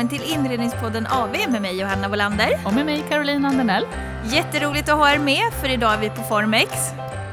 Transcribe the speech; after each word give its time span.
välkommen 0.00 0.20
till 0.20 0.34
Inredningspodden 0.34 1.06
AV 1.06 1.36
med 1.50 1.62
mig 1.62 1.80
Johanna 1.80 2.08
Wolander. 2.08 2.60
Och 2.64 2.74
med 2.74 2.86
mig 2.86 3.04
Caroline 3.08 3.44
Andernell. 3.44 3.86
Jätteroligt 4.24 4.88
att 4.88 4.98
ha 4.98 5.12
er 5.12 5.18
med 5.18 5.52
för 5.60 5.68
idag 5.68 5.94
är 5.94 5.98
vi 5.98 6.10
på 6.10 6.22
Formex. 6.22 6.70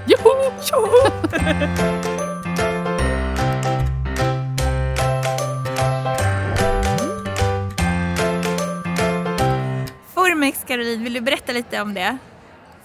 Joho! 0.07 0.51
Joho! 0.71 0.87
Formex 10.13 10.63
Caroline, 10.67 11.03
vill 11.03 11.13
du 11.13 11.21
berätta 11.21 11.53
lite 11.53 11.81
om 11.81 11.93
det? 11.93 12.17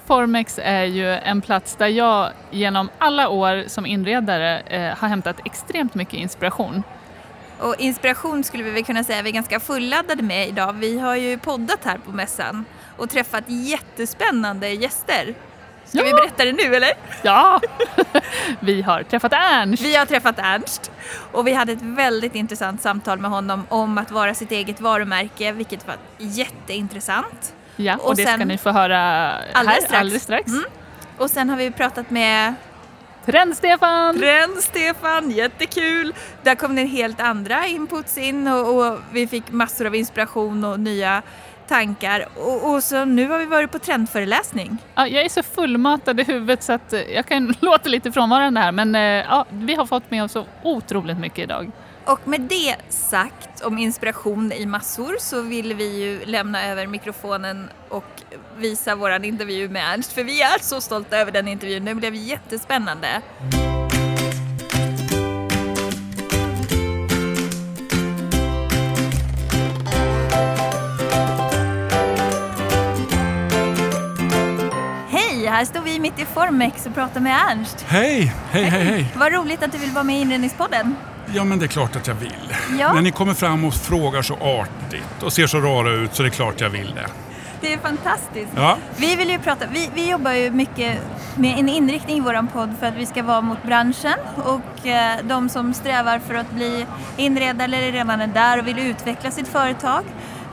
Formex 0.06 0.58
är 0.62 0.84
ju 0.84 1.08
en 1.12 1.40
plats 1.40 1.76
där 1.76 1.88
jag 1.88 2.30
genom 2.50 2.90
alla 2.98 3.28
år 3.28 3.64
som 3.66 3.86
inredare 3.86 4.60
eh, 4.60 4.96
har 4.98 5.08
hämtat 5.08 5.36
extremt 5.44 5.94
mycket 5.94 6.14
inspiration. 6.14 6.82
Och 7.62 7.74
inspiration 7.78 8.44
skulle 8.44 8.62
vi 8.62 8.70
väl 8.70 8.84
kunna 8.84 9.04
säga 9.04 9.22
vi 9.22 9.28
är 9.30 9.34
ganska 9.34 9.60
fulladdade 9.60 10.22
med 10.22 10.48
idag. 10.48 10.72
Vi 10.72 10.98
har 10.98 11.16
ju 11.16 11.38
poddat 11.38 11.78
här 11.84 11.98
på 11.98 12.10
mässan 12.10 12.64
och 12.96 13.10
träffat 13.10 13.44
jättespännande 13.46 14.68
gäster. 14.68 15.34
Ska 15.84 15.98
Ja. 15.98 16.04
vi 16.04 16.12
berätta 16.12 16.44
det 16.44 16.52
nu 16.52 16.76
eller? 16.76 16.90
Ja! 17.22 17.60
vi 18.60 18.82
har 18.82 19.02
träffat 19.02 19.32
Ernst. 19.32 19.82
Vi 19.82 19.96
har 19.96 20.06
träffat 20.06 20.38
Ernst 20.38 20.90
och 21.32 21.46
vi 21.46 21.52
hade 21.52 21.72
ett 21.72 21.82
väldigt 21.82 22.34
intressant 22.34 22.82
samtal 22.82 23.18
med 23.18 23.30
honom 23.30 23.66
om 23.68 23.98
att 23.98 24.10
vara 24.10 24.34
sitt 24.34 24.52
eget 24.52 24.80
varumärke, 24.80 25.52
vilket 25.52 25.86
var 25.86 25.96
jätteintressant. 26.18 27.54
Ja, 27.76 27.96
och, 27.96 28.06
och 28.08 28.16
det 28.16 28.24
sen- 28.24 28.34
ska 28.38 28.44
ni 28.44 28.58
få 28.58 28.70
höra 28.70 28.98
Alldeles 29.52 29.66
här 29.66 29.74
strax. 29.86 30.00
alldeles 30.00 30.22
strax. 30.22 30.46
Mm. 30.48 30.64
Och 31.18 31.30
sen 31.30 31.50
har 31.50 31.56
vi 31.56 31.70
pratat 31.70 32.10
med 32.10 32.54
Trend-Stefan! 33.26 34.18
Ren 34.18 34.50
Stefan, 34.60 35.30
jättekul! 35.30 36.14
Där 36.42 36.54
kom 36.54 36.74
det 36.74 36.84
helt 36.84 37.20
andra 37.20 37.66
inputs 37.66 38.18
in 38.18 38.48
och, 38.48 38.76
och 38.76 38.98
vi 39.12 39.26
fick 39.26 39.50
massor 39.50 39.86
av 39.86 39.94
inspiration 39.94 40.64
och 40.64 40.80
nya 40.80 41.22
tankar. 41.68 42.28
Och, 42.36 42.72
och 42.72 42.82
så 42.82 43.04
nu 43.04 43.28
har 43.28 43.38
vi 43.38 43.46
varit 43.46 43.72
på 43.72 43.78
trendföreläsning. 43.78 44.78
Ja, 44.94 45.06
jag 45.08 45.24
är 45.24 45.28
så 45.28 45.42
fullmatad 45.42 46.20
i 46.20 46.22
huvudet 46.22 46.62
så 46.62 46.72
att 46.72 46.92
eh, 46.92 47.00
jag 47.00 47.26
kan 47.26 47.54
låta 47.60 47.88
lite 47.88 48.12
frånvarande 48.12 48.60
här 48.60 48.72
men 48.72 48.94
eh, 48.94 49.00
ja, 49.00 49.46
vi 49.50 49.74
har 49.74 49.86
fått 49.86 50.10
med 50.10 50.24
oss 50.24 50.32
så 50.32 50.46
otroligt 50.62 51.18
mycket 51.18 51.38
idag. 51.38 51.72
Och 52.04 52.28
med 52.28 52.40
det 52.40 52.76
sagt 52.88 53.60
om 53.62 53.78
inspiration 53.78 54.52
i 54.52 54.66
massor 54.66 55.16
så 55.20 55.42
vill 55.42 55.74
vi 55.74 56.02
ju 56.02 56.24
lämna 56.24 56.66
över 56.66 56.86
mikrofonen 56.86 57.68
och 57.88 58.22
visa 58.56 58.94
våran 58.94 59.24
intervju 59.24 59.68
med 59.68 59.94
Ernst. 59.94 60.12
För 60.12 60.24
vi 60.24 60.42
är 60.42 60.62
så 60.62 60.80
stolta 60.80 61.18
över 61.18 61.32
den 61.32 61.48
intervjun. 61.48 61.84
Den 61.84 61.98
blev 61.98 62.14
jättespännande. 62.14 63.22
Här 75.52 75.64
står 75.64 75.80
vi 75.80 75.98
mitt 75.98 76.18
i 76.18 76.24
Formex 76.24 76.86
och 76.86 76.94
pratar 76.94 77.20
med 77.20 77.38
Ernst. 77.50 77.84
Hej, 77.88 78.32
hej, 78.50 78.64
hej, 78.64 78.84
hej. 78.84 79.06
Vad 79.16 79.32
roligt 79.32 79.62
att 79.62 79.72
du 79.72 79.78
vill 79.78 79.90
vara 79.90 80.04
med 80.04 80.18
i 80.18 80.20
Inredningspodden. 80.20 80.96
Ja, 81.34 81.44
men 81.44 81.58
det 81.58 81.64
är 81.64 81.68
klart 81.68 81.96
att 81.96 82.06
jag 82.06 82.14
vill. 82.14 82.54
Ja. 82.78 82.92
När 82.92 83.02
ni 83.02 83.10
kommer 83.10 83.34
fram 83.34 83.64
och 83.64 83.74
frågar 83.74 84.22
så 84.22 84.34
artigt 84.34 85.22
och 85.22 85.32
ser 85.32 85.46
så 85.46 85.60
rara 85.60 85.90
ut 85.90 86.14
så 86.14 86.22
är 86.22 86.24
det 86.24 86.30
klart 86.30 86.60
jag 86.60 86.70
vill 86.70 86.94
det. 86.94 87.06
Det 87.60 87.72
är 87.72 87.78
fantastiskt. 87.78 88.52
Ja, 88.56 88.76
Vi 88.96 89.16
vill 89.16 89.30
ju 89.30 89.38
prata, 89.38 89.64
vi, 89.72 89.90
vi 89.94 90.10
jobbar 90.10 90.32
ju 90.32 90.50
mycket 90.50 90.98
med 91.36 91.58
en 91.58 91.68
inriktning 91.68 92.16
i 92.16 92.20
våran 92.20 92.48
podd 92.48 92.74
för 92.80 92.86
att 92.86 92.94
vi 92.94 93.06
ska 93.06 93.22
vara 93.22 93.40
mot 93.40 93.62
branschen 93.62 94.14
och 94.36 94.86
eh, 94.86 95.16
de 95.22 95.48
som 95.48 95.74
strävar 95.74 96.18
för 96.18 96.34
att 96.34 96.50
bli 96.50 96.86
inredare 97.16 97.64
eller 97.64 97.92
redan 97.92 98.20
är 98.20 98.26
där 98.26 98.58
och 98.58 98.66
vill 98.68 98.78
utveckla 98.78 99.30
sitt 99.30 99.48
företag. 99.48 100.04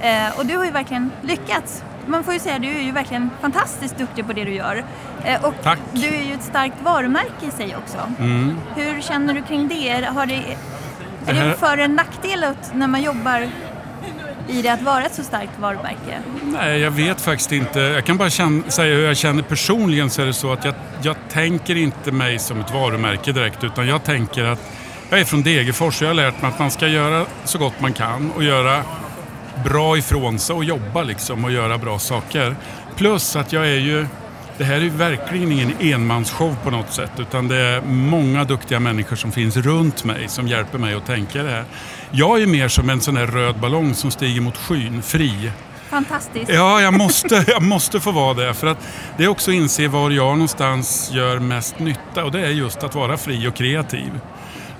Eh, 0.01 0.39
och 0.39 0.45
du 0.45 0.57
har 0.57 0.65
ju 0.65 0.71
verkligen 0.71 1.11
lyckats. 1.21 1.83
Man 2.05 2.23
får 2.23 2.33
ju 2.33 2.39
säga, 2.39 2.59
du 2.59 2.67
är 2.67 2.81
ju 2.81 2.91
verkligen 2.91 3.29
fantastiskt 3.41 3.97
duktig 3.97 4.27
på 4.27 4.33
det 4.33 4.43
du 4.43 4.53
gör. 4.53 4.83
Eh, 5.25 5.45
och 5.45 5.53
Tack. 5.63 5.79
du 5.93 6.07
är 6.07 6.21
ju 6.23 6.33
ett 6.33 6.43
starkt 6.43 6.75
varumärke 6.83 7.45
i 7.47 7.51
sig 7.51 7.75
också. 7.75 7.97
mm. 8.19 8.57
Hur 8.75 9.01
känner 9.01 9.33
du 9.33 9.41
kring 9.41 9.67
det? 9.67 10.05
Har 10.15 10.25
det 10.25 10.35
är 10.35 10.55
Det 11.25 11.33
här- 11.33 11.53
för 11.53 11.77
en 11.77 11.95
nackdel 11.95 12.45
när 12.73 12.87
man 12.87 13.01
jobbar 13.01 13.47
i 14.47 14.61
det 14.61 14.69
att 14.69 14.81
vara 14.81 15.05
ett 15.05 15.15
så 15.15 15.23
starkt 15.23 15.59
varumärke? 15.59 16.19
Nej, 16.43 16.79
jag 16.79 16.91
vet 16.91 17.21
faktiskt 17.21 17.51
inte. 17.51 17.79
Jag 17.79 18.05
kan 18.05 18.17
bara 18.17 18.29
känna, 18.29 18.63
säga 18.69 18.95
hur 18.95 19.05
jag 19.05 19.17
känner 19.17 19.41
personligen 19.43 20.09
så 20.09 20.21
är 20.21 20.25
det 20.25 20.33
så 20.33 20.53
att 20.53 20.65
jag, 20.65 20.73
jag 21.01 21.15
tänker 21.29 21.75
inte 21.75 22.11
mig 22.11 22.39
som 22.39 22.59
ett 22.59 22.73
varumärke 22.73 23.31
direkt 23.31 23.63
utan 23.63 23.87
jag 23.87 24.03
tänker 24.03 24.43
att 24.45 24.59
jag 25.09 25.19
är 25.19 25.25
från 25.25 25.43
Degerfors 25.43 25.97
och 25.97 26.01
jag 26.01 26.09
har 26.09 26.13
lärt 26.15 26.41
mig 26.41 26.51
att 26.51 26.59
man 26.59 26.71
ska 26.71 26.87
göra 26.87 27.25
så 27.43 27.57
gott 27.57 27.73
man 27.81 27.93
kan 27.93 28.31
och 28.35 28.43
göra 28.43 28.83
bra 29.63 29.97
ifrån 29.97 30.39
sig 30.39 30.55
och 30.55 30.63
jobba 30.63 31.03
liksom 31.03 31.45
och 31.45 31.51
göra 31.51 31.77
bra 31.77 31.99
saker. 31.99 32.55
Plus 32.95 33.35
att 33.35 33.53
jag 33.53 33.67
är 33.67 33.79
ju, 33.79 34.07
det 34.57 34.63
här 34.63 34.75
är 34.75 34.81
ju 34.81 34.89
verkligen 34.89 35.51
ingen 35.51 35.73
enmansshow 35.79 36.55
på 36.63 36.71
något 36.71 36.93
sätt 36.93 37.11
utan 37.17 37.47
det 37.47 37.57
är 37.57 37.81
många 37.81 38.43
duktiga 38.43 38.79
människor 38.79 39.15
som 39.15 39.31
finns 39.31 39.57
runt 39.57 40.03
mig 40.03 40.27
som 40.27 40.47
hjälper 40.47 40.77
mig 40.77 40.93
att 40.93 41.05
tänka 41.05 41.43
det 41.43 41.49
här. 41.49 41.65
Jag 42.11 42.41
är 42.41 42.47
mer 42.47 42.67
som 42.67 42.89
en 42.89 43.01
sån 43.01 43.17
här 43.17 43.27
röd 43.27 43.59
ballong 43.59 43.93
som 43.93 44.11
stiger 44.11 44.41
mot 44.41 44.57
skyn, 44.57 45.01
fri. 45.01 45.51
Fantastiskt. 45.89 46.51
Ja, 46.51 46.81
jag 46.81 46.93
måste, 46.93 47.45
jag 47.47 47.61
måste 47.61 47.99
få 47.99 48.11
vara 48.11 48.33
det. 48.33 48.53
För 48.53 48.67
att 48.67 48.77
det 49.17 49.23
är 49.23 49.27
också 49.27 49.51
att 49.51 49.55
inse 49.55 49.87
var 49.87 50.11
jag 50.11 50.33
någonstans 50.33 51.11
gör 51.13 51.39
mest 51.39 51.79
nytta 51.79 52.25
och 52.25 52.31
det 52.31 52.39
är 52.39 52.49
just 52.49 52.83
att 52.83 52.95
vara 52.95 53.17
fri 53.17 53.47
och 53.47 53.55
kreativ. 53.55 54.19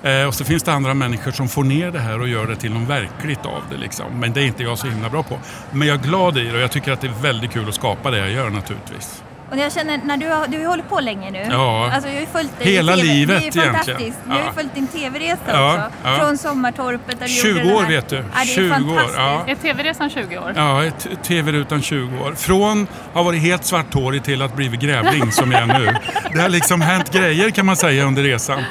Eh, 0.02 0.24
och 0.26 0.34
så 0.34 0.44
finns 0.44 0.62
det 0.62 0.72
andra 0.72 0.94
människor 0.94 1.30
som 1.30 1.48
får 1.48 1.64
ner 1.64 1.90
det 1.90 1.98
här 1.98 2.20
och 2.20 2.28
gör 2.28 2.46
det 2.46 2.56
till 2.56 2.72
något 2.72 2.88
verkligt 2.88 3.46
av 3.46 3.62
det. 3.70 3.76
Liksom. 3.76 4.06
Men 4.20 4.32
det 4.32 4.40
är 4.40 4.44
inte 4.44 4.62
jag 4.62 4.78
så 4.78 4.86
himla 4.86 5.08
bra 5.08 5.22
på. 5.22 5.38
Men 5.70 5.88
jag 5.88 5.98
är 5.98 6.02
glad 6.08 6.38
i 6.38 6.42
det 6.44 6.52
och 6.54 6.60
jag 6.60 6.70
tycker 6.70 6.92
att 6.92 7.00
det 7.00 7.06
är 7.06 7.22
väldigt 7.22 7.52
kul 7.52 7.68
att 7.68 7.74
skapa 7.74 8.10
det 8.10 8.18
jag 8.18 8.30
gör 8.30 8.50
naturligtvis. 8.50 9.22
Och 9.50 9.58
jag 9.58 9.72
känner, 9.72 10.00
när 10.04 10.16
du 10.16 10.28
har, 10.28 10.46
du 10.46 10.58
har 10.58 10.66
hållit 10.66 10.88
på 10.88 11.00
länge 11.00 11.30
nu. 11.30 11.46
Ja. 11.50 11.90
Alltså 11.92 12.08
jag 12.08 12.14
har 12.16 12.20
ju 12.20 12.26
följt 12.26 12.58
dig 12.58 12.72
Hela 12.72 12.94
TV. 12.96 13.06
livet 13.08 13.38
Det 13.52 13.58
är 13.60 13.64
ju 13.64 13.70
fantastiskt. 13.70 13.98
egentligen. 14.00 14.22
Jag 14.28 14.34
har 14.34 14.40
ju 14.40 14.46
Ja. 14.46 14.52
följt 14.52 14.74
din 14.74 14.86
TV-resa 14.86 15.38
Ja, 15.46 15.74
också. 15.74 15.90
ja. 16.04 16.18
Från 16.18 16.38
Sommartorpet 16.38 17.18
där 17.20 17.26
du 17.26 17.32
20 17.32 17.48
gjorde 17.60 17.74
år 17.74 17.82
vet 17.86 18.08
du. 18.08 18.16
Ja, 18.16 18.22
det 18.34 18.40
är 18.40 18.44
20 18.44 18.64
år, 18.64 18.68
fantastiskt. 18.70 19.14
ja. 19.18 19.44
Är 19.46 19.54
TV-resan 19.54 20.10
20 20.10 20.38
år? 20.38 20.52
Ja, 20.56 20.84
ett 20.84 21.08
tv-rutan 21.22 21.82
20 21.82 22.18
år. 22.20 22.34
Från 22.34 22.82
att 22.82 23.14
ha 23.14 23.22
varit 23.22 23.42
helt 23.42 23.64
svarthårig 23.64 24.24
till 24.24 24.42
att 24.42 24.56
blivit 24.56 24.80
grävling 24.80 25.32
som 25.32 25.52
jag 25.52 25.62
är 25.62 25.66
nu. 25.78 25.94
Det 26.32 26.40
har 26.40 26.48
liksom 26.48 26.80
hänt 26.80 27.12
grejer 27.12 27.50
kan 27.50 27.66
man 27.66 27.76
säga 27.76 28.04
under 28.04 28.22
resan. 28.22 28.62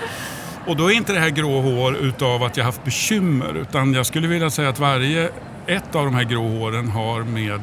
Och 0.70 0.76
då 0.76 0.92
är 0.92 0.96
inte 0.96 1.14
det 1.14 1.20
här 1.20 1.30
grå 1.30 1.62
hår 1.62 1.96
utav 1.96 2.44
att 2.44 2.58
jag 2.58 2.66
haft 2.66 2.84
bekymmer 2.84 3.58
utan 3.58 3.94
jag 3.94 4.06
skulle 4.06 4.28
vilja 4.28 4.50
säga 4.50 4.70
att 4.70 4.80
varje 4.80 5.30
ett 5.68 5.96
av 5.96 6.06
de 6.06 6.16
här 6.16 6.24
grå 6.24 6.48
håren 6.48 6.88
har 6.88 7.24
med 7.24 7.62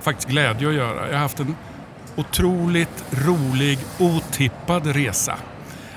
faktiskt 0.00 0.28
glädje 0.28 0.68
att 0.68 0.74
göra. 0.74 1.06
Jag 1.06 1.12
har 1.12 1.22
haft 1.22 1.40
en 1.40 1.56
otroligt 2.16 3.04
rolig, 3.10 3.78
otippad 3.98 4.86
resa. 4.86 5.36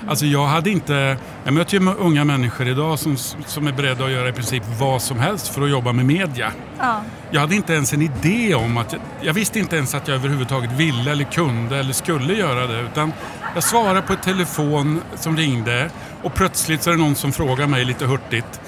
Alltså 0.06 0.26
jag 0.26 0.46
hade 0.46 0.70
inte, 0.70 1.16
jag 1.44 1.54
möter 1.54 1.80
ju 1.80 1.94
unga 1.94 2.24
människor 2.24 2.68
idag 2.68 2.98
som, 2.98 3.16
som 3.46 3.66
är 3.66 3.72
beredda 3.72 4.04
att 4.04 4.10
göra 4.10 4.28
i 4.28 4.32
princip 4.32 4.62
vad 4.78 5.02
som 5.02 5.18
helst 5.18 5.48
för 5.48 5.62
att 5.62 5.70
jobba 5.70 5.92
med 5.92 6.06
media. 6.06 6.52
Ja. 6.78 7.02
Jag 7.30 7.40
hade 7.40 7.54
inte 7.54 7.72
ens 7.72 7.92
en 7.92 8.02
idé 8.02 8.54
om 8.54 8.76
att... 8.76 8.92
Jag, 8.92 9.00
jag 9.20 9.32
visste 9.32 9.58
inte 9.58 9.76
ens 9.76 9.94
att 9.94 10.08
jag 10.08 10.14
överhuvudtaget 10.14 10.72
ville 10.72 11.10
eller 11.10 11.24
kunde 11.24 11.78
eller 11.78 11.92
skulle 11.92 12.34
göra 12.34 12.66
det. 12.66 12.80
Utan 12.80 13.12
jag 13.54 13.64
svarade 13.64 14.02
på 14.02 14.12
ett 14.12 14.22
telefon 14.22 15.00
som 15.14 15.36
ringde 15.36 15.90
och 16.22 16.34
plötsligt 16.34 16.82
så 16.82 16.90
är 16.90 16.94
det 16.94 17.00
någon 17.02 17.14
som 17.14 17.32
frågar 17.32 17.66
mig 17.66 17.84
lite 17.84 18.06
hurtigt. 18.06 18.60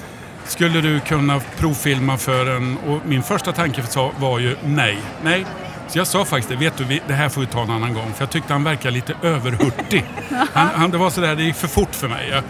Skulle 0.45 0.81
du 0.81 0.99
kunna 0.99 1.41
provfilma 1.57 2.17
för 2.17 2.55
en... 2.55 2.77
Och 2.77 2.99
min 3.05 3.23
första 3.23 3.51
tanke 3.51 3.83
var 4.19 4.39
ju 4.39 4.55
nej. 4.63 4.97
Nej. 5.23 5.45
Så 5.91 5.97
jag 5.97 6.07
sa 6.07 6.25
faktiskt 6.25 6.49
det, 6.49 6.55
vet 6.55 6.77
du, 6.77 6.99
det 7.07 7.13
här 7.13 7.29
får 7.29 7.41
vi 7.41 7.47
ta 7.47 7.61
en 7.63 7.69
annan 7.69 7.93
gång. 7.93 8.13
För 8.13 8.21
jag 8.21 8.29
tyckte 8.29 8.53
han 8.53 8.63
verkade 8.63 8.91
lite 8.91 9.15
överhurtig. 9.21 10.05
Han, 10.53 10.69
han, 10.75 10.91
det 10.91 10.97
var 10.97 11.09
sådär, 11.09 11.35
det 11.35 11.43
gick 11.43 11.55
för 11.55 11.67
fort 11.67 11.95
för 11.95 12.07
mig. 12.07 12.41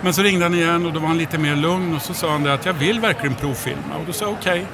Men 0.00 0.14
så 0.14 0.22
ringde 0.22 0.44
han 0.44 0.54
igen 0.54 0.86
och 0.86 0.92
då 0.92 1.00
var 1.00 1.08
han 1.08 1.18
lite 1.18 1.38
mer 1.38 1.56
lugn 1.56 1.94
och 1.94 2.02
så 2.02 2.14
sa 2.14 2.30
han 2.30 2.42
det 2.42 2.54
att 2.54 2.66
jag 2.66 2.72
vill 2.72 3.00
verkligen 3.00 3.34
provfilma. 3.34 3.96
Och 4.00 4.06
då 4.06 4.12
sa 4.12 4.24
jag 4.24 4.32
okej. 4.32 4.66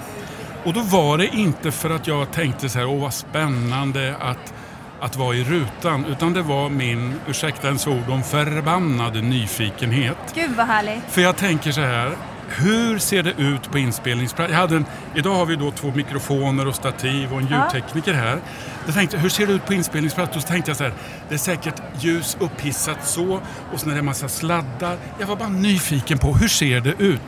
Och 0.64 0.72
då 0.72 0.80
var 0.80 1.18
det 1.18 1.26
inte 1.26 1.72
för 1.72 1.90
att 1.90 2.06
jag 2.06 2.32
tänkte 2.32 2.68
så 2.68 2.78
här, 2.78 2.86
åh 2.86 3.00
vad 3.00 3.14
spännande 3.14 4.16
att, 4.20 4.54
att 5.00 5.16
vara 5.16 5.34
i 5.34 5.44
rutan. 5.44 6.04
Utan 6.04 6.32
det 6.32 6.42
var 6.42 6.68
min, 6.68 7.14
ursäkta 7.28 7.66
ens 7.66 7.86
ord, 7.86 8.08
om 8.08 8.22
förbannade 8.22 9.20
nyfikenhet. 9.20 10.18
Gud 10.34 10.50
vad 10.56 10.66
härligt. 10.66 11.02
För 11.08 11.20
jag 11.20 11.36
tänker 11.36 11.72
så 11.72 11.80
här, 11.80 12.12
hur 12.52 12.98
ser 12.98 13.22
det 13.22 13.30
ut 13.38 13.70
på 13.70 13.78
inspelningsplats? 13.78 14.50
Jag 14.52 14.58
hade 14.58 14.76
en, 14.76 14.84
idag 15.14 15.34
har 15.34 15.46
vi 15.46 15.56
då 15.56 15.70
två 15.70 15.92
mikrofoner 15.94 16.66
och 16.68 16.74
stativ 16.74 17.32
och 17.32 17.40
en 17.40 17.46
ljudtekniker 17.46 18.12
här. 18.14 18.38
Jag 18.86 18.94
tänkte, 18.94 19.18
hur 19.18 19.28
ser 19.28 19.46
det 19.46 19.52
ut 19.52 19.66
på 19.66 19.74
inspelningsplats? 19.74 20.34
Då 20.34 20.40
tänkte 20.40 20.70
jag 20.70 20.76
så 20.76 20.84
här, 20.84 20.92
det 21.28 21.34
är 21.34 21.38
säkert 21.38 21.74
ljus 21.98 22.36
upphissat 22.40 23.06
så 23.08 23.40
och 23.72 23.80
sen 23.80 23.88
är 23.90 23.94
det 23.94 23.98
en 23.98 24.04
massa 24.04 24.28
sladdar. 24.28 24.96
Jag 25.18 25.26
var 25.26 25.36
bara 25.36 25.48
nyfiken 25.48 26.18
på, 26.18 26.34
hur 26.34 26.48
ser 26.48 26.80
det 26.80 26.94
ut? 26.98 27.20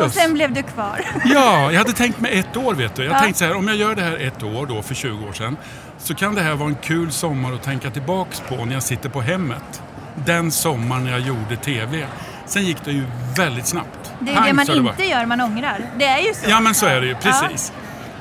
Och 0.00 0.12
sen 0.12 0.34
blev 0.34 0.52
du 0.54 0.62
kvar. 0.62 1.00
Ja, 1.24 1.72
jag 1.72 1.78
hade 1.78 1.92
tänkt 1.92 2.20
mig 2.20 2.38
ett 2.38 2.56
år 2.56 2.74
vet 2.74 2.94
du. 2.96 3.04
Jag 3.04 3.14
Ja. 3.14 3.20
tänkte 3.20 3.38
så 3.38 3.44
här, 3.44 3.56
om 3.56 3.68
jag 3.68 3.76
gör 3.76 3.94
det 3.94 4.02
här 4.02 4.16
ett 4.16 4.42
år 4.42 4.66
då 4.66 4.82
för 4.82 4.94
20 4.94 5.28
år 5.28 5.32
sedan 5.32 5.56
så 5.98 6.14
kan 6.14 6.34
det 6.34 6.40
här 6.42 6.54
vara 6.54 6.68
en 6.68 6.74
kul 6.74 7.10
sommar 7.12 7.52
att 7.52 7.62
tänka 7.62 7.90
tillbaks 7.90 8.42
på 8.48 8.64
när 8.64 8.74
jag 8.74 8.82
sitter 8.82 9.08
på 9.08 9.20
hemmet. 9.20 9.82
Den 10.26 10.50
sommaren 10.50 11.04
när 11.04 11.10
jag 11.10 11.20
gjorde 11.20 11.56
TV. 11.56 12.06
Sen 12.46 12.64
gick 12.64 12.84
det 12.84 12.92
ju 12.92 13.04
väldigt 13.36 13.66
snabbt. 13.66 13.99
Det 14.20 14.30
är 14.30 14.34
ju 14.34 14.38
Pang, 14.38 14.46
det 14.46 14.52
man 14.74 14.84
bara. 14.84 14.90
inte 14.90 15.04
gör 15.04 15.26
man 15.26 15.40
ångrar. 15.40 15.80
Det 15.98 16.04
är 16.06 16.18
ju 16.18 16.34
så. 16.34 16.50
Ja, 16.50 16.60
men 16.60 16.74
så 16.74 16.86
är 16.86 17.00
det 17.00 17.06
ju. 17.06 17.14
Precis. 17.14 17.72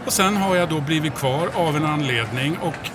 Och 0.06 0.13
sen 0.13 0.38
har 0.38 0.56
jag 0.56 0.69
då 0.69 0.81
blivit 0.81 1.16
kvar 1.16 1.50
av 1.56 1.75
en 1.75 1.86
anledning 1.86 2.57
och 2.57 2.90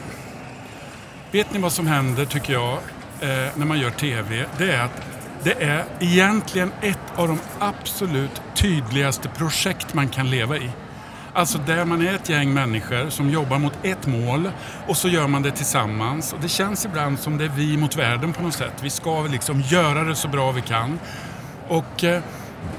vet 1.33 1.53
ni 1.53 1.59
vad 1.59 1.73
som 1.73 1.87
händer 1.87 2.25
tycker 2.25 2.53
jag 2.53 2.73
eh, 3.21 3.29
när 3.55 3.67
man 3.67 3.79
gör 3.79 3.91
TV? 3.91 4.45
Det 4.59 4.73
är 4.73 4.85
att 4.85 5.03
det 5.43 5.63
är 5.63 5.85
egentligen 6.01 6.73
ett 6.81 6.99
av 7.17 7.29
de 7.29 7.39
absolut 7.59 8.43
tydligaste 8.55 9.29
projekt 9.29 9.95
man 9.95 10.09
kan 10.09 10.31
leva 10.31 10.57
i. 10.57 10.71
Alltså 11.33 11.59
där 11.59 11.85
man 11.85 12.07
är 12.07 12.15
ett 12.15 12.29
gäng 12.29 12.55
människor 12.55 13.11
som 13.11 13.31
jobbar 13.31 13.59
mot 13.59 13.73
ett 13.83 14.07
mål 14.07 14.51
och 14.87 14.97
så 14.97 15.09
gör 15.09 15.27
man 15.27 15.43
det 15.43 15.51
tillsammans. 15.51 16.33
Och 16.33 16.41
det 16.41 16.49
känns 16.49 16.85
ibland 16.85 17.19
som 17.19 17.39
det 17.39 17.45
är 17.45 17.49
vi 17.49 17.77
mot 17.77 17.97
världen 17.97 18.33
på 18.33 18.43
något 18.43 18.55
sätt. 18.55 18.73
Vi 18.81 18.91
ska 18.91 19.23
liksom 19.23 19.61
göra 19.61 20.05
det 20.05 20.15
så 20.15 20.29
bra 20.29 20.53
vi 20.53 20.61
kan. 20.61 20.99
Och 21.69 22.05
eh, 22.05 22.23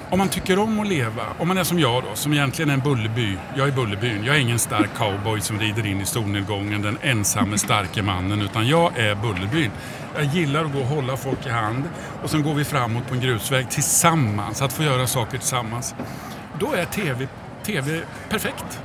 om 0.10 0.18
man 0.18 0.30
tycker 0.30 0.60
om 0.60 0.80
att 0.80 0.88
leva, 0.88 1.24
om 1.38 1.48
man 1.48 1.58
är 1.58 1.64
som 1.64 1.80
jag 1.80 2.04
då, 2.04 2.10
som 2.14 2.34
egentligen 2.34 2.70
är 2.70 2.74
en 2.74 2.80
Bullerby. 2.80 3.38
Jag 3.56 3.68
är 3.68 3.72
Bullerbyn. 3.72 4.26
Jag 4.26 4.36
är 4.36 4.40
ingen 4.40 4.60
stark 4.60 4.90
cowboy 4.98 5.42
som 5.42 5.60
rider 5.60 5.86
in 5.86 6.02
i 6.02 6.06
solnedgången, 6.06 6.82
den 6.82 6.98
ensamme 7.02 7.58
starke 7.58 8.02
mannen, 8.02 8.42
utan 8.42 8.68
jag 8.68 8.98
är 8.98 9.16
Bullerbyn. 9.16 9.72
Jag 10.16 10.26
gillar 10.26 10.66
att 10.66 10.74
gå 10.74 10.80
och 10.80 10.86
hålla 10.86 11.18
folk 11.18 11.46
i 11.46 11.50
hand 11.50 11.84
och 12.24 12.30
sen 12.30 12.44
går 12.44 12.54
vi 12.54 12.66
framåt 12.66 13.08
på 13.08 13.14
en 13.14 13.22
grusväg 13.22 13.70
tillsammans, 13.70 14.62
att 14.62 14.74
få 14.74 14.84
göra 14.84 15.08
saker 15.08 15.38
tillsammans. 15.38 15.96
Då 16.60 16.74
är 16.74 16.86
TV, 16.86 17.28
TV 17.64 18.02
perfekt. 18.30 18.80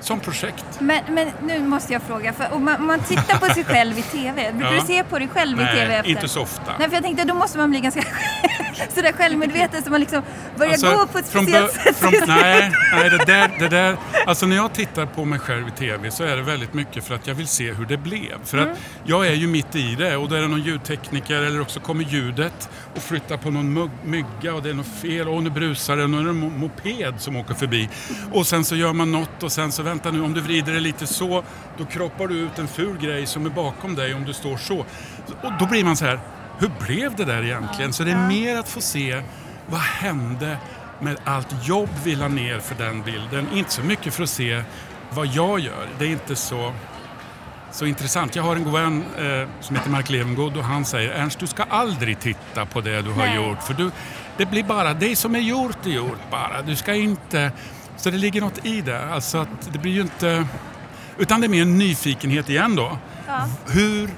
Som 0.00 0.20
projekt. 0.20 0.64
Men, 0.80 1.00
men 1.14 1.28
nu 1.46 1.58
måste 1.60 1.92
jag 1.92 2.02
fråga, 2.02 2.32
för 2.32 2.52
om 2.52 2.64
man, 2.64 2.76
om 2.80 2.86
man 2.86 3.00
tittar 3.00 3.38
på 3.38 3.54
sig 3.54 3.64
själv 3.64 3.98
i 3.98 4.02
TV, 4.02 4.52
brukar 4.56 4.72
Ja. 4.74 4.80
du 4.80 4.86
se 4.86 5.04
på 5.04 5.18
dig 5.18 5.28
själv 5.28 5.60
i 5.60 5.64
TV 5.64 5.88
Nej, 5.88 5.96
efter? 5.96 6.10
inte 6.10 6.28
så 6.28 6.40
ofta. 6.42 6.72
Nej, 6.78 6.88
för 6.88 6.94
jag 6.96 7.04
tänkte 7.04 7.24
då 7.24 7.34
måste 7.34 7.58
man 7.58 7.70
bli 7.70 7.80
ganska 7.80 8.02
sådär 8.94 9.12
självmedveten 9.12 9.82
så 9.82 9.90
man 9.90 10.00
liksom 10.00 10.22
börjar 10.56 10.72
Alltså, 10.72 10.90
gå 10.96 11.06
på 11.06 11.18
ett 11.18 11.26
speciellt 11.26 11.72
sätt. 11.72 11.96
Från, 11.96 12.12
nej, 12.26 12.72
nej 12.92 13.10
det, 13.10 13.24
där, 13.26 13.50
det 13.58 13.68
där... 13.68 13.96
Alltså 14.26 14.46
när 14.46 14.56
jag 14.56 14.72
tittar 14.72 15.06
på 15.06 15.24
mig 15.24 15.38
själv 15.38 15.68
i 15.68 15.70
TV 15.70 16.10
så 16.10 16.24
är 16.24 16.36
det 16.36 16.42
väldigt 16.42 16.74
mycket 16.74 17.04
för 17.04 17.14
att 17.14 17.26
jag 17.26 17.34
vill 17.34 17.46
se 17.46 17.72
hur 17.72 17.86
det 17.86 17.96
blev. 17.96 18.44
För 18.44 18.58
Mm. 18.58 18.72
att 18.72 18.78
jag 19.04 19.26
är 19.26 19.32
ju 19.34 19.46
mitt 19.46 19.76
i 19.76 19.94
det 19.94 20.16
och 20.16 20.28
då 20.28 20.34
är 20.34 20.40
det 20.40 20.48
någon 20.48 20.62
ljudtekniker 20.62 21.34
eller 21.42 21.60
också 21.60 21.80
kommer 21.80 22.04
ljudet 22.04 22.68
och 22.96 23.02
flyttar 23.02 23.36
på 23.36 23.50
någon 23.50 23.90
mygga 24.04 24.54
och 24.54 24.62
det 24.62 24.70
är 24.70 24.74
något 24.74 25.00
fel 25.02 25.28
och 25.28 25.42
nu 25.42 25.50
brusar 25.50 25.96
det 25.96 26.04
och 26.04 26.10
nu 26.10 26.18
är 26.18 26.24
det 26.24 26.30
en 26.30 26.42
mo- 26.44 26.58
moped 26.58 27.14
som 27.20 27.36
åker 27.36 27.54
förbi. 27.54 27.88
Och 28.32 28.46
sen 28.46 28.64
så 28.64 28.76
gör 28.76 28.92
man 28.92 29.12
något 29.12 29.42
och 29.42 29.52
sen 29.52 29.72
så 29.72 29.82
vänta 29.90 30.10
nu 30.10 30.22
om 30.22 30.34
du 30.34 30.40
vrider 30.40 30.72
det 30.72 30.80
lite 30.80 31.06
så 31.06 31.42
då 31.78 31.84
kroppar 31.84 32.28
du 32.28 32.34
ut 32.34 32.58
en 32.58 32.68
ful 32.68 32.98
grej 32.98 33.26
som 33.26 33.46
är 33.46 33.50
bakom 33.50 33.94
dig 33.94 34.14
om 34.14 34.24
du 34.24 34.32
står 34.32 34.56
så. 34.56 34.78
Och 35.42 35.52
då 35.58 35.66
blir 35.66 35.84
man 35.84 35.96
så 35.96 36.04
här, 36.04 36.20
hur 36.58 36.70
blev 36.86 37.16
det 37.16 37.24
där 37.24 37.42
egentligen? 37.42 37.92
Så 37.92 38.04
det 38.04 38.10
är 38.10 38.28
mer 38.28 38.58
att 38.58 38.68
få 38.68 38.80
se 38.80 39.22
vad 39.66 39.80
hände 39.80 40.58
med 41.00 41.16
allt 41.24 41.68
jobb 41.68 41.88
vi 42.04 42.14
la 42.14 42.28
ner 42.28 42.58
för 42.58 42.74
den 42.74 43.02
bilden. 43.02 43.46
Inte 43.54 43.70
så 43.70 43.82
mycket 43.82 44.14
för 44.14 44.22
att 44.22 44.30
se 44.30 44.62
vad 45.10 45.26
jag 45.26 45.60
gör. 45.60 45.86
Det 45.98 46.04
är 46.04 46.08
inte 46.08 46.36
så, 46.36 46.72
så 47.72 47.86
intressant. 47.86 48.36
Jag 48.36 48.42
har 48.42 48.56
en 48.56 48.64
god 48.64 48.72
vän 48.72 49.04
eh, 49.18 49.48
som 49.60 49.76
heter 49.76 49.90
Mark 49.90 50.10
Levengood 50.10 50.56
och 50.56 50.64
han 50.64 50.84
säger 50.84 51.10
Ernst, 51.10 51.38
du 51.38 51.46
ska 51.46 51.62
aldrig 51.62 52.20
titta 52.20 52.66
på 52.66 52.80
det 52.80 53.02
du 53.02 53.10
har 53.10 53.26
Nej. 53.26 53.36
gjort. 53.36 53.62
För 53.62 53.74
du, 53.74 53.90
det 54.36 54.46
blir 54.46 54.62
bara, 54.62 54.94
det 54.94 55.16
som 55.16 55.34
är 55.34 55.40
gjort 55.40 55.86
är 55.86 55.90
gjort 55.90 56.30
bara. 56.30 56.62
Du 56.62 56.76
ska 56.76 56.94
inte... 56.94 57.52
Så 58.00 58.10
det 58.10 58.16
ligger 58.18 58.40
något 58.40 58.64
i 58.66 58.80
det. 58.80 59.04
Alltså 59.12 59.38
att 59.38 59.72
det 59.72 59.78
blir 59.78 59.92
ju 59.92 60.00
inte... 60.00 60.46
Utan 61.18 61.40
det 61.40 61.46
är 61.46 61.48
mer 61.48 61.62
en 61.62 61.78
nyfikenhet 61.78 62.48
igen 62.48 62.76
då. 62.76 62.98
Ja. 63.26 63.48
Hur, 63.72 64.10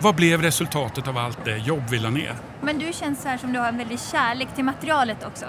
vad 0.00 0.14
blev 0.14 0.42
resultatet 0.42 1.08
av 1.08 1.18
allt 1.18 1.38
det 1.44 1.56
jobb 1.56 1.82
vi 1.90 1.98
la 1.98 2.10
ner? 2.10 2.34
Men 2.60 2.78
du 2.78 2.92
känns 2.92 3.22
så 3.22 3.28
här 3.28 3.38
som 3.38 3.52
du 3.52 3.58
har 3.58 3.68
en 3.68 3.78
väldig 3.78 4.00
kärlek 4.00 4.48
till 4.54 4.64
materialet 4.64 5.24
också. 5.26 5.44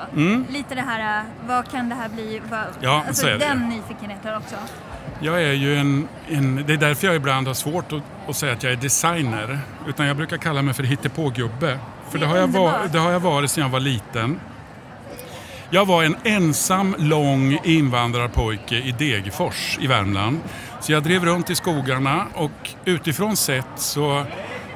Lite 0.49 0.75
det 0.75 0.81
här, 0.81 1.19
äh, 1.19 1.25
vad 1.47 1.71
kan 1.71 1.89
det 1.89 1.95
här 1.95 2.09
bli? 2.09 2.41
Vad, 2.49 2.59
Mm. 2.59 2.73
Ja, 2.81 3.03
alltså 3.07 3.21
så 3.21 3.27
är 3.27 3.31
det. 3.31 3.37
den 3.45 3.69
nyfikenheten 3.69 4.35
också. 4.37 4.55
Jag 5.19 5.43
är 5.43 5.53
ju 5.53 5.77
en, 5.77 6.07
en, 6.27 6.63
det 6.67 6.73
är 6.73 6.77
därför 6.77 7.07
jag 7.07 7.15
ibland 7.15 7.47
har 7.47 7.53
svårt 7.53 7.91
att, 7.93 8.01
att 8.29 8.35
säga 8.35 8.53
att 8.53 8.63
jag 8.63 8.71
är 8.71 8.77
designer. 8.77 9.59
Utan 9.87 10.05
jag 10.07 10.17
brukar 10.17 10.37
kalla 10.37 10.61
mig 10.61 10.73
för 10.73 10.83
hittepågubbe. 10.83 11.79
För 12.09 12.19
Det 12.19 12.25
det 12.25 12.31
har, 12.31 12.37
jag 12.37 12.47
var, 12.47 12.79
det 12.91 12.99
har 12.99 13.11
jag 13.11 13.19
varit 13.19 13.51
sedan 13.51 13.61
jag 13.63 13.69
var 13.69 13.79
liten. 13.79 14.39
Jag 15.69 15.85
var 15.85 16.03
en 16.03 16.15
ensam 16.23 16.95
lång 16.97 17.59
invandrarpojke 17.63 18.75
i 18.75 18.95
Degerfors 18.99 19.77
i 19.81 19.87
Värmland. 19.87 20.39
Så 20.81 20.91
jag 20.91 21.03
drev 21.03 21.25
runt 21.25 21.49
i 21.49 21.55
skogarna 21.55 22.27
och 22.33 22.69
utifrån 22.85 23.37
sett 23.37 23.65
så 23.75 24.25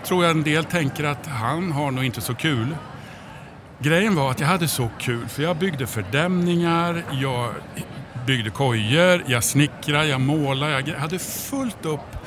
tror 0.05 0.23
jag 0.23 0.31
en 0.31 0.43
del 0.43 0.63
tänker 0.63 1.03
att 1.03 1.27
han 1.27 1.71
har 1.71 1.91
nog 1.91 2.03
inte 2.05 2.21
så 2.21 2.35
kul. 2.35 2.75
Grejen 3.79 4.15
var 4.15 4.31
att 4.31 4.39
jag 4.39 4.47
hade 4.47 4.67
så 4.67 4.89
kul 4.99 5.27
för 5.27 5.43
jag 5.43 5.57
byggde 5.57 5.87
fördämningar, 5.87 7.03
jag 7.11 7.53
byggde 8.27 8.49
kojor, 8.49 9.23
jag 9.27 9.43
snickrade, 9.43 10.07
jag 10.07 10.21
målade, 10.21 10.83
jag 10.85 10.99
hade 10.99 11.19
fullt 11.19 11.85
upp 11.85 12.17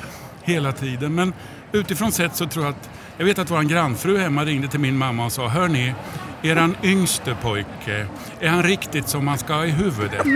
hela 0.43 0.73
tiden. 0.73 1.15
Men 1.15 1.33
utifrån 1.73 2.13
sett 2.13 2.37
så 2.37 2.47
tror 2.47 2.65
jag 2.65 2.75
att, 2.75 2.91
jag 3.17 3.25
vet 3.25 3.39
att 3.39 3.51
vår 3.51 3.63
grannfru 3.63 4.19
hemma 4.19 4.45
ringde 4.45 4.69
till 4.69 4.81
min 4.81 4.99
mamma 4.99 5.25
och 5.25 5.33
sa 5.33 5.49
Hörni, 5.49 5.95
eran 6.45 6.77
yngste 6.83 7.35
pojke, 7.43 8.07
är 8.41 8.49
han 8.49 8.63
riktigt 8.63 9.09
som 9.09 9.25
man 9.25 9.39
ska 9.39 9.55
ha 9.55 9.65
i 9.65 9.71
huvudet? 9.71 10.27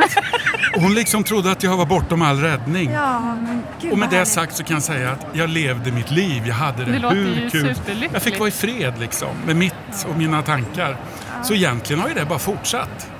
Och 0.77 0.83
hon 0.83 0.95
liksom 0.95 1.25
trodde 1.25 1.51
att 1.51 1.63
jag 1.63 1.77
var 1.77 1.87
bortom 1.87 2.23
all 2.23 2.41
räddning. 2.41 2.91
Ja, 2.91 3.21
men 3.21 3.63
gud 3.81 3.93
Och 3.93 3.99
med 3.99 4.11
det 4.11 4.27
sagt 4.27 4.57
så 4.57 4.65
kan 4.65 4.75
jag 4.75 4.83
säga 4.83 5.11
att 5.11 5.27
jag 5.33 5.51
levde 5.51 5.93
mitt 5.93 6.11
liv. 6.11 6.43
Jag 6.47 6.55
hade 6.55 6.85
det, 6.85 6.99
Det 6.99 7.09
hur 7.09 7.51
kul. 7.51 7.75
Jag 8.13 8.23
fick 8.23 8.39
vara 8.39 8.49
i 8.49 8.53
fred 8.53 8.95
liksom 8.99 9.29
med 9.47 9.57
mitt 9.57 10.07
och 10.11 10.19
mina 10.19 10.43
tankar. 10.43 10.97
Så 11.43 11.55
egentligen 11.55 12.03
har 12.03 12.09
ju 12.09 12.15
det 12.15 12.25
bara 12.25 12.39
fortsatt. 12.39 13.11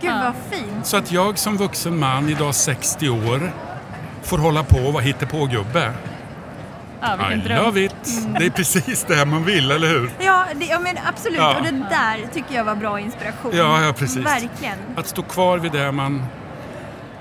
Gud 0.00 0.10
vad 0.10 0.34
fint. 0.50 0.86
Så 0.86 0.96
att 0.96 1.12
jag 1.12 1.38
som 1.38 1.56
vuxen 1.56 1.98
man, 1.98 2.28
idag 2.28 2.54
60 2.54 3.08
år, 3.08 3.52
får 4.22 4.38
hålla 4.38 4.64
på 4.64 4.78
och 4.78 4.92
vara 4.92 5.02
hittepågubbe. 5.02 5.92
Ja, 7.00 7.32
I 7.32 7.36
dröm. 7.36 7.64
love 7.64 7.84
it! 7.84 7.94
Det 8.38 8.46
är 8.46 8.50
precis 8.50 9.04
det 9.08 9.24
man 9.24 9.44
vill, 9.44 9.70
eller 9.70 9.88
hur? 9.88 10.10
Ja, 10.18 10.44
det, 10.54 10.64
ja 10.64 10.80
men 10.80 10.96
absolut. 11.06 11.38
Ja. 11.38 11.56
Och 11.56 11.62
det 11.62 11.70
där 11.70 12.34
tycker 12.34 12.54
jag 12.54 12.64
var 12.64 12.74
bra 12.74 13.00
inspiration. 13.00 13.52
Ja, 13.54 13.82
ja, 13.84 13.92
precis. 13.92 14.26
Verkligen. 14.26 14.78
Att 14.96 15.06
stå 15.06 15.22
kvar 15.22 15.58
vid 15.58 15.72
det 15.72 15.92
man... 15.92 16.24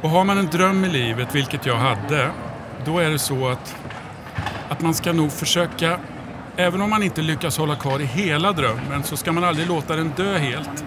Och 0.01 0.09
har 0.09 0.23
man 0.23 0.37
en 0.37 0.45
dröm 0.47 0.85
i 0.85 0.89
livet, 0.89 1.35
vilket 1.35 1.65
jag 1.65 1.75
hade, 1.75 2.29
då 2.85 2.99
är 2.99 3.09
det 3.09 3.19
så 3.19 3.47
att, 3.47 3.75
att 4.69 4.81
man 4.81 4.93
ska 4.93 5.13
nog 5.13 5.31
försöka, 5.31 5.99
även 6.57 6.81
om 6.81 6.89
man 6.89 7.03
inte 7.03 7.21
lyckas 7.21 7.57
hålla 7.57 7.75
kvar 7.75 7.99
i 7.99 8.05
hela 8.05 8.51
drömmen, 8.51 9.03
så 9.03 9.17
ska 9.17 9.31
man 9.31 9.43
aldrig 9.43 9.67
låta 9.67 9.95
den 9.95 10.13
dö 10.15 10.37
helt. 10.37 10.85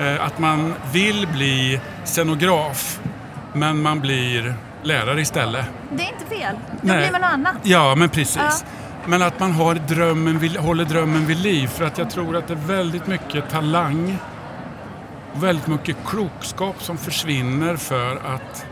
Eh, 0.00 0.26
att 0.26 0.38
man 0.38 0.74
vill 0.92 1.28
bli 1.32 1.80
scenograf, 2.04 3.00
men 3.52 3.82
man 3.82 4.00
blir 4.00 4.54
lärare 4.82 5.20
istället. 5.20 5.66
Det 5.90 6.02
är 6.02 6.08
inte 6.12 6.26
fel. 6.36 6.56
Då 6.70 6.88
Nej. 6.88 6.98
blir 6.98 7.12
man 7.12 7.20
något 7.20 7.30
annat. 7.30 7.56
Ja, 7.62 7.94
men 7.94 8.08
precis. 8.08 8.36
Ja. 8.36 8.50
Men 9.06 9.22
att 9.22 9.40
man 9.40 9.52
har 9.52 9.74
drömmen, 9.74 10.56
håller 10.58 10.84
drömmen 10.84 11.26
vid 11.26 11.38
liv. 11.38 11.66
För 11.66 11.84
att 11.84 11.98
jag 11.98 12.10
tror 12.10 12.36
att 12.36 12.46
det 12.48 12.54
är 12.54 12.56
väldigt 12.56 13.06
mycket 13.06 13.50
talang 13.50 14.18
och 15.32 15.44
väldigt 15.44 15.66
mycket 15.66 15.96
klokskap 16.06 16.82
som 16.82 16.98
försvinner 16.98 17.76
för 17.76 18.16
att 18.16 18.66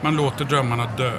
man 0.00 0.16
låter 0.16 0.44
drömmarna 0.44 0.86
dö. 0.96 1.12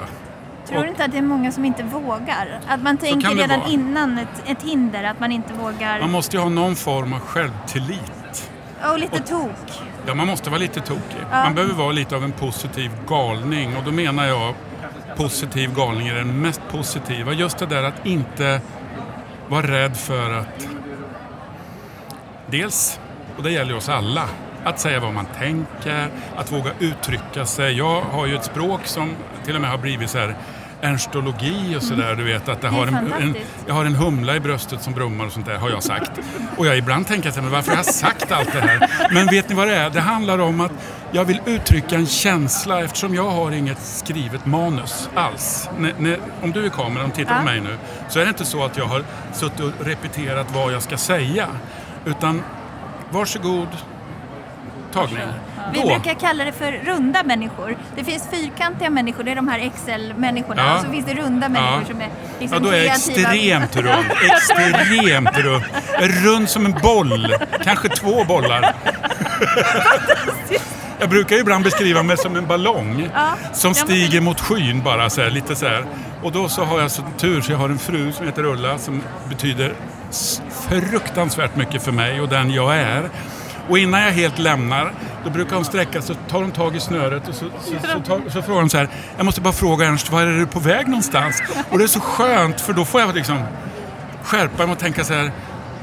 Tror 0.67 0.83
du 0.83 0.89
inte 0.89 1.05
att 1.05 1.12
det 1.12 1.17
är 1.17 1.21
många 1.21 1.51
som 1.51 1.65
inte 1.65 1.83
vågar? 1.83 2.59
Att 2.67 2.81
man 2.81 2.97
tänker 2.97 3.29
redan 3.29 3.59
vara. 3.59 3.69
innan 3.69 4.17
ett, 4.17 4.43
ett 4.45 4.62
hinder, 4.62 5.03
att 5.03 5.19
man 5.19 5.31
inte 5.31 5.53
vågar. 5.53 6.00
Man 6.00 6.12
måste 6.12 6.38
ju 6.38 6.43
ha 6.43 6.50
någon 6.50 6.75
form 6.75 7.13
av 7.13 7.19
självtillit. 7.19 8.50
Och 8.91 9.00
lite 9.00 9.19
tok. 9.19 9.83
Ja, 10.07 10.13
man 10.13 10.27
måste 10.27 10.50
vara 10.50 10.60
lite 10.60 10.81
tokig. 10.81 11.17
Ja. 11.31 11.43
Man 11.43 11.55
behöver 11.55 11.74
vara 11.74 11.91
lite 11.91 12.15
av 12.15 12.24
en 12.24 12.31
positiv 12.31 12.91
galning 13.07 13.77
och 13.77 13.83
då 13.83 13.91
menar 13.91 14.25
jag 14.25 14.55
positiv 15.17 15.75
galning 15.75 16.07
är 16.07 16.15
den 16.15 16.41
mest 16.41 16.62
positiva. 16.72 17.33
Just 17.33 17.57
det 17.57 17.65
där 17.65 17.83
att 17.83 18.05
inte 18.05 18.62
vara 19.48 19.67
rädd 19.67 19.98
för 19.98 20.33
att 20.33 20.67
dels, 22.48 23.00
och 23.38 23.43
det 23.43 23.51
gäller 23.51 23.75
oss 23.75 23.89
alla, 23.89 24.29
att 24.63 24.79
säga 24.79 25.00
vad 25.00 25.13
man 25.13 25.25
tänker, 25.25 26.07
att 26.36 26.51
våga 26.51 26.72
uttrycka 26.79 27.45
sig. 27.45 27.77
Jag 27.77 28.01
har 28.01 28.25
ju 28.25 28.36
ett 28.36 28.45
språk 28.45 28.81
som 28.86 29.15
till 29.45 29.55
och 29.55 29.62
med 29.62 29.69
har 29.69 29.77
blivit 29.77 30.10
så 30.10 30.17
här 30.17 30.36
ernstologi 30.84 31.75
och 31.78 31.84
sådär. 31.84 32.16
Du 32.16 32.24
vet 32.24 32.50
att 32.50 32.62
är 32.62 32.70
har 32.70 32.88
en, 32.88 33.13
en, 33.13 33.36
jag 33.68 33.74
har 33.74 33.86
en 33.86 33.96
humla 33.96 34.36
i 34.36 34.40
bröstet 34.40 34.82
som 34.82 34.94
brummar 34.94 35.25
och 35.25 35.32
sånt 35.32 35.46
där 35.46 35.58
har 35.58 35.70
jag 35.70 35.84
sagt. 35.84 36.12
Och 36.58 36.66
jag 36.68 36.78
ibland 36.78 37.08
tänker 37.08 37.28
jag 37.28 37.36
här, 37.36 37.42
men 37.42 37.52
varför 37.52 37.70
har 37.72 37.78
jag 37.78 37.86
sagt 37.86 38.32
allt 38.32 38.54
det 38.54 38.60
här? 38.62 38.90
Men 39.13 39.28
vet 39.28 39.50
ni 39.50 39.56
vad 39.56 39.68
det 39.68 39.75
är? 39.75 39.90
Det 39.90 40.02
handlar 40.02 40.40
om 40.40 40.62
att 40.62 40.72
jag 41.12 41.25
vill 41.25 41.40
uttrycka 41.46 41.96
en 41.96 42.06
känsla 42.06 42.84
eftersom 42.84 43.16
jag 43.16 43.30
har 43.30 43.52
inget 43.52 43.82
skrivet 43.82 44.46
manus 44.46 45.10
alls. 45.16 45.70
När, 45.78 45.94
när, 45.98 46.18
om 46.42 46.52
du 46.52 46.66
är 46.66 46.70
kameran 46.70 47.06
och 47.06 47.13
tittar 47.16 47.32
Ja. 47.34 47.38
på 47.40 47.46
mig 47.46 47.60
nu 47.62 47.78
så 48.10 48.20
är 48.20 48.24
det 48.24 48.30
inte 48.30 48.46
så 48.46 48.63
att 48.66 48.78
jag 48.78 48.86
har 48.86 49.04
suttit 49.34 49.60
och 49.60 49.86
repeterat 49.86 50.48
vad 50.54 50.74
jag 50.74 50.82
ska 50.82 50.98
säga. 50.98 51.48
Utan 52.06 52.42
varsågod, 53.10 53.68
tagning. 54.94 55.20
Vi 55.74 55.79
Då. 55.79 55.88
brukar 55.88 56.13
kalla 56.13 56.43
det 56.46 56.51
för 56.51 56.72
runda 56.72 57.24
människor. 57.24 57.77
Det 57.96 58.03
finns 58.03 58.27
fyrkantiga 58.32 58.89
människor, 58.89 59.24
det 59.24 59.32
är 59.32 59.36
de 59.36 59.48
här 59.48 59.60
Excel-människorna. 59.60 60.62
Ja. 60.62 60.75
Och 60.75 60.86
så 60.86 60.91
finns 60.91 61.05
det 61.05 61.13
runda 61.13 61.50
människor 61.50 61.79
Ja. 61.82 61.88
som 61.88 62.01
är 62.01 62.05
Ja, 62.05 62.10
liksom 62.39 62.63
då 62.63 62.70
är 62.70 62.77
jag 62.77 62.86
extremt 62.86 63.75
rund. 63.75 64.05
Extremt 64.32 65.38
rund. 65.38 65.63
Rund 66.25 66.50
som 66.50 66.65
en 66.65 66.72
boll. 66.82 67.36
Kanske 67.63 67.89
två 67.89 68.24
bollar. 68.24 68.74
Jag 71.00 71.10
brukar 71.10 71.36
ibland 71.39 71.63
beskriva 71.63 72.03
mig 72.03 72.17
som 72.17 72.36
en 72.36 72.46
ballong 72.48 73.10
Ja. 73.13 73.29
som 73.53 73.74
Ja, 73.75 73.84
stiger 73.84 74.22
mot 74.22 74.39
skyn 74.41 74.84
bara 74.84 75.10
så 75.10 75.22
här, 75.22 75.29
lite 75.29 75.55
så 75.55 75.67
här. 75.67 75.86
Och 76.24 76.32
då 76.32 76.50
så 76.50 76.63
har 76.63 76.79
jag 76.82 76.91
så 76.91 77.01
tur 77.17 77.41
så 77.41 77.51
jag 77.51 77.58
har 77.60 77.70
en 77.70 77.79
fru 77.79 78.12
som 78.12 78.25
heter 78.25 78.46
Ulla 78.46 78.77
som 78.77 79.01
betyder 79.29 79.74
fruktansvärt 80.70 81.55
mycket 81.55 81.84
för 81.84 81.91
mig 81.91 82.22
och 82.22 82.29
den 82.29 82.51
jag 82.51 82.75
är. 82.75 83.10
Och 83.70 83.77
innan 83.77 84.01
jag 84.01 84.12
helt 84.12 84.39
lämnar, 84.39 84.93
då 85.24 85.29
brukar 85.29 85.55
hon 85.55 85.65
sträcka 85.65 86.01
sig, 86.01 86.15
så 86.15 86.32
tar 86.32 86.41
hon 86.41 86.51
tag 86.51 86.75
i 86.75 86.79
snöret 86.79 87.27
och 87.27 87.36
så, 87.36 87.46
så, 87.62 87.75
så, 87.93 88.00
tar, 88.00 88.29
så 88.29 88.41
frågar 88.41 88.62
hon 88.62 88.70
så 88.70 88.77
här, 88.77 88.89
jag 89.17 89.25
måste 89.25 89.41
bara 89.41 89.53
fråga 89.53 89.86
Ernst, 89.86 90.12
var 90.12 90.22
är 90.22 90.39
du 90.39 90.46
på 90.46 90.60
väg 90.60 90.88
någonstans? 90.88 91.43
Och 91.70 91.77
det 91.77 91.84
är 91.84 91.88
så 91.88 92.00
skönt 92.00 92.62
för 92.62 92.74
då 92.74 92.86
får 92.86 93.01
jag 93.01 93.15
liksom 93.15 93.43
skärpa 94.24 94.65
mig 94.65 94.74
och 94.74 94.79
tänka 94.79 95.03
så 95.03 95.13
här, 95.13 95.32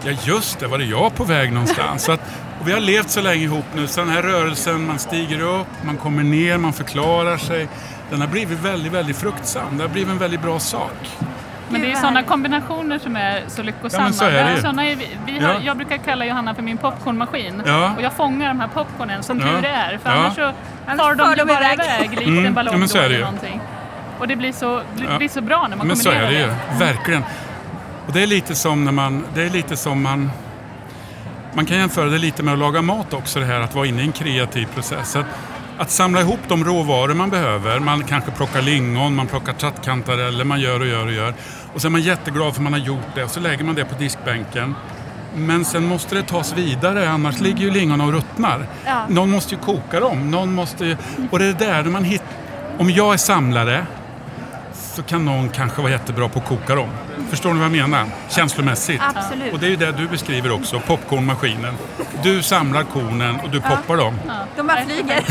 ja 0.04 0.12
just 0.24 0.60
det, 0.60 0.66
var 0.66 0.78
är 0.78 0.84
jag 0.84 1.14
på 1.14 1.24
väg 1.24 1.52
någonstans? 1.52 2.04
Så 2.04 2.12
att, 2.12 2.20
och 2.60 2.68
vi 2.68 2.72
har 2.72 2.80
levt 2.80 3.10
så 3.10 3.20
länge 3.20 3.44
ihop 3.44 3.64
nu, 3.74 3.86
så 3.86 4.00
den 4.00 4.10
här 4.10 4.22
rörelsen, 4.22 4.86
man 4.86 4.98
stiger 4.98 5.40
upp, 5.40 5.66
man 5.82 5.96
kommer 5.96 6.22
ner, 6.22 6.58
man 6.58 6.72
förklarar 6.72 7.36
sig. 7.36 7.68
Den 8.10 8.20
har 8.20 8.28
blivit 8.28 8.58
väldigt, 8.58 8.92
väldigt 8.92 9.16
fruktsam. 9.16 9.76
Det 9.76 9.84
har 9.84 9.88
blivit 9.88 10.10
en 10.10 10.18
väldigt 10.18 10.42
bra 10.42 10.58
sak. 10.58 11.10
Men 11.70 11.80
det 11.80 11.92
är 11.92 11.96
sådana 11.96 12.22
kombinationer 12.22 12.98
som 12.98 13.16
är 13.16 13.42
så 13.48 13.62
lyckosamma. 13.62 14.06
Ja, 14.06 14.12
så 14.12 14.24
är 14.24 14.44
det 14.54 14.60
såna 14.60 14.88
i- 14.88 14.94
vi 15.26 15.38
har, 15.38 15.52
Ja. 15.52 15.60
Jag 15.62 15.76
brukar 15.76 15.96
kalla 15.96 16.24
Johanna 16.24 16.54
för 16.54 16.62
min 16.62 16.76
popcornmaskin. 16.76 17.62
Ja. 17.66 17.92
Och 17.96 18.02
jag 18.02 18.12
fångar 18.12 18.48
de 18.48 18.60
här 18.60 18.68
popcornen 18.68 19.22
som 19.22 19.38
Ja. 19.40 19.46
tur 19.46 19.64
är. 19.68 19.98
För 20.02 20.10
Ja. 20.10 20.16
annars 20.16 20.34
så 20.34 20.52
far 20.96 21.14
de 21.14 21.34
de 21.36 21.44
bara 21.48 21.72
iväg. 21.72 22.10
likt 22.10 22.22
Mm, 22.28 22.46
en 22.46 22.54
ballong 22.54 22.74
ja, 22.74 22.78
men 22.78 22.88
så 22.88 22.98
då 22.98 23.04
är 23.04 23.08
det 23.08 23.14
eller 23.14 23.24
någonting. 23.24 23.60
Och 24.18 24.28
det 24.28 24.36
blir 24.36 24.52
så, 24.52 24.76
det 24.96 25.04
Ja. 25.10 25.18
blir 25.18 25.28
så 25.28 25.40
bra 25.40 25.66
när 25.70 25.76
man 25.76 25.86
Men 25.86 25.96
så 25.96 26.10
är 26.10 26.20
kombinerar 26.20 26.48
det 26.48 26.74
ju, 26.74 26.78
verkligen. 26.86 27.24
Och 28.06 28.12
det 28.12 28.22
är 28.22 28.26
lite 28.26 28.54
som 28.54 28.84
när 28.84 28.92
man, 28.92 29.24
det 29.34 29.42
är 29.42 29.50
lite 29.50 29.76
som 29.76 30.02
man, 30.02 30.30
man 31.54 31.66
kan 31.66 31.76
jämföra 31.76 32.08
det 32.10 32.18
lite 32.18 32.42
med 32.42 32.52
att 32.52 32.58
laga 32.60 32.82
mat 32.82 33.14
också 33.14 33.40
det 33.40 33.46
här 33.46 33.60
att 33.60 33.74
vara 33.74 33.86
inne 33.86 34.02
i 34.02 34.04
en 34.04 34.12
kreativ 34.12 34.66
process. 34.74 35.16
Att, 35.16 35.26
att 35.78 35.90
samla 35.90 36.20
ihop 36.20 36.40
de 36.48 36.64
råvaror 36.64 37.14
man 37.14 37.30
behöver, 37.30 37.78
man 37.78 38.04
kanske 38.04 38.30
plockar 38.30 38.62
lingon, 38.62 39.14
man 39.14 39.26
plockar 39.26 39.52
trattkantareller, 39.52 40.44
man 40.44 40.60
gör 40.60 40.80
och 40.80 40.86
gör 40.86 41.06
och 41.06 41.12
gör. 41.12 41.34
Och 41.74 41.80
så 41.80 41.88
är 41.88 41.90
man 41.90 42.00
jätteglad 42.00 42.54
för 42.54 42.62
man 42.62 42.72
har 42.72 42.80
gjort 42.80 43.14
det 43.14 43.24
och 43.24 43.30
så 43.30 43.40
lägger 43.40 43.64
man 43.64 43.74
det 43.74 43.84
på 43.84 43.94
diskbänken. 43.94 44.74
Men 45.34 45.64
sen 45.64 45.86
måste 45.86 46.14
det 46.14 46.22
tas 46.22 46.52
vidare, 46.52 47.10
annars 47.10 47.40
ligger 47.40 47.60
ju 47.60 47.70
lingonen 47.70 48.06
och 48.06 48.12
ruttnar. 48.12 48.66
Ja. 48.86 49.06
Någon 49.08 49.30
måste 49.30 49.54
ju 49.54 49.60
koka 49.60 50.00
dem, 50.00 50.30
någon 50.30 50.54
måste 50.54 50.84
ju... 50.84 50.96
Och 51.30 51.38
det 51.38 51.44
är 51.44 51.52
där 51.52 51.84
man 51.84 52.04
hittar... 52.04 52.28
Om 52.78 52.90
jag 52.90 53.12
är 53.12 53.18
samlare 53.18 53.86
så 54.72 55.02
kan 55.02 55.24
någon 55.24 55.48
kanske 55.48 55.82
vara 55.82 55.92
jättebra 55.92 56.28
på 56.28 56.38
att 56.38 56.46
koka 56.46 56.74
dem. 56.74 56.88
Förstår 57.30 57.52
ni 57.52 57.60
vad 57.60 57.64
jag 57.64 57.88
menar? 57.88 58.06
Känslomässigt. 58.28 59.02
Absolut. 59.14 59.52
Och 59.52 59.58
det 59.58 59.66
är 59.66 59.70
ju 59.70 59.76
det 59.76 59.92
du 59.92 60.08
beskriver 60.08 60.52
också, 60.52 60.80
popcornmaskinen. 60.80 61.74
Du 62.22 62.42
samlar 62.42 62.82
kornen 62.82 63.40
och 63.40 63.50
du 63.50 63.60
poppar 63.60 63.96
dem. 63.96 64.20
De 64.56 64.66
bara 64.66 64.84
flyger. 64.84 65.24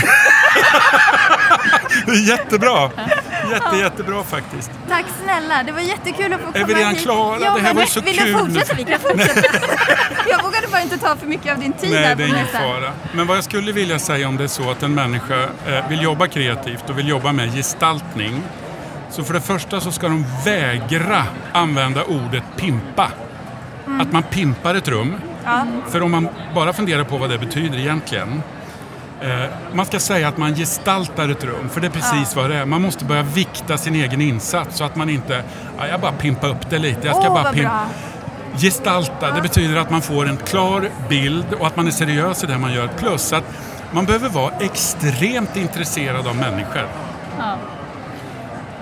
Jättebra! 2.28 2.90
Jätte, 3.66 3.76
jättebra 3.78 4.24
faktiskt. 4.24 4.72
Tack 4.90 5.06
snälla, 5.24 5.64
det 5.64 5.72
var 5.72 5.80
jättekul 5.80 6.34
att 6.34 6.40
få 6.42 6.52
komma 6.52 6.66
vi 6.66 6.74
redan 6.74 6.94
hit. 6.94 7.02
klara? 7.04 7.40
Ja, 7.40 7.54
Det 7.56 7.62
här 7.62 7.74
men 7.74 7.76
var 7.76 7.86
så 7.86 8.02
vill 8.02 8.18
kul. 8.18 8.28
du 8.34 8.40
fortsätta? 8.40 8.74
Vi 8.76 8.84
kan 8.84 9.00
fortsätta. 9.00 9.42
jag 10.30 10.44
vågade 10.44 10.68
bara 10.72 10.82
inte 10.82 10.98
ta 10.98 11.16
för 11.16 11.28
mycket 11.28 11.54
av 11.54 11.60
din 11.60 11.74
tid 11.74 11.92
Nej, 11.92 12.04
här 12.04 12.16
det 12.16 12.24
är 12.24 12.28
ingen 12.28 12.48
fara. 12.48 12.92
Men 13.14 13.28
vad 13.28 13.38
jag 13.38 13.44
skulle 13.44 13.72
vilja 13.72 14.00
säga 14.00 14.28
om 14.28 14.38
det 14.38 14.44
är 14.44 14.48
så 14.48 14.72
att 14.72 14.84
en 14.84 14.94
människa 14.96 15.44
eh, 15.68 15.90
vill 15.90 16.02
jobba 16.02 16.28
kreativt 16.28 16.90
och 16.90 16.98
vill 16.98 17.08
jobba 17.08 17.32
med 17.32 17.54
gestaltning. 17.56 18.42
Så 19.12 19.24
för 19.24 19.34
det 19.34 19.42
första 19.42 19.82
så 19.82 19.92
ska 19.92 20.08
de 20.08 20.26
vägra 20.46 21.24
använda 21.54 22.04
ordet 22.04 22.44
pimpa. 22.58 23.12
Att 24.02 24.12
man 24.12 24.24
pimpar 24.24 24.76
ett 24.76 24.88
rum. 24.88 25.16
Ja. 25.46 25.66
För 25.90 26.02
om 26.04 26.12
man 26.12 26.30
bara 26.56 26.74
funderar 26.74 27.04
på 27.04 27.18
vad 27.18 27.30
det 27.30 27.38
betyder 27.38 27.78
egentligen. 27.80 28.44
Eh, 29.22 29.46
man 29.74 29.86
ska 29.86 30.00
säga 30.00 30.28
att 30.28 30.38
man 30.38 30.56
gestaltar 30.56 31.30
ett 31.30 31.44
rum, 31.44 31.70
för 31.70 31.82
det 31.82 31.88
är 31.88 31.92
precis 31.92 32.36
vad 32.36 32.50
det 32.50 32.56
är. 32.56 32.66
Man 32.66 32.82
måste 32.82 33.06
börja 33.06 33.24
vikta 33.24 33.78
sin 33.78 33.96
egen 33.96 34.22
insats 34.22 34.78
så 34.78 34.84
att 34.84 34.96
man 34.96 35.10
inte, 35.10 35.44
ja, 35.78 35.88
jag 35.88 36.00
bara 36.02 36.12
pimpar 36.12 36.50
upp 36.50 36.70
det 36.70 36.78
lite. 36.80 37.08
Jag 37.08 37.16
ska 37.16 37.28
Åh, 37.28 37.34
bara 37.34 37.44
vad 37.44 37.54
pim- 37.56 37.64
bra. 37.64 37.86
Gestalta, 38.58 39.32
det 39.36 39.42
betyder 39.42 39.78
att 39.78 39.90
man 39.90 40.02
får 40.02 40.28
en 40.30 40.38
klar 40.38 40.90
bild 41.10 41.46
och 41.60 41.68
att 41.68 41.76
man 41.76 41.88
är 41.88 41.92
seriös 41.92 42.44
i 42.44 42.48
det 42.48 42.58
man 42.58 42.74
gör. 42.74 42.88
Plus 42.88 43.34
att 43.34 43.44
man 43.92 44.06
behöver 44.06 44.30
vara 44.30 44.52
extremt 44.60 45.56
intresserad 45.58 46.28
av 46.28 46.36
människor. 46.36 46.88
Ja. 47.38 47.56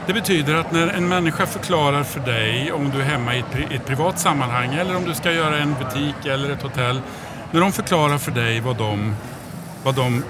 Det 0.08 0.14
betyder 0.14 0.56
att 0.56 0.72
när 0.72 0.88
en 0.88 1.08
människa 1.08 1.46
förklarar 1.46 2.04
för 2.04 2.20
dig 2.20 2.72
om 2.72 2.90
du 2.90 3.00
är 3.02 3.06
hemma 3.06 3.36
i 3.36 3.40
ett, 3.40 3.46
pri- 3.54 3.76
ett 3.76 3.86
privat 3.86 4.20
sammanhang 4.20 4.76
eller 4.76 4.96
om 4.98 5.06
du 5.06 5.14
ska 5.14 5.32
göra 5.32 5.58
en 5.58 5.76
butik 5.80 6.26
eller 6.26 6.50
ett 6.50 6.62
hotell. 6.62 7.02
När 7.52 7.62
de 7.62 7.72
förklarar 7.72 8.18
för 8.18 8.32
dig 8.32 8.60
vad 8.60 8.76
de, 8.78 9.16
vad 9.84 9.96
de 9.96 10.24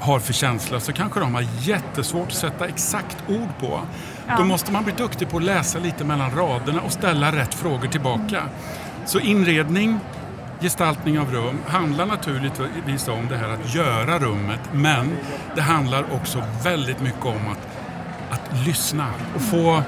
har 0.00 0.18
för 0.18 0.32
känsla 0.32 0.80
så 0.80 0.92
kanske 0.92 1.20
de 1.20 1.34
har 1.34 1.46
jättesvårt 1.60 2.28
att 2.28 2.34
sätta 2.34 2.66
exakt 2.66 3.16
ord 3.28 3.48
på. 3.60 3.80
Då 4.36 4.44
måste 4.44 4.72
man 4.72 4.84
bli 4.84 4.92
duktig 4.92 5.30
på 5.30 5.36
att 5.36 5.42
läsa 5.42 5.78
lite 5.78 6.04
mellan 6.04 6.30
raderna 6.30 6.80
och 6.80 6.92
ställa 6.92 7.32
rätt 7.32 7.54
frågor 7.54 7.88
tillbaka. 7.88 8.42
Så 9.06 9.18
inredning, 9.20 10.00
gestaltning 10.60 11.18
av 11.18 11.32
rum 11.32 11.58
handlar 11.66 12.06
naturligtvis 12.06 13.08
om 13.08 13.28
det 13.28 13.36
här 13.36 13.48
att 13.48 13.74
göra 13.74 14.18
rummet 14.18 14.60
men 14.72 15.16
det 15.54 15.62
handlar 15.62 16.04
också 16.12 16.42
väldigt 16.64 17.00
mycket 17.00 17.24
om 17.24 17.48
att 17.52 17.70
att 18.30 18.66
lyssna 18.66 19.06
och 19.34 19.42
få, 19.42 19.82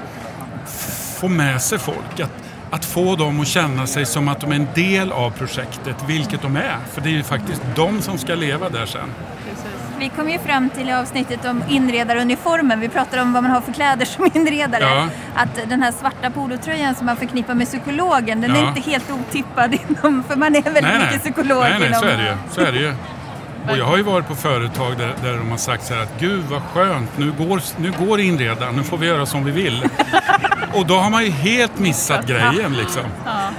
få 1.19 1.27
med 1.27 1.61
sig 1.61 1.79
folk. 1.79 2.19
Att, 2.19 2.42
att 2.73 2.85
få 2.85 3.15
dem 3.15 3.39
att 3.39 3.47
känna 3.47 3.87
sig 3.87 4.05
som 4.05 4.27
att 4.27 4.39
de 4.41 4.51
är 4.51 4.55
en 4.55 4.67
del 4.75 5.11
av 5.11 5.29
projektet, 5.31 5.95
vilket 6.07 6.41
de 6.41 6.55
är. 6.55 6.77
För 6.91 7.01
det 7.01 7.09
är 7.09 7.13
ju 7.13 7.23
faktiskt 7.23 7.61
de 7.75 8.01
som 8.01 8.17
ska 8.17 8.35
leva 8.35 8.69
där 8.69 8.85
sen. 8.85 9.09
Vi 9.99 10.09
kom 10.09 10.29
ju 10.29 10.39
fram 10.39 10.69
till 10.69 10.91
avsnittet 10.91 11.45
om 11.45 11.63
inredaruniformen. 11.69 12.79
Vi 12.79 12.89
pratade 12.89 13.21
om 13.21 13.33
vad 13.33 13.43
man 13.43 13.51
har 13.51 13.61
för 13.61 13.73
kläder 13.73 14.05
som 14.05 14.31
inredare. 14.33 14.83
Ja. 14.83 15.07
Att 15.35 15.69
den 15.69 15.83
här 15.83 15.91
svarta 15.91 16.29
polotröjan 16.29 16.95
som 16.95 17.05
man 17.05 17.17
förknippar 17.17 17.53
med 17.53 17.67
psykologen, 17.67 18.41
den 18.41 18.51
är 18.51 18.61
Ja. 18.61 18.67
inte 18.67 18.91
helt 18.91 19.11
otippad 19.11 19.73
inom, 19.73 20.23
för 20.23 20.35
man 20.35 20.55
är 20.55 20.61
väldigt 20.61 20.83
mycket 21.01 21.21
psykolog 21.21 21.61
nej, 21.63 21.79
nej 21.79 21.87
inom... 21.87 21.99
så 21.99 22.05
är 22.05 22.17
det 22.17 22.23
ju. 22.23 22.35
Så 22.51 22.61
är 22.61 22.71
det 22.71 22.79
ju. 22.79 22.93
Och 23.69 23.77
jag 23.77 23.85
har 23.85 23.97
ju 23.97 24.03
varit 24.03 24.27
på 24.27 24.35
företag 24.35 24.97
där, 24.97 25.13
där 25.23 25.37
de 25.37 25.51
har 25.51 25.57
sagt 25.57 25.85
så 25.85 25.93
här 25.93 26.03
att 26.03 26.19
gud 26.19 26.43
vad 26.49 26.61
skönt, 26.61 27.09
nu 27.17 27.31
går, 27.31 27.61
nu 27.77 27.93
går 27.99 28.19
inredaren, 28.19 28.75
nu 28.75 28.83
får 28.83 28.97
vi 28.97 29.07
göra 29.07 29.25
som 29.25 29.45
vi 29.45 29.51
vill. 29.51 29.89
Och 30.73 30.85
då 30.85 30.97
har 30.97 31.09
man 31.09 31.23
ju 31.23 31.29
helt 31.29 31.79
missat 31.79 32.27
grejen 32.27 32.73
liksom. 32.73 33.03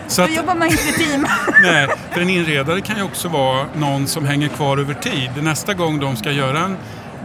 Så 0.07 0.21
Då 0.21 0.25
att, 0.25 0.37
jobbar 0.37 0.55
man 0.55 0.69
inte 0.69 0.89
i 0.89 0.93
team. 0.93 1.27
Nej, 1.63 1.89
för 2.11 2.21
en 2.21 2.31
inredare 2.31 2.81
kan 2.81 2.97
ju 2.97 3.03
också 3.03 3.29
vara 3.29 3.67
någon 3.75 4.07
som 4.07 4.25
hänger 4.25 4.49
kvar 4.49 4.79
över 4.79 4.95
tid. 4.95 5.31
Nästa 5.43 5.75
gång 5.75 6.01
de 6.01 6.17
ska 6.17 6.31
göra 6.31 6.59
en, 6.59 6.77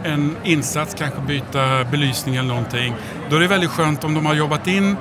en 0.04 0.36
insats, 0.44 0.94
kanske 0.98 1.20
byta 1.20 1.84
belysning 1.84 2.36
eller 2.36 2.48
någonting, 2.48 2.94
då 3.30 3.36
är 3.36 3.40
det 3.40 3.46
väldigt 3.46 3.70
skönt 3.70 4.04
om 4.04 4.14
de 4.14 4.26
har 4.26 4.34
jobbat 4.34 4.66
in 4.66 4.96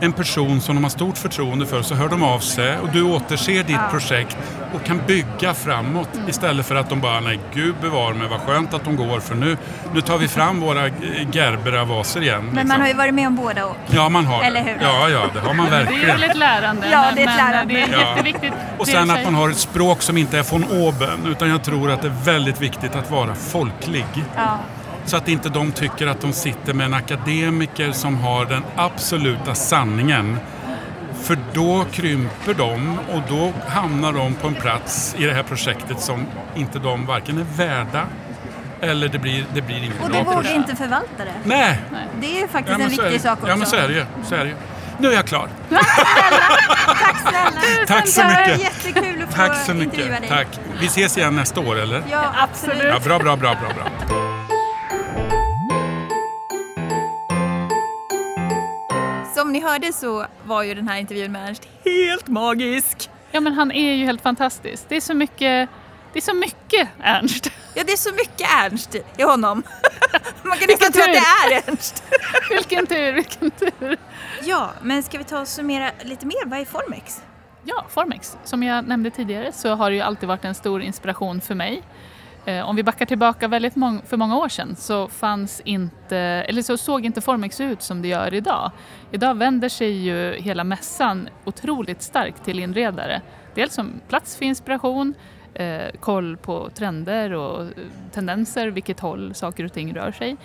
en 0.00 0.12
person 0.12 0.60
som 0.60 0.74
de 0.74 0.84
har 0.84 0.90
stort 0.90 1.18
förtroende 1.18 1.66
för, 1.66 1.82
så 1.82 1.94
hör 1.94 2.08
de 2.08 2.22
av 2.22 2.38
sig 2.38 2.78
och 2.78 2.88
du 2.92 3.02
återser 3.02 3.62
ditt 3.64 3.90
projekt 3.90 4.36
och 4.74 4.84
kan 4.84 5.00
bygga 5.06 5.54
framåt 5.54 6.08
istället 6.28 6.66
för 6.66 6.74
att 6.74 6.88
de 6.88 7.00
bara, 7.00 7.20
nej 7.20 7.38
gud 7.54 7.74
bevar 7.80 8.12
mig, 8.12 8.28
vad 8.28 8.40
skönt 8.40 8.74
att 8.74 8.84
de 8.84 8.96
går 8.96 9.20
för 9.20 9.34
nu, 9.34 9.56
nu 9.94 10.00
tar 10.00 10.18
vi 10.18 10.28
fram 10.28 10.60
våra 10.60 10.88
Gerbera-vaser 11.32 12.20
igen. 12.22 12.44
Men 12.44 12.50
liksom. 12.54 12.68
man 12.68 12.80
har 12.80 12.88
ju 12.88 12.94
varit 12.94 13.14
med 13.14 13.26
om 13.26 13.36
båda 13.36 13.66
och. 13.66 13.76
Ja, 13.86 14.08
man 14.08 14.26
har 14.26 14.42
Eller 14.42 14.64
det. 14.64 14.70
hur? 14.70 14.78
Ja, 14.82 15.08
ja, 15.08 15.20
det 15.34 15.40
har 15.40 15.54
man 15.54 15.66
Det 15.70 15.76
är 15.76 15.84
verkligen. 15.84 16.06
väl 16.20 16.22
ett 16.30 16.36
lärande. 16.36 16.88
Ja, 16.92 17.04
det 17.14 17.22
är 17.22 17.26
ett 17.28 17.36
men 17.36 17.36
lärande. 17.36 17.74
det 17.74 17.80
är 17.80 17.92
Ja. 17.92 18.10
jätteviktigt. 18.10 18.52
Och 18.78 18.86
sen 18.86 19.10
att 19.10 19.24
man 19.24 19.34
har 19.34 19.50
ett 19.50 19.56
språk 19.58 20.02
som 20.02 20.16
inte 20.18 20.38
är 20.38 20.42
från 20.42 20.64
oben, 20.64 21.26
utan 21.26 21.48
jag 21.50 21.62
tror 21.64 21.90
att 21.90 22.02
det 22.02 22.08
är 22.08 22.24
väldigt 22.24 22.60
viktigt 22.60 22.94
att 22.96 23.10
vara 23.10 23.34
folklig. 23.34 24.04
Ja. 24.36 24.58
Så 25.06 25.16
att 25.16 25.28
inte 25.28 25.48
de 25.48 25.72
tycker 25.72 26.06
att 26.06 26.20
de 26.20 26.32
sitter 26.32 26.74
med 26.74 26.86
en 26.86 26.94
akademiker 26.94 27.92
som 27.92 28.16
har 28.16 28.44
den 28.44 28.62
absoluta 28.76 29.54
sanningen. 29.54 30.38
För 31.22 31.38
då 31.52 31.84
krymper 31.92 32.54
de 32.54 32.98
och 33.12 33.22
då 33.28 33.52
hamnar 33.68 34.12
de 34.12 34.34
på 34.34 34.46
en 34.46 34.54
plats 34.54 35.14
i 35.18 35.24
det 35.24 35.32
här 35.34 35.42
projektet 35.42 36.00
som 36.00 36.26
inte 36.54 36.78
de 36.78 37.06
varken 37.06 37.38
är 37.38 37.44
värda 37.56 38.02
eller 38.80 39.08
det 39.08 39.18
blir, 39.18 39.44
det 39.54 39.62
blir 39.62 39.76
inget 39.84 40.02
Och 40.02 40.10
du 40.10 40.22
vågar 40.22 40.54
inte 40.54 40.76
förvalta 40.76 41.24
det. 41.24 41.32
Nej! 41.44 41.80
Det 42.20 42.36
är 42.36 42.40
ju 42.40 42.48
faktiskt 42.48 42.78
Ja, 42.78 42.84
en 42.84 42.90
viktig 42.90 43.10
det. 43.12 43.18
sak 43.18 43.32
också. 43.38 43.48
Ja 43.48 43.56
men 43.56 43.66
så 43.66 43.76
är 43.76 43.88
det 43.88 43.94
ju. 43.94 44.04
Så 44.24 44.34
är 44.34 44.38
det 44.44 44.48
ju. 44.50 44.54
Nu 44.98 45.08
är 45.08 45.12
jag 45.14 45.26
klar. 45.26 45.48
Tack 45.68 47.18
snälla. 47.20 47.60
Tack 47.86 48.08
så 48.08 48.20
Det 48.20 48.28
mycket. 48.28 48.60
jättekul 48.62 49.22
att 49.22 49.30
få 49.30 49.36
Tack 49.36 49.56
så 49.66 49.74
mycket. 49.74 49.96
dig. 50.20 50.28
Tack. 50.28 50.46
Vi 50.80 50.86
ses 50.86 51.18
igen 51.18 51.36
nästa 51.36 51.60
år 51.60 51.78
eller? 51.80 52.02
Ja, 52.10 52.24
absolut. 52.38 52.82
Ja, 52.84 52.98
bra, 53.04 53.18
bra, 53.18 53.36
bra, 53.36 53.54
bra, 53.54 53.68
bra. 53.76 54.23
Ni 59.54 59.60
hörde 59.60 59.92
så 59.92 60.26
var 60.44 60.62
ju 60.62 60.74
den 60.74 60.88
här 60.88 60.98
intervjun 60.98 61.32
med 61.32 61.48
Ernst 61.48 61.68
helt 61.84 62.28
magisk. 62.28 63.10
Ja, 63.30 63.40
men 63.40 63.52
han 63.52 63.72
är 63.72 63.92
ju 63.92 64.04
helt 64.04 64.22
fantastisk. 64.22 64.84
Det 64.88 64.96
är 64.96 65.00
så 65.00 65.14
mycket 65.14 65.68
Det 66.12 66.18
är 66.18 66.20
så 66.20 66.34
mycket 66.34 66.88
Ernst. 67.02 67.50
Ja, 67.74 67.82
det 67.86 67.92
är 67.92 67.96
så 67.96 68.12
mycket 68.14 68.48
Ernst 68.50 68.94
i 69.16 69.22
honom. 69.22 69.62
Man 70.42 70.58
kan 70.58 70.66
nästan 70.68 70.92
tro 70.92 71.02
att 71.02 71.08
det 71.08 71.54
är 71.56 71.68
Ernst. 71.68 72.04
vilken 72.50 72.86
tur, 72.86 73.12
vilken 73.12 73.50
tur. 73.50 73.96
Ja, 74.42 74.70
men 74.82 75.02
ska 75.02 75.18
vi 75.18 75.24
ta 75.24 75.40
och 75.40 75.48
summera 75.48 75.90
lite 76.02 76.26
mer? 76.26 76.46
Vad 76.46 76.60
är 76.60 76.64
Formex? 76.64 77.22
Ja, 77.64 77.86
Formex. 77.88 78.36
Som 78.44 78.62
jag 78.62 78.88
nämnde 78.88 79.10
tidigare 79.10 79.52
så 79.52 79.74
har 79.74 79.90
det 79.90 79.96
ju 79.96 80.02
alltid 80.02 80.28
varit 80.28 80.44
en 80.44 80.54
stor 80.54 80.82
inspiration 80.82 81.40
för 81.40 81.54
mig. 81.54 81.82
Eh, 82.46 82.68
om 82.68 82.76
vi 82.76 82.82
backar 82.82 83.06
tillbaka 83.06 83.48
väldigt 83.48 83.76
mång 83.76 84.02
för 84.06 84.16
många 84.16 84.36
år 84.36 84.48
sedan 84.48 84.76
så 84.76 85.08
fanns 85.08 85.62
inte, 85.64 86.16
eller 86.16 86.62
så 86.62 86.76
såg 86.76 87.04
inte 87.04 87.20
Formex 87.20 87.60
ut 87.60 87.82
som 87.82 88.02
det 88.02 88.08
gör 88.08 88.34
idag. 88.34 88.70
Idag 89.12 89.34
vänder 89.34 89.68
sig 89.68 89.90
ju 89.90 90.32
hela 90.32 90.64
mässan 90.64 91.28
otroligt 91.44 92.02
starkt 92.02 92.44
till 92.44 92.58
inredare. 92.58 93.22
Dels 93.54 93.74
som 93.74 94.00
plats 94.08 94.36
för 94.36 94.44
inspiration, 94.44 95.14
eh, 95.54 96.00
koll 96.00 96.36
på 96.36 96.70
trender 96.74 97.32
och 97.32 97.62
eh, 97.62 97.68
tendenser, 98.12 98.66
vilket 98.68 99.00
håll 99.00 99.34
saker 99.34 99.64
och 99.64 99.72
ting 99.72 99.94
rör 99.94 100.12
sig. 100.12 100.36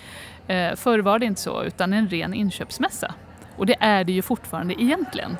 Eh, 0.46 0.74
förr 0.76 0.98
var 0.98 1.18
det 1.18 1.26
inte 1.26 1.40
så, 1.40 1.62
utan 1.62 1.92
en 1.92 2.08
ren 2.08 2.34
inköpsmässa. 2.34 3.14
Och 3.56 3.66
det 3.66 3.76
är 3.80 4.04
det 4.04 4.12
ju 4.12 4.22
fortfarande 4.22 4.82
egentligen. 4.82 5.36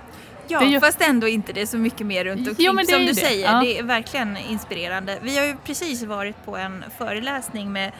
Ja, 0.50 0.60
Det 0.60 0.66
ju- 0.66 0.80
fast 0.80 1.00
ändå 1.02 1.28
inte 1.28 1.52
det 1.52 1.62
är 1.62 1.66
så 1.66 1.78
mycket 1.78 2.06
mer 2.06 2.24
runt 2.24 2.48
omkring. 2.48 2.66
Jo, 2.66 2.72
men 2.72 2.86
det 2.86 2.92
som 2.92 3.00
du 3.00 3.06
det. 3.06 3.14
säger, 3.14 3.52
Ja. 3.52 3.60
det 3.60 3.78
är 3.78 3.82
verkligen 3.82 4.36
inspirerande. 4.36 5.18
Vi 5.22 5.38
har 5.38 5.44
ju 5.46 5.56
precis 5.64 6.02
varit 6.02 6.44
på 6.44 6.56
en 6.56 6.84
föreläsning 6.98 7.72
med 7.72 7.92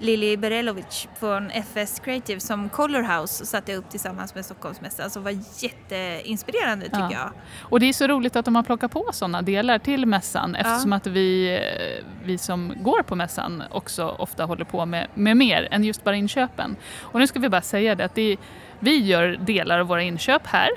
Lili 0.00 0.36
Berelovic 0.36 1.08
från 1.20 1.50
FS 1.50 2.00
Creative 2.00 2.40
som 2.40 2.68
Color 2.68 3.20
House 3.20 3.46
satte 3.46 3.74
upp 3.74 3.90
tillsammans 3.90 4.34
med 4.34 4.44
Stockholmsmässan 4.44 5.10
som 5.10 5.22
var 5.24 5.30
jätteinspirerande 5.58 6.84
tycker 6.84 6.98
Ja. 7.00 7.10
jag. 7.12 7.30
Och 7.60 7.80
det 7.80 7.86
är 7.88 7.92
så 7.92 8.06
roligt 8.06 8.36
att 8.36 8.44
de 8.44 8.56
har 8.56 8.62
plockat 8.62 8.90
på 8.92 9.08
sådana 9.12 9.42
delar 9.42 9.78
till 9.78 10.06
mässan 10.06 10.54
eftersom 10.54 10.92
att 10.92 11.06
vi, 11.06 11.54
eh, 11.56 12.04
vi 12.24 12.38
som 12.38 12.72
går 12.80 13.02
på 13.02 13.14
mässan 13.16 13.62
också 13.70 14.08
ofta 14.18 14.44
håller 14.44 14.64
på 14.64 14.86
med, 14.86 15.06
med 15.14 15.36
mer 15.36 15.68
än 15.70 15.84
just 15.84 16.04
bara 16.04 16.16
inköpen. 16.16 16.76
Och 17.00 17.20
nu 17.20 17.26
ska 17.26 17.38
vi 17.40 17.48
bara 17.48 17.62
säga 17.62 17.94
det 17.94 18.04
att 18.04 18.14
det 18.14 18.32
är, 18.32 18.38
vi 18.78 18.96
gör 18.98 19.36
delar 19.40 19.78
av 19.78 19.86
våra 19.86 20.02
inköp 20.02 20.46
här 20.46 20.68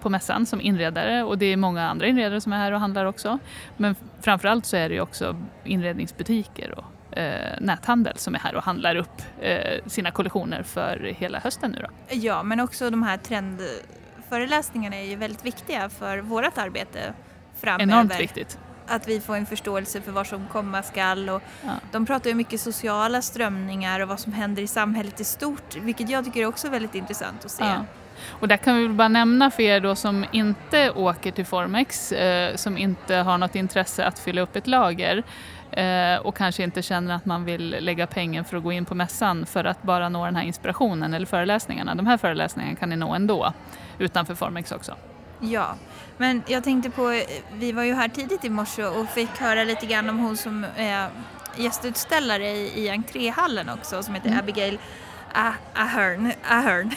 på 0.00 0.08
mässan 0.10 0.46
som 0.46 0.60
inredare 0.60 1.22
och 1.24 1.38
det 1.38 1.46
är 1.46 1.56
många 1.56 1.88
andra 1.88 2.06
inredare 2.06 2.40
som 2.40 2.52
är 2.52 2.56
här 2.56 2.72
och 2.72 2.80
handlar 2.80 3.04
också. 3.04 3.38
Men 3.76 3.96
framförallt 4.20 4.66
så 4.66 4.76
är 4.76 4.88
det 4.88 4.94
ju 4.94 5.00
också 5.00 5.36
inredningsbutiker 5.64 6.78
och 6.78 7.18
eh, 7.18 7.60
näthandel 7.60 8.18
som 8.18 8.34
är 8.34 8.38
här 8.38 8.54
och 8.54 8.62
handlar 8.62 8.96
upp 8.96 9.22
eh, 9.40 9.84
sina 9.86 10.10
kollektioner 10.10 10.62
för 10.62 11.14
hela 11.18 11.38
hösten 11.38 11.70
nu 11.70 11.78
då. 11.82 12.14
Ja, 12.16 12.42
men 12.42 12.60
också 12.60 12.90
de 12.90 13.02
här 13.02 13.16
trendföreläsningarna 13.16 14.96
är 14.96 15.04
ju 15.04 15.16
väldigt 15.16 15.44
viktiga 15.44 15.88
för 15.88 16.18
vårt 16.18 16.58
arbete 16.58 17.14
framöver. 17.60 17.82
Enormt 17.82 18.20
viktigt. 18.20 18.58
Att 18.86 19.08
vi 19.08 19.20
får 19.20 19.36
en 19.36 19.46
förståelse 19.46 20.00
för 20.00 20.12
vad 20.12 20.26
som 20.26 20.46
komma 20.46 20.82
skall 20.82 21.28
och 21.28 21.42
Ja. 21.62 21.70
de 21.92 22.06
pratar 22.06 22.30
ju 22.30 22.36
mycket 22.36 22.60
sociala 22.60 23.22
strömningar 23.22 24.00
och 24.00 24.08
vad 24.08 24.20
som 24.20 24.32
händer 24.32 24.62
i 24.62 24.66
samhället 24.66 25.20
i 25.20 25.24
stort, 25.24 25.76
vilket 25.76 26.08
jag 26.08 26.24
tycker 26.24 26.40
är 26.40 26.46
också 26.46 26.68
väldigt 26.68 26.94
intressant 26.94 27.44
att 27.44 27.50
se. 27.50 27.64
Ja. 27.64 27.84
Och 28.40 28.48
där 28.48 28.56
kan 28.56 28.78
vi 28.78 28.88
bara 28.88 29.08
nämna 29.08 29.50
för 29.50 29.62
er 29.62 29.80
då 29.80 29.94
som 29.94 30.24
inte 30.32 30.90
åker 30.90 31.30
till 31.30 31.46
Formex, 31.46 32.12
eh, 32.12 32.56
som 32.56 32.78
inte 32.78 33.16
har 33.16 33.38
något 33.38 33.54
intresse 33.54 34.04
att 34.04 34.18
fylla 34.18 34.40
upp 34.40 34.56
ett 34.56 34.66
lager 34.66 35.22
eh, 35.70 36.16
och 36.16 36.36
kanske 36.36 36.62
inte 36.62 36.82
känner 36.82 37.14
att 37.14 37.26
man 37.26 37.44
vill 37.44 37.76
lägga 37.80 38.06
pengar 38.06 38.42
för 38.42 38.56
att 38.56 38.62
gå 38.62 38.72
in 38.72 38.84
på 38.84 38.94
mässan 38.94 39.46
för 39.46 39.64
att 39.64 39.82
bara 39.82 40.08
nå 40.08 40.24
den 40.24 40.36
här 40.36 40.44
inspirationen 40.44 41.14
eller 41.14 41.26
föreläsningarna. 41.26 41.94
De 41.94 42.06
här 42.06 42.16
föreläsningarna 42.16 42.76
kan 42.76 42.88
ni 42.88 42.96
nå 42.96 43.14
ändå 43.14 43.52
utanför 43.98 44.34
Formex 44.34 44.72
också. 44.72 44.94
Ja, 45.40 45.74
men 46.16 46.42
jag 46.46 46.64
tänkte 46.64 46.90
på, 46.90 47.22
vi 47.52 47.72
var 47.72 47.82
ju 47.82 47.94
här 47.94 48.08
tidigt 48.08 48.44
i 48.44 48.50
morse 48.50 48.84
och 48.84 49.08
fick 49.08 49.38
höra 49.38 49.64
lite 49.64 49.86
grann 49.86 50.10
om 50.10 50.18
hon 50.18 50.36
som 50.36 50.66
är 50.76 51.08
gästutställare 51.56 52.48
i, 52.48 52.84
i 52.84 52.90
entréhallen 52.90 53.68
också 53.68 54.02
som 54.02 54.14
heter 54.14 54.38
Abigail 54.38 54.78
Ah- 55.34 55.52
Ahern. 55.74 56.32
Ahern. 56.48 56.90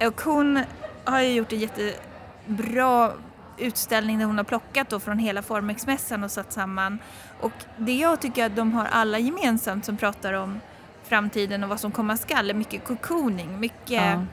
och 0.08 0.20
hon 0.20 0.60
har 1.04 1.20
ju 1.20 1.32
gjort 1.32 1.52
en 1.52 1.58
jättebra 1.58 3.12
utställning 3.58 4.18
där 4.18 4.26
hon 4.26 4.36
har 4.36 4.44
plockat 4.44 4.90
då 4.90 5.00
från 5.00 5.18
hela 5.18 5.42
Formex-mässan 5.42 6.24
och 6.24 6.30
satt 6.30 6.52
samman. 6.52 6.98
Och 7.40 7.52
det 7.76 7.94
jag 7.94 8.20
tycker 8.20 8.46
att 8.46 8.56
de 8.56 8.72
har 8.72 8.84
alla 8.84 9.18
gemensamt 9.18 9.84
som 9.84 9.96
pratar 9.96 10.32
om 10.32 10.60
framtiden 11.04 11.62
och 11.62 11.68
vad 11.68 11.80
som 11.80 11.92
komma 11.92 12.16
skall 12.16 12.50
är 12.50 12.54
mycket 12.54 12.84
cocooning, 12.84 13.60
mycket 13.60 13.90
Ja. 13.90 14.24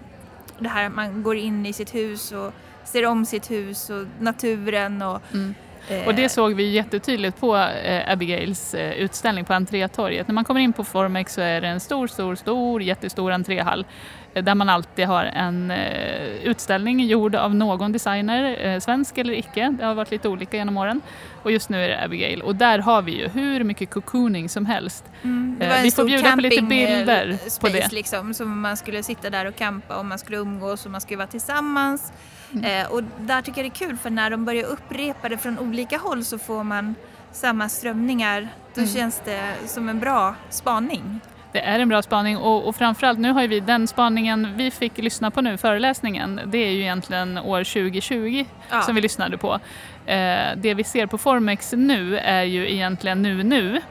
det 0.60 0.70
här 0.70 0.86
att 0.86 0.94
man 0.96 1.24
går 1.24 1.36
in 1.36 1.66
i 1.66 1.74
sitt 1.74 1.96
hus 1.96 2.32
och 2.32 2.54
ser 2.84 3.06
om 3.06 3.26
sitt 3.26 3.52
hus 3.52 3.90
och 3.90 4.06
naturen 4.20 5.02
och... 5.02 5.22
Mm. 5.34 5.54
Eh. 5.90 6.08
Och 6.08 6.16
det 6.16 6.30
såg 6.30 6.54
vi 6.54 6.70
jättetydligt 6.70 7.40
på 7.40 7.58
eh, 7.58 8.12
Abigails 8.12 8.74
eh, 8.74 8.92
utställning 8.92 9.46
på 9.46 9.54
entrétorget. 9.54 10.28
När 10.28 10.34
man 10.34 10.44
kommer 10.44 10.60
in 10.60 10.74
på 10.74 10.84
Formex 10.84 11.34
så 11.34 11.42
är 11.42 11.62
det 11.62 11.68
en 11.68 11.80
stor, 11.80 12.08
stor, 12.08 12.36
stor, 12.36 12.82
jättestor 12.82 13.32
entréhall 13.32 13.86
där 14.34 14.56
man 14.56 14.70
alltid 14.70 15.06
har 15.08 15.24
en 15.26 15.72
eh, 15.72 16.28
utställning 16.44 17.00
gjord 17.00 17.36
av 17.36 17.56
någon 17.56 17.92
designer, 17.92 18.68
eh, 18.68 18.80
svensk 18.80 19.18
eller 19.18 19.34
icke. 19.34 19.76
Det 19.80 19.86
har 19.86 19.94
varit 19.96 20.12
lite 20.12 20.30
olika 20.30 20.58
genom 20.58 20.78
åren. 20.78 21.02
Och 21.44 21.52
just 21.52 21.70
nu 21.70 21.84
är 21.84 21.90
det 21.90 22.04
Abigail. 22.04 22.42
Och 22.42 22.56
där 22.56 22.80
har 22.80 23.02
vi 23.02 23.12
ju 23.12 23.28
hur 23.28 23.64
mycket 23.64 23.90
cocooning 23.90 24.50
som 24.50 24.66
helst. 24.66 25.06
Mm, 25.24 25.58
Eh, 25.62 25.82
vi 25.84 25.92
får 25.92 26.06
bjuda 26.06 26.32
på 26.36 26.42
lite 26.42 26.62
bilder 26.62 27.40
på 27.62 27.68
det. 27.68 27.92
liksom, 27.92 28.34
som 28.34 28.62
man 28.62 28.78
skulle 28.78 29.04
sitta 29.04 29.30
där 29.30 29.46
och 29.46 29.56
campa 29.56 29.96
och 29.98 30.06
man 30.06 30.20
skulle 30.20 30.38
umgås 30.38 30.86
och 30.86 30.92
man 30.92 31.02
skulle 31.02 31.18
vara 31.18 31.28
tillsammans. 31.28 32.14
Mm. 32.54 32.88
Och 32.92 33.04
där 33.20 33.42
tycker 33.42 33.64
jag 33.64 33.72
det 33.72 33.84
är 33.84 33.88
kul 33.88 33.98
för 33.98 34.10
när 34.10 34.30
de 34.30 34.46
börjar 34.46 34.66
upprepa 34.68 35.30
det 35.30 35.38
från 35.38 35.60
olika 35.60 35.98
håll 35.98 36.24
så 36.26 36.38
får 36.38 36.64
man 36.64 36.96
samma 37.32 37.70
strömningar. 37.70 38.48
Då 38.76 38.82
Mm. 38.82 38.94
känns 38.94 39.22
det 39.26 39.54
som 39.66 39.90
en 39.90 40.00
bra 40.00 40.36
spaning. 40.50 41.20
Det 41.52 41.60
är 41.62 41.80
en 41.80 41.90
bra 41.90 42.02
spaning 42.02 42.38
och, 42.38 42.68
och 42.68 42.76
framförallt 42.76 43.20
nu 43.20 43.32
har 43.32 43.48
vi 43.48 43.60
den 43.60 43.88
spaningen 43.88 44.54
vi 44.58 44.72
fick 44.72 44.98
lyssna 44.98 45.32
på 45.32 45.42
nu, 45.42 45.58
föreläsningen, 45.58 46.42
det 46.46 46.58
är 46.58 46.72
ju 46.72 46.82
egentligen 46.82 47.38
år 47.38 47.64
2020 47.64 48.46
Ja. 48.70 48.82
som 48.82 48.96
vi 48.96 49.02
lyssnade 49.02 49.38
på. 49.38 49.60
Eh, 50.06 50.50
det 50.56 50.74
vi 50.74 50.84
ser 50.84 51.06
på 51.06 51.18
Formex 51.18 51.74
nu 51.78 52.18
är 52.18 52.44
ju 52.44 52.72
egentligen 52.72 53.22
nu 53.22 53.44
nu, 53.44 53.82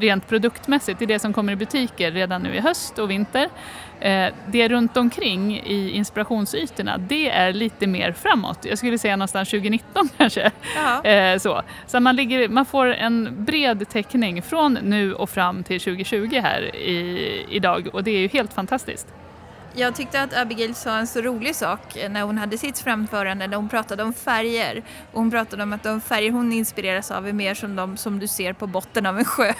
rent 0.00 0.28
produktmässigt, 0.28 0.98
det 0.98 1.04
är 1.04 1.06
det 1.06 1.18
som 1.18 1.32
kommer 1.32 1.52
i 1.52 1.56
butiker 1.56 2.10
redan 2.10 2.42
nu 2.42 2.54
i 2.54 2.60
höst 2.60 2.98
och 2.98 3.10
vinter. 3.10 3.48
Eh, 4.04 4.32
det 4.46 4.68
runt 4.68 4.96
omkring 4.96 5.56
i 5.60 5.90
inspirationsytorna, 5.90 6.98
det 6.98 7.30
är 7.30 7.52
lite 7.52 7.86
mer 7.86 8.12
framåt. 8.12 8.58
Jag 8.64 8.78
skulle 8.78 8.98
säga 8.98 9.16
någonstans 9.16 9.50
2019 9.50 10.08
kanske. 10.16 10.50
Ja. 10.76 11.04
Eh, 11.10 11.38
så 11.38 11.62
så 11.86 12.00
man, 12.00 12.16
ligger, 12.16 12.48
man 12.48 12.64
får 12.66 12.86
en 12.86 13.44
bred 13.44 13.88
täckning 13.88 14.42
från 14.42 14.78
nu 14.82 15.14
och 15.14 15.30
fram 15.30 15.62
till 15.64 15.80
2020 15.80 16.40
här 16.42 16.76
i, 16.76 17.46
idag 17.50 17.88
och 17.92 18.04
det 18.04 18.10
är 18.10 18.18
ju 18.18 18.28
helt 18.28 18.52
fantastiskt. 18.52 19.06
Jag 19.76 19.94
tyckte 19.94 20.22
att 20.22 20.36
Abigail 20.36 20.74
sa 20.74 20.96
en 20.96 21.06
så 21.06 21.20
rolig 21.20 21.56
sak 21.56 21.80
när 22.10 22.22
hon 22.22 22.38
hade 22.38 22.58
sitt 22.58 22.78
framförande 22.78 23.46
när 23.46 23.56
hon 23.56 23.68
pratade 23.68 24.02
om 24.02 24.14
färger. 24.14 24.82
Och 25.12 25.18
hon 25.20 25.30
pratade 25.30 25.62
om 25.62 25.72
att 25.72 25.82
de 25.82 26.00
färger 26.00 26.30
hon 26.30 26.52
inspireras 26.52 27.10
av 27.10 27.28
är 27.28 27.32
mer 27.32 27.54
som 27.54 27.76
de 27.76 27.96
som 27.96 28.18
du 28.18 28.28
ser 28.28 28.52
på 28.52 28.66
botten 28.66 29.06
av 29.06 29.18
en 29.18 29.24
sjö. 29.24 29.52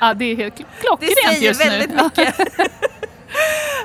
Ja, 0.00 0.14
det 0.14 0.24
är 0.24 0.36
helt 0.36 0.54
kl- 0.54 0.64
Det 0.80 0.86
klockrent 0.86 1.12
säger 1.28 1.48
just 1.48 1.64
nu. 1.64 1.70
väldigt 1.70 2.02
mycket. 2.04 2.34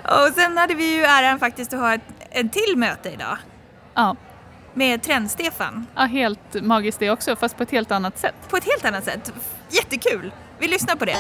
och 0.27 0.33
sen 0.35 0.57
hade 0.57 0.73
vi 0.75 0.95
ju 0.95 1.03
äran 1.03 1.39
faktiskt 1.39 1.73
att 1.73 1.79
ha 1.79 1.93
ett, 1.93 2.01
en 2.31 2.49
till 2.49 2.73
möte 2.77 3.09
idag 3.09 3.37
Ja, 3.95 4.15
med 4.73 5.01
Trend-Stefan 5.03 5.85
ja, 5.95 6.01
helt 6.01 6.53
magiskt 6.61 6.99
det 6.99 7.09
också, 7.11 7.35
fast 7.35 7.57
på 7.57 7.63
ett 7.63 7.71
helt 7.71 7.91
annat 7.91 8.19
sätt. 8.19 8.35
på 8.49 8.57
ett 8.57 8.65
helt 8.65 8.85
annat 8.85 9.03
sätt. 9.03 9.33
Jättekul! 9.69 10.31
Vi 10.59 10.67
lyssnar 10.67 10.95
på 10.95 11.05
det. 11.05 11.15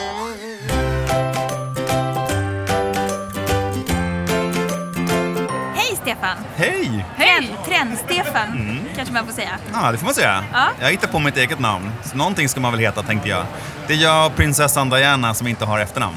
Hej 5.75 5.95
Stefan! 6.01 6.37
Hej! 6.55 7.05
Trend, 7.17 7.47
Trend-Stefan 7.65 8.79
kanske 8.95 9.13
man 9.13 9.25
får 9.25 9.33
säga. 9.33 9.49
Ja, 9.73 9.91
det 9.91 9.97
får 9.97 10.05
man 10.05 10.13
säga. 10.13 10.43
Ja. 10.53 10.67
Jag 10.79 10.91
hittar 10.91 11.07
på 11.07 11.19
mitt 11.19 11.37
eget 11.37 11.59
namn. 11.59 11.91
Så 12.03 12.17
någonting 12.17 12.49
ska 12.49 12.59
man 12.59 12.71
väl 12.71 12.79
heta, 12.81 13.03
tänkte 13.03 13.29
jag. 13.29 13.45
Det 13.87 13.93
är 13.93 13.97
jag 13.97 14.25
och 14.25 14.35
prinsessan 14.35 14.89
Diana 14.89 15.33
som 15.33 15.47
inte 15.47 15.65
har 15.65 15.79
efternamn. 15.79 16.15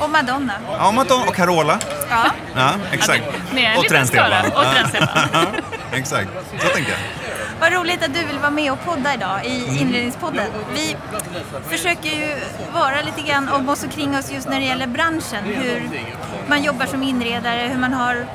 Och 0.00 0.10
Madonna. 0.10 0.52
Ja, 0.78 0.92
Madonna 0.92 1.24
och 1.28 1.34
Carola. 1.34 1.78
Ja. 2.10 2.24
Ja, 2.54 2.70
exakt. 2.92 3.22
Ja, 3.54 3.78
och 3.78 4.06
skara. 4.06 4.42
Och 4.54 4.64
Trendstefan. 4.74 5.28
Ja, 5.32 5.44
exakt. 5.98 6.28
Så 6.60 6.68
tänkte 6.68 6.92
jag. 6.92 6.98
Vad 7.60 7.72
roligt 7.72 8.04
att 8.04 8.14
du 8.14 8.24
vill 8.24 8.38
vara 8.38 8.50
med 8.50 8.72
och 8.72 8.84
podda 8.84 9.14
idag 9.14 9.44
i 9.44 9.78
Inredningspodden. 9.80 10.46
Vi 10.74 10.96
försöker 11.70 12.08
ju 12.08 12.36
vara 12.74 13.02
lite 13.02 13.28
grann 13.28 13.48
om 13.48 13.68
oss 13.68 13.84
och 13.84 13.90
kring 13.90 14.16
oss 14.16 14.32
just 14.32 14.48
när 14.48 14.60
det 14.60 14.66
gäller 14.66 14.86
branschen. 14.86 15.44
Hur 15.44 15.90
man 16.48 16.62
jobbar 16.62 16.86
som 16.86 17.02
inredare, 17.02 17.68
hur 17.72 17.78
man 17.78 17.92
har 17.92 18.26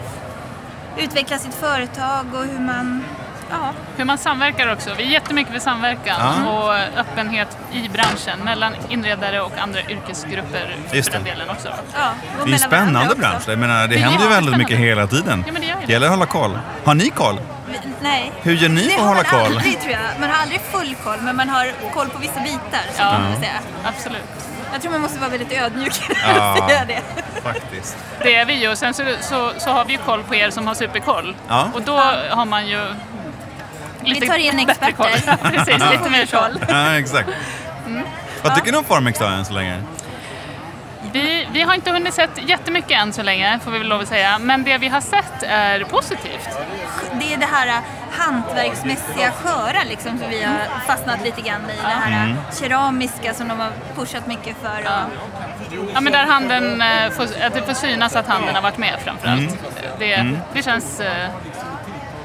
utvecklat 0.97 1.41
sitt 1.41 1.53
företag 1.55 2.25
och 2.33 2.43
hur 2.43 2.59
man... 2.59 3.03
Ja, 3.49 3.57
Hur 3.97 4.05
man 4.05 4.17
samverkar 4.17 4.73
också. 4.73 4.89
Vi 4.97 5.03
är 5.03 5.07
jättemycket 5.07 5.53
för 5.53 5.59
samverkan 5.59 6.15
Ja. 6.45 6.51
och 6.51 6.73
öppenhet 6.99 7.57
i 7.73 7.89
branschen 7.89 8.39
mellan 8.43 8.73
inredare 8.89 9.41
och 9.41 9.51
andra 9.57 9.81
yrkesgrupper 9.81 10.75
Just 10.93 11.09
för 11.09 11.13
den 11.17 11.23
det. 11.23 11.29
delen 11.31 11.49
också. 11.49 11.67
ja, 11.93 12.09
Det 12.45 12.49
är 12.49 12.53
en 12.53 12.59
spännande 12.59 13.15
bransch. 13.15 13.43
Jag 13.47 13.59
menar, 13.59 13.81
det 13.81 13.87
Det 13.87 13.97
händer 13.97 14.23
ju 14.23 14.29
väldigt 14.29 14.57
mycket 14.57 14.77
hela 14.77 15.07
tiden. 15.07 15.43
Ja, 15.47 15.53
men 15.53 15.61
det 15.61 15.67
gör 15.67 15.79
ju 15.79 15.85
Det 15.85 15.93
gäller 15.93 16.07
att 16.07 16.13
hålla 16.13 16.25
koll. 16.25 16.59
Har 16.85 16.95
ni 16.95 17.09
koll? 17.09 17.39
Vi- 17.71 17.79
Nej. 18.01 18.31
Hur 18.41 18.53
gör 18.53 18.69
ni 18.69 18.83
Det 18.83 18.89
för 18.89 18.99
att 18.99 19.05
hålla 19.07 19.15
man 19.15 19.25
koll? 19.25 19.45
aldrig 19.57 19.79
tror 19.79 19.91
jag. 19.91 20.01
Man 20.19 20.29
har 20.29 20.37
aldrig 20.41 20.61
full 20.61 20.95
koll, 21.03 21.17
men 21.21 21.35
man 21.35 21.49
har 21.49 21.71
koll 21.93 22.09
på 22.09 22.19
vissa 22.19 22.39
bitar. 22.39 22.81
Så 22.93 23.01
Ja. 23.01 23.11
kan 23.11 23.21
man 23.23 23.35
säga. 23.39 23.59
Absolut. 23.83 24.23
Jag 24.73 24.81
tror 24.81 24.91
man 24.91 25.01
måste 25.01 25.19
vara 25.19 25.29
väldigt 25.29 25.51
ödmjuk 25.51 25.93
Ja. 26.09 26.55
för 26.55 26.63
att 26.63 26.69
säga 26.69 26.85
det. 26.85 27.01
Faktiskt. 27.43 27.97
Det 28.23 28.35
är 28.35 28.45
vi 28.45 28.53
ju 28.53 28.75
sen 28.75 28.93
så, 28.93 29.03
så, 29.21 29.51
så 29.57 29.69
har 29.69 29.85
vi 29.85 29.91
ju 29.93 29.97
koll 29.99 30.23
på 30.23 30.35
er 30.35 30.49
som 30.49 30.67
har 30.67 30.73
superkoll. 30.73 31.35
Ja. 31.49 31.67
Och 31.73 31.81
då 31.81 31.97
har 32.29 32.45
man 32.45 32.67
ju 32.67 32.79
lite 34.07 34.19
Vi 34.21 34.27
tar 34.27 34.37
in 34.37 34.59
experter. 34.59 35.37
Precis, 35.51 35.91
lite 35.91 36.09
mer 36.09 36.25
koll. 36.25 36.65
Ja, 36.69 36.97
exakt. 36.97 37.29
Mm. 37.87 38.03
Vad 38.43 38.55
tycker 38.55 38.71
ni 38.71 38.77
om 38.77 38.83
Formex 38.83 39.19
då 39.19 39.25
än 39.25 39.45
så 39.45 39.53
länge? 39.53 39.83
Vi, 41.11 41.47
vi 41.51 41.61
har 41.61 41.73
inte 41.73 41.91
hunnit 41.91 42.13
sett 42.13 42.49
jättemycket 42.49 42.91
än 42.91 43.13
så 43.13 43.23
länge, 43.23 43.59
får 43.63 43.71
vi 43.71 43.77
väl 43.79 43.87
lov 43.87 44.01
att 44.01 44.07
säga. 44.07 44.39
Men 44.39 44.63
det 44.63 44.77
vi 44.77 44.87
har 44.87 45.01
sett 45.01 45.43
är 45.43 45.83
positivt. 45.83 46.49
Det 47.19 47.33
är 47.33 47.37
det 47.37 47.45
här 47.45 47.67
äh, 47.67 47.73
hantverksmässiga 48.11 49.31
sköra 49.31 49.83
liksom, 49.89 50.17
som 50.17 50.29
vi 50.29 50.43
har 50.43 50.57
fastnat 50.87 51.23
lite 51.23 51.41
grann 51.41 51.61
i. 51.69 51.81
Det 51.81 51.87
här 51.87 52.23
Mm. 52.25 52.31
äh, 52.31 52.37
keramiska 52.59 53.33
som 53.33 53.47
de 53.47 53.59
har 53.59 53.69
pushat 53.95 54.27
mycket 54.27 54.55
för. 54.61 54.81
Och, 54.81 55.11
Ja, 55.93 56.01
men 56.01 56.13
där 56.13 56.25
handen, 56.25 56.83
får, 57.11 57.23
att 57.23 57.53
det 57.53 57.61
får 57.61 57.73
synas 57.73 58.15
att 58.15 58.27
handen 58.27 58.55
har 58.55 58.61
varit 58.61 58.77
med 58.77 58.95
framförallt. 59.03 59.39
Mm. 59.41 59.53
Det, 59.99 60.31
det 60.53 60.63
känns... 60.63 61.01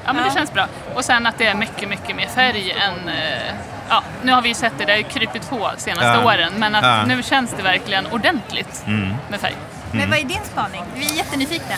Ja, 0.07 0.12
men 0.12 0.25
det 0.25 0.31
känns 0.35 0.53
bra. 0.53 0.67
Och 0.95 1.05
sen 1.05 1.27
att 1.27 1.38
det 1.38 1.47
är 1.47 1.55
mycket, 1.55 1.88
mycket 1.88 2.17
mer 2.17 2.27
färg 2.35 2.71
än... 2.71 3.09
eh, 3.09 3.55
Ja, 3.88 4.03
nu 4.23 4.33
har 4.33 4.43
vi 4.43 4.49
ju 4.49 4.55
sett 4.55 4.73
det, 4.79 4.85
det 4.85 4.93
har 4.93 4.99
ju 4.99 5.05
krypit 5.05 5.51
på 5.51 5.71
senaste 5.77 6.07
Ja. 6.07 6.25
åren, 6.25 6.53
men 6.57 6.75
att 6.75 6.85
Ja. 6.85 7.05
nu 7.07 7.23
känns 7.23 7.51
det 7.57 7.62
verkligen 7.62 8.07
ordentligt 8.07 8.83
med 9.31 9.41
färg. 9.41 9.55
Men 9.93 10.11
vad 10.11 10.19
är 10.19 10.25
din 10.25 10.41
spaning? 10.53 10.83
Vi 10.95 11.07
är 11.12 11.17
jättenyfikna. 11.17 11.75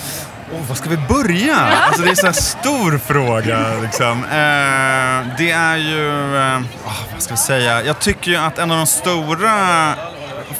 Oh, 0.53 0.67
var 0.69 0.75
ska 0.75 0.91
vi 0.91 0.97
börja? 0.97 1.57
Alltså 1.57 2.03
det 2.03 2.09
är 2.09 2.11
en 2.11 2.17
sån 2.17 2.27
här 2.27 2.33
stor 2.33 2.99
fråga. 2.99 3.59
Liksom. 3.83 4.25
Eh, 4.25 5.37
det 5.39 5.51
är 5.51 5.77
ju, 5.77 6.37
eh, 6.37 6.57
ah, 6.87 6.93
vad 7.13 7.23
ska 7.23 7.33
vi 7.35 7.39
säga? 7.39 7.83
Jag 7.83 7.99
tycker 7.99 8.31
ju 8.31 8.37
att 8.37 8.59
en 8.59 8.71
av 8.71 8.77
de 8.77 8.87
stora 8.87 9.51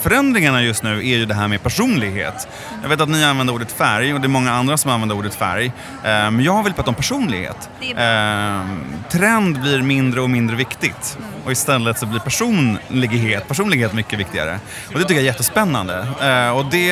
förändringarna 0.05 0.63
just 0.63 0.83
nu 0.83 0.97
är 0.97 1.17
ju 1.17 1.25
det 1.25 1.33
här 1.33 1.47
med 1.47 1.63
personlighet. 1.63 2.47
Jag 2.81 2.89
vet 2.89 3.01
att 3.01 3.09
ni 3.09 3.23
använder 3.23 3.53
ordet 3.53 3.71
färg 3.71 4.13
och 4.13 4.21
det 4.21 4.27
är 4.27 4.29
många 4.29 4.51
andra 4.51 4.77
som 4.77 4.91
använder 4.91 5.15
ordet 5.15 5.35
färg. 5.35 5.65
Eh, 5.65 5.71
men 6.03 6.43
jag 6.43 6.63
vill 6.63 6.73
prata 6.73 6.89
om 6.89 6.95
personlighet. 6.95 7.69
Eh, 7.81 8.65
trend 9.09 9.61
blir 9.61 9.81
mindre 9.81 10.21
och 10.21 10.29
mindre 10.29 10.55
viktigt. 10.55 11.17
Och 11.45 11.51
istället 11.51 11.99
så 11.99 12.05
blir 12.05 12.19
personlighet, 12.19 13.47
personlighet 13.47 13.93
mycket 13.93 14.19
viktigare. 14.19 14.59
Och 14.87 14.93
det 14.93 15.01
tycker 15.01 15.13
jag 15.13 15.21
är 15.21 15.25
jättespännande. 15.25 16.07
Eh, 16.21 16.57
och 16.57 16.65
det, 16.71 16.87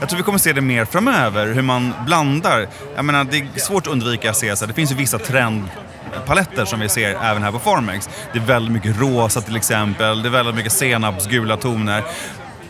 jag 0.00 0.08
tror 0.08 0.16
vi 0.16 0.22
kommer 0.22 0.38
se 0.38 0.52
det 0.52 0.60
mer 0.60 0.84
framöver, 0.84 1.46
hur 1.46 1.62
man 1.62 1.94
blandar. 2.06 2.66
Jag 2.96 3.04
menar, 3.04 3.24
det 3.24 3.36
är 3.36 3.60
svårt 3.60 3.86
att 3.86 3.92
undvika 3.92 4.30
att 4.30 4.36
se 4.36 4.56
så 4.56 4.66
det 4.66 4.74
finns 4.74 4.92
ju 4.92 4.96
vissa 4.96 5.18
trendpaletter 5.18 6.64
som 6.64 6.80
vi 6.80 6.88
ser 6.88 7.10
även 7.22 7.42
här 7.42 7.52
på 7.52 7.58
Formex. 7.58 8.08
Det 8.32 8.38
är 8.38 8.42
väldigt 8.42 8.72
mycket 8.72 9.00
rosa 9.00 9.40
till 9.40 9.56
exempel, 9.56 10.22
det 10.22 10.28
är 10.28 10.30
väldigt 10.30 10.54
mycket 10.54 10.72
senapsgula 10.72 11.56
toner. 11.56 12.04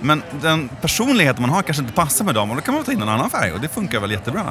Men 0.00 0.22
den 0.42 0.68
personligheten 0.80 1.40
man 1.42 1.50
har 1.50 1.62
kanske 1.62 1.82
inte 1.82 1.94
passar 1.94 2.24
med 2.24 2.34
dem 2.34 2.50
och 2.50 2.56
då 2.56 2.62
kan 2.62 2.74
man 2.74 2.84
ta 2.84 2.92
in 2.92 3.02
en 3.02 3.08
annan 3.08 3.30
färg 3.30 3.52
och 3.52 3.60
det 3.60 3.68
funkar 3.68 4.00
väl 4.00 4.10
jättebra. 4.10 4.44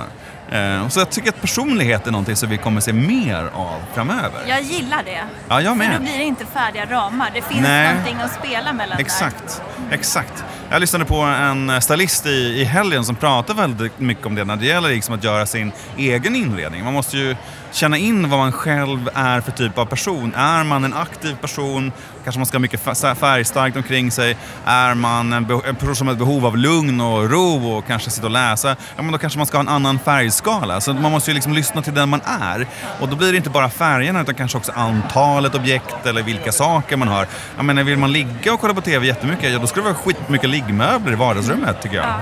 Eh, 0.51 0.87
så 0.87 0.99
jag 0.99 1.09
tycker 1.09 1.29
att 1.29 1.41
personlighet 1.41 2.07
är 2.07 2.11
någonting 2.11 2.35
som 2.35 2.49
vi 2.49 2.57
kommer 2.57 2.81
se 2.81 2.93
mer 2.93 3.49
av 3.53 3.81
framöver. 3.93 4.41
Jag 4.47 4.61
gillar 4.61 5.03
det. 5.05 5.23
Ja, 5.47 5.61
jag 5.61 5.77
För 5.77 5.83
då 5.83 5.89
med. 5.91 6.01
blir 6.01 6.17
det 6.17 6.23
inte 6.23 6.45
färdiga 6.45 6.85
ramar. 6.85 7.31
Det 7.33 7.41
finns 7.41 7.61
Nej. 7.61 7.89
någonting 7.89 8.17
att 8.21 8.33
spela 8.33 8.73
mellan 8.73 8.97
Exakt, 8.99 9.61
exakt. 9.91 10.43
Jag 10.69 10.81
lyssnade 10.81 11.05
på 11.05 11.15
en 11.21 11.81
stylist 11.81 12.25
i, 12.25 12.29
i 12.29 12.63
helgen 12.63 13.05
som 13.05 13.15
pratar 13.15 13.53
väldigt 13.53 13.99
mycket 13.99 14.25
om 14.25 14.35
det 14.35 14.43
när 14.43 14.55
det 14.55 14.65
gäller 14.65 14.89
liksom 14.89 15.15
att 15.15 15.23
göra 15.23 15.45
sin 15.45 15.71
egen 15.97 16.35
inredning. 16.35 16.83
Man 16.83 16.93
måste 16.93 17.17
ju 17.17 17.35
känna 17.71 17.97
in 17.97 18.29
vad 18.29 18.39
man 18.39 18.51
själv 18.51 19.09
är 19.13 19.41
för 19.41 19.51
typ 19.51 19.77
av 19.77 19.85
person. 19.85 20.33
Är 20.35 20.63
man 20.63 20.83
en 20.83 20.93
aktiv 20.93 21.35
person, 21.35 21.91
kanske 22.23 22.39
man 22.39 22.45
ska 22.45 22.55
ha 22.55 22.61
mycket 22.61 22.79
färgstarkt 23.19 23.77
omkring 23.77 24.11
sig. 24.11 24.37
Är 24.65 24.93
man 24.93 25.33
en, 25.33 25.51
en 25.65 25.75
person 25.75 25.95
som 25.95 26.07
har 26.07 26.13
ett 26.13 26.19
behov 26.19 26.45
av 26.45 26.57
lugn 26.57 27.01
och 27.01 27.31
ro 27.31 27.77
och 27.77 27.87
kanske 27.87 28.09
sitta 28.09 28.27
och 28.27 28.31
läsa, 28.31 28.75
ja 28.95 29.01
men 29.01 29.11
då 29.11 29.17
kanske 29.17 29.39
man 29.39 29.47
ska 29.47 29.57
ha 29.57 29.61
en 29.61 29.69
annan 29.69 29.99
färgskala. 29.99 30.81
Så 30.81 30.93
man 30.93 31.11
måste 31.11 31.31
ju 31.31 31.35
liksom 31.35 31.53
lyssna 31.53 31.81
till 31.81 31.93
den 31.93 32.09
man 32.09 32.21
är. 32.41 32.67
Och 32.99 33.07
då 33.09 33.15
blir 33.15 33.31
det 33.31 33.37
inte 33.37 33.49
bara 33.49 33.69
färgerna 33.69 34.21
utan 34.21 34.35
kanske 34.35 34.57
också 34.57 34.71
antalet 34.75 35.55
objekt 35.55 36.05
eller 36.05 36.23
vilka 36.23 36.51
saker 36.51 36.97
man 36.97 37.07
har. 37.07 37.27
Jag 37.55 37.65
menar, 37.65 37.83
vill 37.83 37.97
man 37.97 38.11
ligga 38.11 38.53
och 38.53 38.59
kolla 38.59 38.73
på 38.73 38.81
TV 38.81 39.07
jättemycket, 39.07 39.51
ja 39.51 39.59
då 39.59 39.67
ska 39.67 39.79
det 39.79 39.83
vara 39.83 39.95
skitmycket 39.95 40.49
liggmöbler 40.49 41.11
i 41.11 41.15
vardagsrummet 41.15 41.81
tycker 41.81 41.95
jag. 41.95 42.05
Ja. 42.05 42.21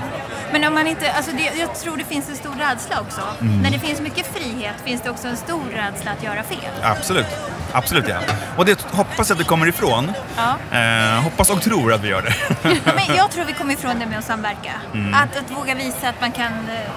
Men 0.56 0.68
om 0.68 0.74
man 0.74 0.86
inte, 0.86 1.12
alltså 1.12 1.32
det, 1.32 1.60
jag 1.60 1.74
tror 1.74 1.96
det 1.96 2.04
finns 2.04 2.28
en 2.28 2.36
stor 2.36 2.54
rädsla 2.54 3.00
också. 3.00 3.20
Mm. 3.40 3.62
När 3.62 3.70
det 3.70 3.78
finns 3.78 4.00
mycket 4.00 4.26
frihet 4.26 4.74
finns 4.84 5.02
det 5.02 5.10
också 5.10 5.28
en 5.28 5.36
stor 5.36 5.64
rädsla 5.72 6.10
att 6.10 6.22
göra 6.22 6.42
fel. 6.42 6.72
Absolut. 6.82 7.26
Absolut 7.72 8.08
ja. 8.08 8.16
Och 8.56 8.64
det 8.64 8.82
hoppas 8.82 9.28
jag 9.28 9.36
att 9.36 9.40
vi 9.40 9.44
kommer 9.44 9.66
ifrån. 9.66 10.12
Ja. 10.36 10.78
Eh, 10.78 11.22
hoppas 11.22 11.50
och 11.50 11.62
tror 11.62 11.92
att 11.92 12.04
vi 12.04 12.08
gör 12.08 12.22
det. 12.22 12.34
Men 12.84 13.16
jag 13.16 13.30
tror 13.30 13.44
vi 13.44 13.52
kommer 13.52 13.74
ifrån 13.74 13.98
det 13.98 14.06
med 14.06 14.18
att 14.18 14.24
samverka. 14.24 14.72
Mm. 14.94 15.14
Att, 15.14 15.36
att 15.36 15.50
våga 15.50 15.74
visa 15.74 16.08
att 16.08 16.20
man 16.20 16.32
kan 16.32 16.52
eh, 16.52 16.90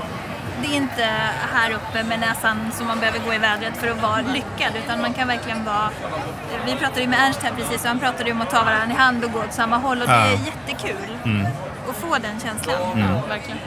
det 0.62 0.68
är 0.68 0.76
inte 0.76 1.04
här 1.54 1.72
uppe 1.72 2.04
med 2.04 2.20
näsan 2.20 2.72
som 2.78 2.88
man 2.88 3.00
behöver 3.00 3.20
gå 3.20 3.34
i 3.34 3.38
vädret 3.38 3.78
för 3.78 3.88
att 3.92 4.02
vara 4.02 4.22
lyckad 4.22 4.72
utan 4.86 5.02
man 5.02 5.14
kan 5.14 5.28
verkligen 5.28 5.66
vara 5.66 5.90
Vi 6.66 6.76
pratade 6.76 7.02
ju 7.02 7.08
med 7.08 7.20
Ernst 7.20 7.40
här 7.44 7.52
precis 7.58 7.82
och 7.82 7.88
han 7.88 8.00
pratade 8.00 8.24
ju 8.26 8.32
om 8.32 8.42
att 8.42 8.50
ta 8.50 8.64
varandra 8.64 8.96
i 8.96 8.98
hand 8.98 9.24
och 9.24 9.32
gå 9.32 9.40
åt 9.40 9.54
samma 9.54 9.78
håll 9.78 10.02
och 10.02 10.08
det 10.08 10.14
är 10.14 10.32
jättekul 10.32 11.18
att 11.90 11.96
få 11.96 12.18
den 12.18 12.40
känslan. 12.40 12.76
Verkligen. 13.30 13.60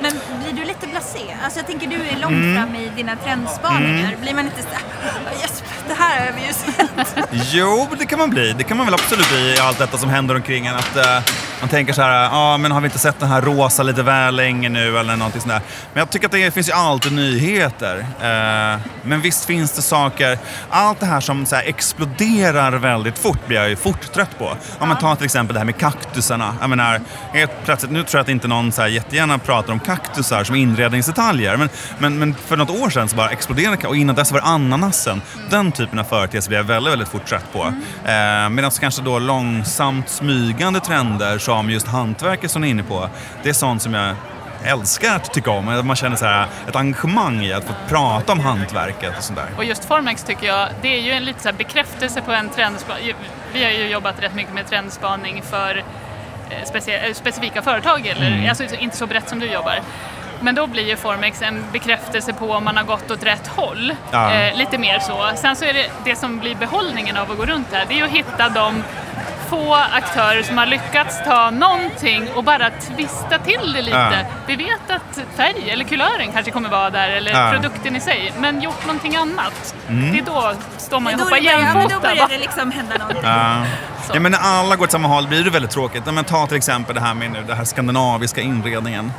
Men 0.00 0.12
blir 0.42 0.52
du 0.52 0.64
lite 0.64 0.86
blasé? 0.86 1.36
Alltså 1.44 1.58
jag 1.58 1.66
tänker 1.66 1.86
du 1.86 1.96
är 1.96 2.16
långt 2.16 2.32
Mm. 2.32 2.56
fram 2.56 2.74
i 2.76 2.88
dina 2.96 3.16
trendspaningar. 3.16 4.16
Blir 4.22 4.34
man 4.34 4.44
inte 4.44 4.62
så 4.62 4.68
"Ah, 5.28 5.40
yes, 5.42 5.62
det 5.88 5.94
här 5.94 6.26
har 6.26 6.32
vi 6.32 6.46
ju 6.46 6.52
sett. 6.52 7.28
Jo, 7.52 7.88
det 7.98 8.06
kan 8.06 8.18
man 8.18 8.30
bli. 8.30 8.52
Det 8.52 8.64
kan 8.64 8.76
man 8.76 8.86
väl 8.86 8.94
absolut 8.94 9.28
bli 9.28 9.54
i 9.56 9.58
allt 9.58 9.78
detta 9.78 9.98
som 9.98 10.10
händer 10.10 10.34
omkring 10.34 10.66
en. 10.66 10.74
Att, 10.74 10.96
eh, 10.96 11.22
man 11.60 11.68
tänker 11.68 11.92
så 11.92 12.02
här, 12.02 12.22
ja 12.22 12.56
men 12.56 12.72
har 12.72 12.80
vi 12.80 12.84
inte 12.84 12.98
sett 12.98 13.20
den 13.20 13.28
här 13.28 13.42
rosa 13.42 13.82
lite 13.82 14.02
väl 14.02 14.36
länge 14.36 14.68
nu 14.68 14.98
eller 14.98 15.16
någonting 15.16 15.40
sånt 15.40 15.52
där. 15.52 15.60
Men 15.92 16.00
jag 16.00 16.10
tycker 16.10 16.26
att 16.26 16.32
det 16.32 16.50
finns 16.50 16.68
ju 16.68 16.72
alltid 16.72 17.12
nyheter. 17.12 17.98
Eh, 17.98 18.80
men 19.02 19.20
visst 19.20 19.44
finns 19.44 19.72
det 19.72 19.82
saker, 19.82 20.38
allt 20.70 21.00
det 21.00 21.06
här 21.06 21.20
som 21.20 21.46
så 21.46 21.56
här, 21.56 21.62
exploderar 21.68 22.72
väldigt 22.72 23.18
fort 23.18 23.46
blir 23.46 23.56
jag 23.56 23.68
ju 23.68 23.76
fort 23.76 24.12
trött 24.12 24.38
på. 24.38 24.56
Om 24.78 24.88
man 24.88 24.98
tar 24.98 25.14
till 25.14 25.24
exempel 25.24 25.54
det 25.54 25.60
här 25.60 25.64
med 25.64 25.76
kaktusarna. 25.76 26.56
Jag 26.60 26.70
menar, 26.70 27.00
helt 27.32 27.64
plötsligt, 27.64 27.92
nu 27.92 28.02
tror 28.02 28.18
jag 28.18 28.22
att 28.22 28.28
inte 28.28 28.48
någon 28.48 28.72
så 28.72 28.82
här, 28.82 28.88
jättegärna 28.88 29.38
pratar 29.38 29.72
om 29.72 29.80
kaktusar 29.80 30.44
som 30.44 30.56
inredningsdetaljer. 30.56 31.56
Men, 31.56 31.68
men, 31.98 32.18
men 32.18 32.34
för 32.34 32.56
något 32.56 32.70
år 32.70 32.90
sedan 32.90 33.08
så 33.08 33.16
bara 33.16 33.30
exploderade 33.30 33.88
och 33.88 33.96
innan 33.96 34.14
dess 34.14 34.32
var 34.32 34.40
det 34.40 34.46
ananasen. 34.46 35.22
Den 35.50 35.72
typen 35.72 35.98
av 35.98 36.04
företeelser 36.04 36.48
blir 36.48 36.58
jag 36.58 36.64
väldigt, 36.64 36.92
väldigt 36.92 37.08
fort 37.08 37.26
trött 37.26 37.52
på. 37.52 37.62
Eh, 38.04 38.48
Medan 38.50 38.70
kanske 38.80 39.02
då 39.02 39.18
långsamt 39.18 40.08
smygande 40.08 40.80
trender 40.80 41.38
som 41.46 41.70
just 41.70 41.86
hantverket 41.88 42.50
som 42.50 42.62
ni 42.62 42.68
är 42.68 42.70
inne 42.70 42.82
på, 42.82 43.08
det 43.42 43.48
är 43.48 43.52
sånt 43.52 43.82
som 43.82 43.94
jag 43.94 44.14
älskar 44.64 45.16
att 45.16 45.32
tycka 45.34 45.50
om. 45.50 45.64
Man 45.86 45.96
känner 45.96 46.16
så 46.16 46.24
här, 46.24 46.46
ett 46.68 46.76
engagemang 46.76 47.44
i 47.44 47.52
att 47.52 47.64
få 47.64 47.72
prata 47.88 48.32
om 48.32 48.40
hantverket 48.40 49.18
och 49.18 49.24
sånt 49.24 49.38
där. 49.38 49.48
Och 49.56 49.64
just 49.64 49.84
Formex 49.84 50.22
tycker 50.24 50.46
jag, 50.46 50.68
det 50.82 50.88
är 50.88 51.00
ju 51.00 51.10
en 51.12 51.24
lite 51.24 51.42
så 51.42 51.52
bekräftelse 51.52 52.22
på 52.22 52.32
en 52.32 52.48
trendspaning. 52.48 53.14
Vi 53.52 53.64
har 53.64 53.70
ju 53.70 53.88
jobbat 53.88 54.22
rätt 54.22 54.34
mycket 54.34 54.54
med 54.54 54.66
trendspaning 54.68 55.42
för 55.42 55.82
eh, 56.50 56.94
eh, 56.94 57.12
specifika 57.14 57.62
företag, 57.62 58.06
eller 58.06 58.26
Mm. 58.26 58.48
alltså 58.48 58.64
inte 58.78 58.96
så 58.96 59.06
brett 59.06 59.28
som 59.28 59.38
du 59.38 59.46
jobbar. 59.46 59.78
Men 60.40 60.54
då 60.54 60.66
blir 60.66 60.88
ju 60.88 60.96
Formex 60.96 61.42
en 61.42 61.64
bekräftelse 61.72 62.32
på 62.32 62.52
om 62.52 62.64
man 62.64 62.76
har 62.76 62.84
gått 62.84 63.10
åt 63.10 63.22
rätt 63.22 63.46
håll. 63.46 63.94
Ja. 64.10 64.32
Eh, 64.32 64.56
lite 64.56 64.78
mer 64.78 64.98
så. 64.98 65.30
Sen 65.36 65.56
så 65.56 65.64
är 65.64 65.72
det 65.72 65.86
det 66.04 66.16
som 66.16 66.38
blir 66.38 66.54
behållningen 66.54 67.16
av 67.16 67.30
att 67.30 67.36
gå 67.38 67.44
runt 67.46 67.68
här, 67.72 67.84
det 67.88 67.94
är 67.94 67.98
ju 67.98 68.04
att 68.04 68.10
hitta 68.10 68.48
de 68.48 68.82
få 69.48 69.74
aktörer 69.74 70.42
som 70.42 70.58
har 70.58 70.66
lyckats 70.66 71.24
ta 71.24 71.50
någonting 71.50 72.28
och 72.34 72.44
bara 72.44 72.70
twista 72.70 73.38
till 73.38 73.72
det 73.72 73.82
lite. 73.82 73.96
Ja. 73.96 74.28
Vi 74.46 74.56
vet 74.56 74.90
att 74.90 75.20
färg 75.36 75.70
eller 75.70 75.84
kulören 75.84 76.32
kanske 76.32 76.50
kommer 76.50 76.68
vara 76.68 76.90
där 76.90 77.08
eller 77.08 77.32
Ja. 77.32 77.50
produkten 77.52 77.96
i 77.96 78.00
sig, 78.00 78.32
men 78.38 78.60
gjort 78.62 78.86
någonting 78.86 79.16
annat. 79.16 79.74
Det 79.88 80.18
är 80.18 80.22
då 80.22 80.52
står 80.76 81.00
man 81.00 81.14
och 81.14 81.20
hoppar 81.20 81.30
men 81.42 81.44
då 81.44 81.80
jämfota. 81.80 82.00
börjar 82.00 82.28
det 82.28 82.38
liksom 82.38 82.70
hända 82.70 82.94
någonting. 82.98 83.22
Ja. 83.24 83.64
ja, 84.14 84.20
men 84.20 84.32
när 84.32 84.38
alla 84.38 84.76
går 84.76 84.84
åt 84.84 84.92
samma 84.92 85.08
håll 85.08 85.26
blir 85.28 85.44
det 85.44 85.50
väldigt 85.50 85.70
tråkigt. 85.70 86.02
Ja, 86.06 86.12
Men 86.12 86.24
ta 86.24 86.46
till 86.46 86.56
exempel 86.56 86.94
det 86.94 87.00
här 87.00 87.14
med 87.14 87.30
nu, 87.30 87.42
den 87.46 87.56
här 87.56 87.64
skandinaviska 87.64 88.40
inredningen. 88.40 89.12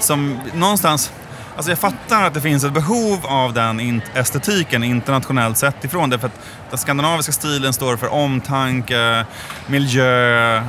Som 0.00 0.40
någonstans, 0.54 1.12
alltså 1.56 1.70
jag 1.70 1.78
fattar 1.78 2.24
att 2.24 2.34
det 2.34 2.40
finns 2.40 2.64
ett 2.64 2.72
behov 2.72 3.26
av 3.26 3.52
den 3.52 4.02
estetiken 4.14 4.84
internationellt 4.84 5.58
sett 5.58 5.84
ifrån 5.84 6.10
det. 6.10 6.18
För 6.18 6.26
att 6.26 6.40
den 6.70 6.78
skandinaviska 6.78 7.32
stilen 7.32 7.72
står 7.72 7.96
för 7.96 8.12
omtanke, 8.12 9.26
miljö, 9.66 10.62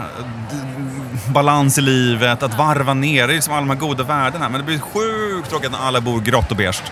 balans 1.27 1.77
i 1.77 1.81
livet, 1.81 2.43
att 2.43 2.57
varva 2.57 2.93
ner. 2.93 3.27
Det 3.27 3.33
är 3.33 3.35
liksom 3.35 3.53
alla 3.53 3.61
de 3.61 3.69
här 3.69 3.77
goda 3.77 4.03
värdena. 4.03 4.49
Men 4.49 4.59
det 4.59 4.65
blir 4.65 4.79
sjukt 4.79 5.49
tråkigt 5.49 5.71
när 5.71 5.79
alla 5.79 6.01
bor 6.01 6.21
grått 6.21 6.51
och 6.51 6.57
beige. 6.57 6.83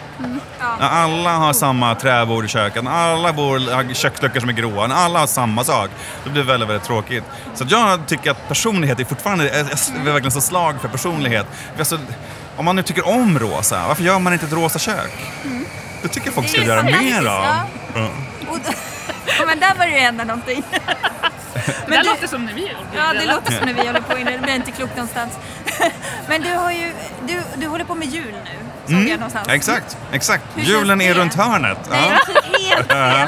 När 0.79 0.89
alla 0.89 1.37
har 1.37 1.53
samma 1.53 1.95
träbord 1.95 2.45
i 2.45 2.47
köket, 2.47 2.83
när 2.83 2.91
alla 2.91 3.33
bor, 3.33 3.73
har 3.73 3.93
köksluckor 3.93 4.39
som 4.39 4.49
är 4.49 4.53
gråa, 4.53 4.87
när 4.87 4.95
alla 4.95 5.19
har 5.19 5.27
samma 5.27 5.63
sak. 5.63 5.89
Då 6.23 6.29
blir 6.31 6.41
det 6.41 6.47
väldigt, 6.47 6.69
väldigt 6.69 6.87
tråkigt. 6.87 7.23
Så 7.55 7.65
jag 7.67 8.07
tycker 8.07 8.31
att 8.31 8.47
personlighet 8.47 8.99
är 8.99 9.05
fortfarande, 9.05 9.45
jag 9.45 9.55
är 9.55 10.03
verkligen 10.03 10.31
så 10.31 10.41
slag 10.41 10.81
för 10.81 10.87
personlighet. 10.87 11.45
För 11.73 11.79
Alltså, 11.79 11.97
om 12.57 12.65
man 12.65 12.75
nu 12.75 12.83
tycker 12.83 13.07
om 13.07 13.39
rosa, 13.39 13.87
varför 13.87 14.03
gör 14.03 14.19
man 14.19 14.33
inte 14.33 14.45
ett 14.45 14.51
rosa 14.53 14.79
kök? 14.79 15.11
Det 16.01 16.07
tycker 16.07 16.27
jag 16.27 16.33
folk 16.35 16.47
Det 16.47 16.53
ska 16.53 16.63
göra 16.67 16.83
mer 16.83 17.25
av. 17.25 17.45
ja. 17.95 18.09
Men 19.47 19.59
där 19.59 19.75
börjar 19.75 19.91
det 19.91 19.99
hända 19.99 20.23
någonting. 20.23 20.63
det 21.53 21.91
där 21.91 21.97
du- 22.03 22.09
låter 22.09 22.27
som 22.27 22.45
när 22.45 22.53
vi 22.53 22.71
Ja, 22.95 23.13
det 23.13 23.25
låter 23.25 23.51
som 23.51 23.65
när 23.65 23.73
vi 23.73 23.87
håller 23.87 24.01
på. 24.01 24.13
Det 24.15 24.39
blir 24.41 24.55
inte 24.55 24.71
klokt 24.71 24.95
någonstans. 24.95 25.33
Men 26.27 26.41
du 26.41 26.53
har 26.55 26.71
ju, 26.71 26.93
du, 27.27 27.41
du 27.55 27.67
håller 27.67 27.85
på 27.85 27.95
med 27.95 28.07
jul 28.07 28.33
nu, 28.85 28.95
såg 28.95 29.09
jag 29.09 29.19
någonstans. 29.19 29.47
Mm. 29.47 29.55
Exakt, 29.55 29.97
exakt. 30.11 30.43
Hur 30.55 30.63
Julen 30.63 31.01
är 31.01 31.13
det? 31.13 31.19
runt 31.19 31.33
hörnet. 31.35 31.77
Nej, 31.89 31.99
Ja. 32.09 32.33
helt 32.35 32.87
fel. 32.91 32.97
Nej, 32.97 33.27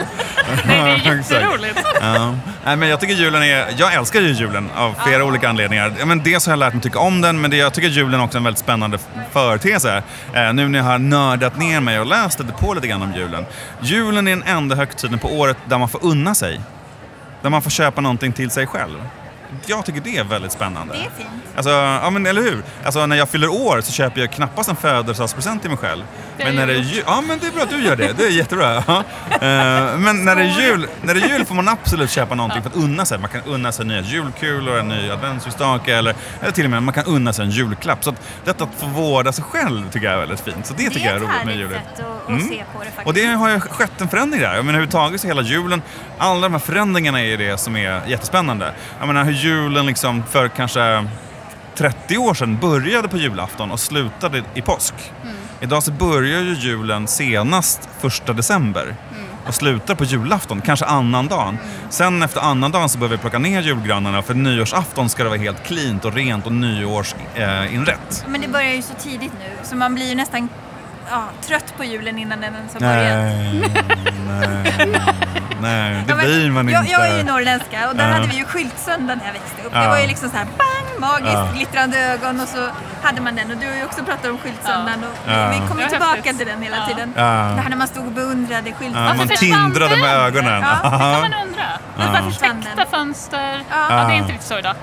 det 0.67 1.09
är 1.09 1.15
jätteroligt. 1.17 1.79
Ja. 2.01 2.35
Nej, 2.65 2.75
men 2.75 2.89
jag 2.89 2.99
tycker 2.99 3.13
julen 3.13 3.43
är... 3.43 3.67
Jag 3.77 3.93
älskar 3.93 4.21
ju 4.21 4.31
julen 4.31 4.69
av 4.75 4.95
flera 5.05 5.23
olika 5.23 5.49
anledningar. 5.49 5.93
Ja, 5.99 6.05
men 6.05 6.23
dels 6.23 6.45
har 6.45 6.51
jag 6.51 6.59
lärt 6.59 6.73
mig 6.73 6.83
tycka 6.83 6.99
om 6.99 7.21
den, 7.21 7.41
men 7.41 7.51
det, 7.51 7.57
jag 7.57 7.73
tycker 7.73 7.87
julen 7.87 8.21
också 8.21 8.37
är 8.37 8.39
en 8.39 8.43
väldigt 8.43 8.59
spännande 8.59 8.97
företeelse. 9.31 10.03
Eh, 10.33 10.53
nu 10.53 10.67
när 10.67 10.79
jag 10.79 10.85
har 10.85 10.99
nördat 10.99 11.59
ner 11.59 11.79
mig 11.79 11.99
och 11.99 12.05
läst 12.05 12.39
lite 12.39 12.53
på 12.53 12.73
lite 12.73 12.87
grann 12.87 13.01
om 13.01 13.13
julen. 13.13 13.45
Julen 13.81 14.27
är 14.27 14.31
den 14.31 14.43
enda 14.43 14.75
högtiden 14.75 15.19
på 15.19 15.27
året 15.27 15.57
där 15.65 15.77
man 15.77 15.89
får 15.89 16.05
unna 16.05 16.35
sig. 16.35 16.61
Där 17.41 17.49
man 17.49 17.61
får 17.61 17.69
köpa 17.69 18.01
någonting 18.01 18.33
till 18.33 18.49
sig 18.49 18.67
själv. 18.67 18.97
Jag 19.65 19.85
tycker 19.85 20.01
det 20.01 20.17
är 20.17 20.23
väldigt 20.23 20.51
spännande. 20.51 20.93
Det 20.93 20.99
är 20.99 21.03
fint. 21.17 21.29
Alltså, 21.55 21.71
ja 21.71 22.09
men 22.09 22.25
eller 22.25 22.41
hur? 22.41 22.63
Alltså 22.85 23.05
när 23.05 23.15
jag 23.15 23.29
fyller 23.29 23.47
år 23.47 23.81
så 23.81 23.91
köper 23.91 24.21
jag 24.21 24.31
knappast 24.31 24.69
en 24.69 24.75
födelsedagspresent 24.75 25.61
till 25.61 25.69
mig 25.69 25.79
själv. 25.79 26.03
Det 26.37 26.43
men 26.43 26.55
när 26.55 26.67
det 26.67 26.73
är 26.73 26.77
jul, 26.79 27.03
ja 27.05 27.21
men 27.27 27.39
det 27.39 27.47
är 27.47 27.51
bra 27.51 27.63
att 27.63 27.69
du 27.69 27.83
gör 27.83 27.95
det, 27.95 28.13
det 28.17 28.23
är 28.25 28.29
jättebra. 28.29 28.83
Ja. 28.87 29.03
Eh, 29.31 29.97
men 29.97 30.25
när 30.25 30.35
det, 30.35 30.41
är 30.41 30.61
jul, 30.61 30.87
när 31.03 31.13
det 31.13 31.21
är 31.21 31.27
jul 31.29 31.45
får 31.45 31.55
man 31.55 31.67
absolut 31.67 32.09
köpa 32.11 32.35
någonting 32.35 32.61
för 32.61 32.69
att 32.69 32.75
unna 32.75 33.05
sig. 33.05 33.17
Man 33.19 33.29
kan 33.29 33.41
unna 33.45 33.71
sig 33.71 33.85
nya 33.85 34.01
julkulor, 34.01 34.79
en 34.79 34.87
ny 34.87 35.09
adventsljusstake 35.11 35.95
eller, 35.95 36.15
eller 36.41 36.51
till 36.51 36.65
och 36.65 36.71
med 36.71 36.83
man 36.83 36.93
kan 36.93 37.05
unna 37.05 37.33
sig 37.33 37.45
en 37.45 37.51
julklapp. 37.51 38.03
Så 38.03 38.09
att 38.09 38.21
detta 38.45 38.63
att 38.63 38.69
få 38.77 38.85
vårda 38.87 39.31
sig 39.31 39.43
själv 39.43 39.89
tycker 39.91 40.05
jag 40.05 40.15
är 40.15 40.19
väldigt 40.19 40.39
fint. 40.39 40.65
Så 40.65 40.73
det, 40.73 40.89
tycker 40.89 41.05
jag 41.05 41.11
är 41.11 41.15
ett 41.15 41.21
roligt 41.21 41.45
med 41.45 41.55
härligt 41.55 41.57
julen. 41.59 41.81
sätt 41.95 41.99
att, 41.99 42.21
att 42.23 42.29
Mm. 42.29 42.41
se 42.49 42.63
på 42.73 42.79
det 42.79 42.85
faktiskt. 42.85 43.07
Och 43.07 43.13
det 43.13 43.25
har 43.25 43.49
ju 43.49 43.59
skett 43.59 44.01
en 44.01 44.07
förändring 44.07 44.41
där. 44.41 44.47
Jag 44.55 44.65
menar 44.65 44.79
överhuvudtaget 44.79 45.21
så 45.21 45.27
hela 45.27 45.41
julen, 45.41 45.81
alla 46.17 46.41
de 46.41 46.51
här 46.51 46.59
förändringarna 46.59 47.21
är 47.21 47.37
det 47.37 47.57
som 47.57 47.75
är 47.75 48.01
jättespännande. 48.07 48.71
Jag 48.99 49.07
menar 49.07 49.23
hur 49.23 49.31
julen 49.45 49.85
liksom 49.85 50.23
för 50.29 50.47
kanske 50.47 51.07
30 51.75 52.17
år 52.17 52.33
sedan 52.33 52.57
började 52.61 53.07
på 53.07 53.17
julafton 53.17 53.71
och 53.71 53.79
slutade 53.79 54.43
i 54.53 54.61
påsk. 54.61 54.93
Idag 55.61 55.83
så 55.83 55.91
börjar 55.91 56.41
ju 56.41 56.53
julen 56.53 57.07
senast 57.07 57.89
första 57.99 58.33
december 58.33 58.95
och 59.47 59.55
slutar 59.55 59.95
på 59.95 60.03
julafton, 60.03 60.61
kanske 60.61 60.85
annandagen. 60.85 61.57
Sen 61.89 62.23
efter 62.23 62.41
annandagen 62.41 62.89
så 62.89 62.97
börjar 62.97 63.11
vi 63.11 63.17
plocka 63.17 63.39
ner 63.39 63.61
julgranarna 63.61 64.21
för 64.21 64.33
nyårsafton 64.33 65.09
ska 65.09 65.23
det 65.23 65.29
vara 65.29 65.39
helt 65.39 65.63
cleant 65.63 66.05
och 66.05 66.13
rent 66.13 66.45
och 66.45 66.51
nyårsinrätt. 66.51 68.25
Men 68.27 68.41
det 68.41 68.47
börjar 68.47 68.73
ju 68.73 68.81
så 68.81 68.93
tidigt 68.93 69.31
nu, 69.39 69.49
så 69.63 69.75
man 69.75 69.95
blir 69.95 70.09
ju 70.09 70.15
nästan 70.15 70.49
ja, 71.11 71.23
trött 71.41 71.73
på 71.77 71.83
julen 71.83 72.17
innan 72.17 72.41
den 72.41 72.55
ens 72.55 72.73
har 72.73 72.79
börjat. 72.79 73.17
Nej, 73.17 73.71
nej, 74.27 75.03
nej, 75.61 76.03
det 76.07 76.13
blir 76.15 76.51
man 76.51 76.69
jag, 76.69 76.81
inte. 76.81 76.91
Jag 76.91 77.07
är 77.09 77.17
ju 77.17 77.23
norrländska 77.23 77.89
och 77.89 77.95
där 77.95 78.07
Ja. 78.07 78.13
hade 78.13 78.27
vi 78.27 78.35
ju 78.37 78.45
skyltsöndag 78.45 79.15
när 79.15 79.25
jag 79.25 79.33
växte 79.33 79.61
upp. 79.67 79.73
Det 79.73 79.87
var 79.87 79.99
ju 79.99 80.07
liksom 80.07 80.29
så 80.29 80.37
här 80.37 80.45
bang, 80.45 80.99
magiskt, 80.99 81.33
Ja. 81.33 81.49
glittrande 81.55 81.97
ögon 81.99 82.39
och 82.41 82.47
så 82.47 82.69
hade 83.03 83.21
man 83.21 83.35
den. 83.35 83.51
Och 83.51 83.57
du 83.57 83.67
har 83.67 83.75
ju 83.75 83.83
också 83.83 84.03
pratat 84.03 84.25
om 84.31 84.37
skyltsöndagen 84.37 85.03
och 85.03 85.31
Ja. 85.31 85.49
vi 85.49 85.67
kommer 85.67 85.87
tillbaka 85.89 86.33
till 86.33 86.47
den 86.47 86.61
hela 86.61 86.87
tiden. 86.87 87.13
Ja. 87.15 87.21
Det 87.55 87.61
här 87.61 87.69
när 87.69 87.77
man 87.77 87.87
stod 87.87 88.05
och 88.05 88.11
beundrade 88.11 88.69
Ja, 88.69 88.75
skyltsöndagen. 88.75 89.17
man 89.17 89.27
tindrade 89.27 89.97
med 89.97 90.15
ögonen. 90.17 90.63
Ja, 90.83 90.89
Det 90.89 90.89
kan 90.89 91.21
man 91.31 91.33
undra. 91.47 91.67
Ja. 91.97 92.03
varför 92.13 92.29
Försvann 92.31 92.61
täckta 92.63 92.85
fönster? 92.97 93.61
Ja. 93.69 93.75
Ja, 93.89 93.95
det 94.07 94.13
är 94.13 94.17
inte 94.17 94.31
riktigt 94.31 94.47
så 94.47 94.59
idag. 94.59 94.75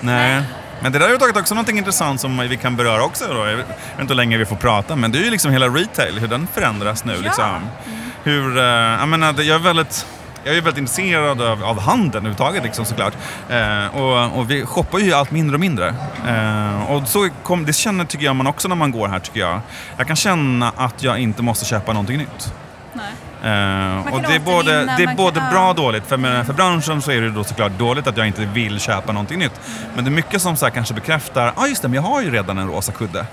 Nej. 0.00 0.42
Men 0.82 0.92
det 0.92 0.98
där 0.98 1.06
har 1.06 1.12
ju 1.12 1.18
tagit 1.18 1.36
också 1.36 1.54
något 1.54 1.68
intressant 1.68 2.20
som 2.20 2.38
vi 2.38 2.56
kan 2.56 2.76
beröra 2.76 3.04
också. 3.04 3.24
Då. 3.34 3.46
Jag 3.46 3.56
vet 3.56 3.66
inte 4.00 4.12
hur 4.12 4.16
länge 4.16 4.36
vi 4.36 4.44
får 4.44 4.56
prata, 4.56 4.96
men 4.96 5.12
det 5.12 5.18
är 5.18 5.22
ju 5.22 5.30
liksom 5.30 5.52
hela 5.52 5.68
retail, 5.68 6.18
hur 6.18 6.28
den 6.28 6.46
förändras 6.46 7.04
nu. 7.04 7.12
Ja. 7.12 7.20
Liksom. 7.20 7.68
Hur, 8.22 8.58
eh, 8.58 8.64
jag, 8.64 9.08
menar, 9.08 9.34
jag 9.42 9.54
är 9.54 9.58
väldigt... 9.58 10.06
Jag 10.44 10.56
är 10.56 10.60
väldigt 10.60 10.78
intresserad 10.78 11.42
av, 11.42 11.64
av 11.64 11.80
handeln 11.80 12.26
överhuvudtaget 12.26 12.62
liksom, 12.62 12.84
såklart. 12.84 13.12
Eh, 13.48 13.96
och, 13.96 14.38
och 14.38 14.50
vi 14.50 14.66
shoppar 14.66 14.98
ju 14.98 15.12
allt 15.12 15.30
mindre 15.30 15.54
och 15.54 15.60
mindre. 15.60 15.94
Eh, 16.28 16.90
och 16.90 17.08
så 17.08 17.28
kom, 17.42 17.66
det 17.66 17.72
känner 17.72 18.04
tycker 18.04 18.24
jag 18.24 18.36
man 18.36 18.46
också 18.46 18.68
när 18.68 18.76
man 18.76 18.92
går 18.92 19.08
här 19.08 19.18
tycker 19.18 19.40
jag. 19.40 19.60
Jag 19.96 20.06
kan 20.06 20.16
känna 20.16 20.72
att 20.76 21.02
jag 21.02 21.18
inte 21.18 21.42
måste 21.42 21.64
köpa 21.64 21.92
någonting 21.92 22.18
nytt. 22.18 22.54
Nej. 22.92 23.12
Kan 23.42 24.12
och 24.12 24.22
det 24.22 24.34
är 24.34 24.40
både, 24.40 24.84
det 24.96 25.02
är 25.02 25.14
både 25.16 25.40
kan- 25.40 25.50
bra 25.50 25.68
och 25.68 25.74
dåligt. 25.74 26.06
För, 26.06 26.16
med, 26.16 26.46
för 26.46 26.52
branschen 26.52 27.02
så 27.02 27.10
är 27.10 27.20
det 27.20 27.30
då 27.30 27.44
såklart 27.44 27.72
dåligt 27.78 28.06
att 28.06 28.16
jag 28.16 28.26
inte 28.26 28.44
vill 28.44 28.80
köpa 28.80 29.12
någonting 29.12 29.38
nytt. 29.38 29.60
Men 29.94 30.04
det 30.04 30.08
är 30.08 30.12
mycket 30.12 30.42
som 30.42 30.56
så 30.56 30.70
kanske 30.70 30.94
bekräftar, 30.94 31.46
ja 31.46 31.52
ah, 31.56 31.66
just 31.66 31.82
det, 31.82 31.88
men 31.88 31.94
jag 31.94 32.02
har 32.02 32.22
ju 32.22 32.30
redan 32.30 32.58
en 32.58 32.68
rosa 32.68 32.92
kudde. 32.92 33.26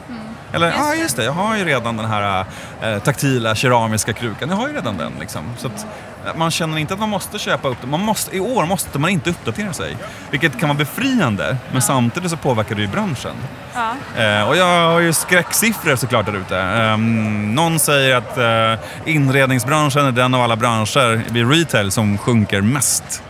Eller, 0.55 0.67
ja 0.67 0.83
ah, 0.83 0.93
just 0.93 1.17
det, 1.17 1.23
jag 1.23 1.31
har 1.31 1.57
ju 1.57 1.65
redan 1.65 1.97
den 1.97 2.05
här 2.05 2.45
eh, 2.81 2.99
taktila 2.99 3.55
keramiska 3.55 4.13
krukan. 4.13 4.49
Jag 4.49 4.55
har 4.55 4.67
ju 4.67 4.73
redan 4.73 4.97
den 4.97 5.11
liksom. 5.19 5.43
Så 5.57 5.67
att, 5.67 5.87
eh, 6.25 6.35
man 6.35 6.51
känner 6.51 6.77
inte 6.77 6.93
att 6.93 6.99
man 6.99 7.09
måste 7.09 7.39
köpa 7.39 7.67
upp 7.67 7.77
det. 7.81 7.87
Man 7.87 7.99
måste, 7.99 8.35
I 8.37 8.39
år 8.39 8.65
måste 8.65 8.99
man 8.99 9.09
inte 9.09 9.29
uppdatera 9.29 9.73
sig. 9.73 9.97
Vilket 10.31 10.59
kan 10.59 10.69
vara 10.69 10.77
befriande, 10.77 11.57
men 11.71 11.81
samtidigt 11.81 12.31
så 12.31 12.37
påverkar 12.37 12.75
det 12.75 12.81
ju 12.81 12.87
branschen. 12.87 13.35
Ja. 13.73 13.91
Eh, 14.23 14.49
och 14.49 14.57
jag 14.57 14.91
har 14.91 14.99
ju 14.99 15.13
skräcksiffror 15.13 15.95
såklart 15.95 16.25
där 16.25 16.37
ute. 16.37 16.57
Um, 16.93 17.55
någon 17.55 17.79
säger 17.79 18.15
att 18.15 18.37
eh, 18.37 19.13
inredningsbranschen 19.13 20.05
är 20.05 20.11
den 20.11 20.33
av 20.33 20.41
alla 20.41 20.55
branscher 20.55 21.23
vid 21.33 21.51
retail 21.51 21.91
som 21.91 22.17
sjunker 22.17 22.61
mest. 22.61 23.23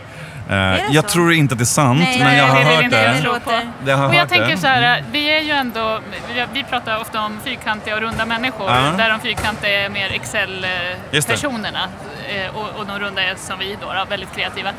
Eh, 0.50 0.56
jag 0.90 1.04
så? 1.04 1.10
tror 1.10 1.32
inte 1.32 1.52
att 1.54 1.58
det 1.58 1.62
är 1.62 1.66
sant, 1.66 1.98
Nej, 2.00 2.18
men 2.24 2.36
jag 2.36 2.44
har 2.46 2.62
hört 2.62 2.84
inte. 2.84 2.96
det. 2.96 3.40
Det. 3.84 3.90
Jag 3.90 3.96
har 3.96 4.08
Och 4.08 4.14
jag 4.14 4.20
hört 4.20 4.28
tänker 4.28 4.48
det. 4.50 4.56
så 4.56 4.66
här, 4.66 5.04
vi 5.12 5.30
är 5.30 5.40
ju 5.40 5.50
ändå, 5.50 6.00
vi- 6.34 6.46
vi 6.52 6.64
pratar 6.64 7.00
ofta 7.00 7.20
om 7.20 7.40
fyrkantiga 7.44 7.94
och 7.94 8.00
runda 8.00 8.26
människor, 8.26 8.70
Ja. 8.70 8.76
där 8.98 9.10
de 9.10 9.20
fyrkantiga 9.20 9.84
är 9.84 9.88
mer. 9.88 10.10
Excel-personerna 10.12 11.88
eh, 12.28 12.56
och, 12.56 12.68
och 12.80 12.86
de 12.86 12.98
runda 12.98 13.22
är 13.22 13.34
som 13.36 13.58
vi 13.58 13.76
då, 13.80 14.04
väldigt 14.10 14.34
kreativa. 14.36 14.70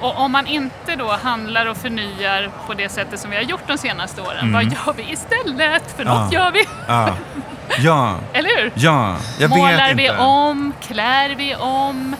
Och 0.00 0.18
om 0.20 0.32
man 0.32 0.46
inte 0.46 0.96
då 0.98 1.16
handlar 1.22 1.66
och 1.66 1.76
förnyar 1.76 2.50
på 2.66 2.74
det 2.74 2.88
sättet 2.88 3.20
som 3.20 3.30
vi 3.30 3.36
har 3.36 3.42
gjort 3.44 3.62
de 3.66 3.78
senaste 3.78 4.20
åren, 4.22 4.52
vad 4.52 4.64
gör 4.64 4.92
vi 4.96 5.12
istället? 5.12 5.96
För 5.96 6.04
något 6.04 6.16
Mm. 6.16 6.28
Ja. 6.32 6.44
gör 6.44 6.50
vi, 6.52 6.64
Ja, 6.88 7.08
ja, 7.78 8.14
eller 8.32 8.62
hur? 8.62 8.72
ja. 8.74 9.16
Jag 9.38 9.50
Målar 9.50 9.88
vet 9.88 9.96
vi 9.96 10.02
inte. 10.06 10.16
om, 10.18 10.72
klär 10.88 11.28
vi 11.34 11.54
om, 11.54 12.16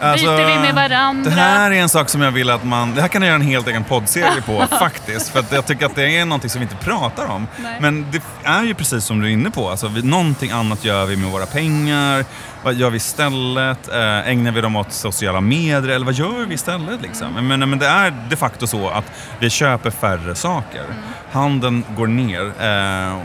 Alltså, 0.00 0.26
byter 0.26 0.46
vi 0.46 0.58
med 0.58 0.74
varandra? 0.74 1.30
Det 1.30 1.36
här 1.36 1.70
är 1.70 1.74
en 1.74 1.88
sak 1.88 2.08
som 2.08 2.22
jag 2.22 2.30
vill 2.30 2.50
att 2.50 2.64
man... 2.64 2.94
Det 2.94 3.00
här 3.00 3.08
kan 3.08 3.22
jag 3.22 3.28
göra 3.28 3.36
en 3.40 3.46
helt 3.46 3.68
egen 3.68 3.84
poddserie 3.84 4.42
på 4.46 4.66
faktiskt. 4.78 5.28
För 5.28 5.38
att 5.38 5.52
jag 5.52 5.66
tycker 5.66 5.86
att 5.86 5.94
det 5.94 6.18
är 6.18 6.24
någonting 6.24 6.50
som 6.50 6.60
vi 6.60 6.62
inte 6.62 6.84
pratar 6.84 7.26
om. 7.26 7.46
Nej. 7.56 7.76
Men 7.80 8.06
det 8.10 8.22
är 8.44 8.62
ju 8.62 8.74
precis 8.74 9.04
som 9.04 9.20
du 9.20 9.26
är 9.26 9.32
inne 9.32 9.50
på. 9.50 9.70
Alltså, 9.70 9.88
vi, 9.88 10.02
någonting 10.02 10.50
annat 10.50 10.84
gör 10.84 11.06
vi 11.06 11.16
med 11.16 11.30
våra 11.30 11.46
pengar. 11.46 12.24
Vad 12.62 12.74
gör 12.74 12.90
vi 12.90 12.96
istället? 12.96 13.88
Eh, 13.88 14.28
ägnar 14.28 14.52
vi 14.52 14.60
dem 14.60 14.76
åt 14.76 14.92
sociala 14.92 15.40
medier? 15.40 15.88
Eller 15.94 16.06
vad 16.06 16.14
gör 16.14 16.46
vi 16.46 16.54
istället? 16.54 17.02
Liksom? 17.02 17.36
Mm. 17.36 17.46
Men, 17.46 17.70
men 17.70 17.78
det 17.78 17.86
är 17.86 18.14
de 18.30 18.36
facto 18.36 18.66
så 18.66 18.88
att 18.88 19.12
vi 19.38 19.50
köper 19.50 19.90
färre 19.90 20.34
saker. 20.34 20.84
Mm. 20.84 20.96
Handeln 21.32 21.84
går 21.96 22.06
ner. 22.06 22.44
Eh, 22.44 23.18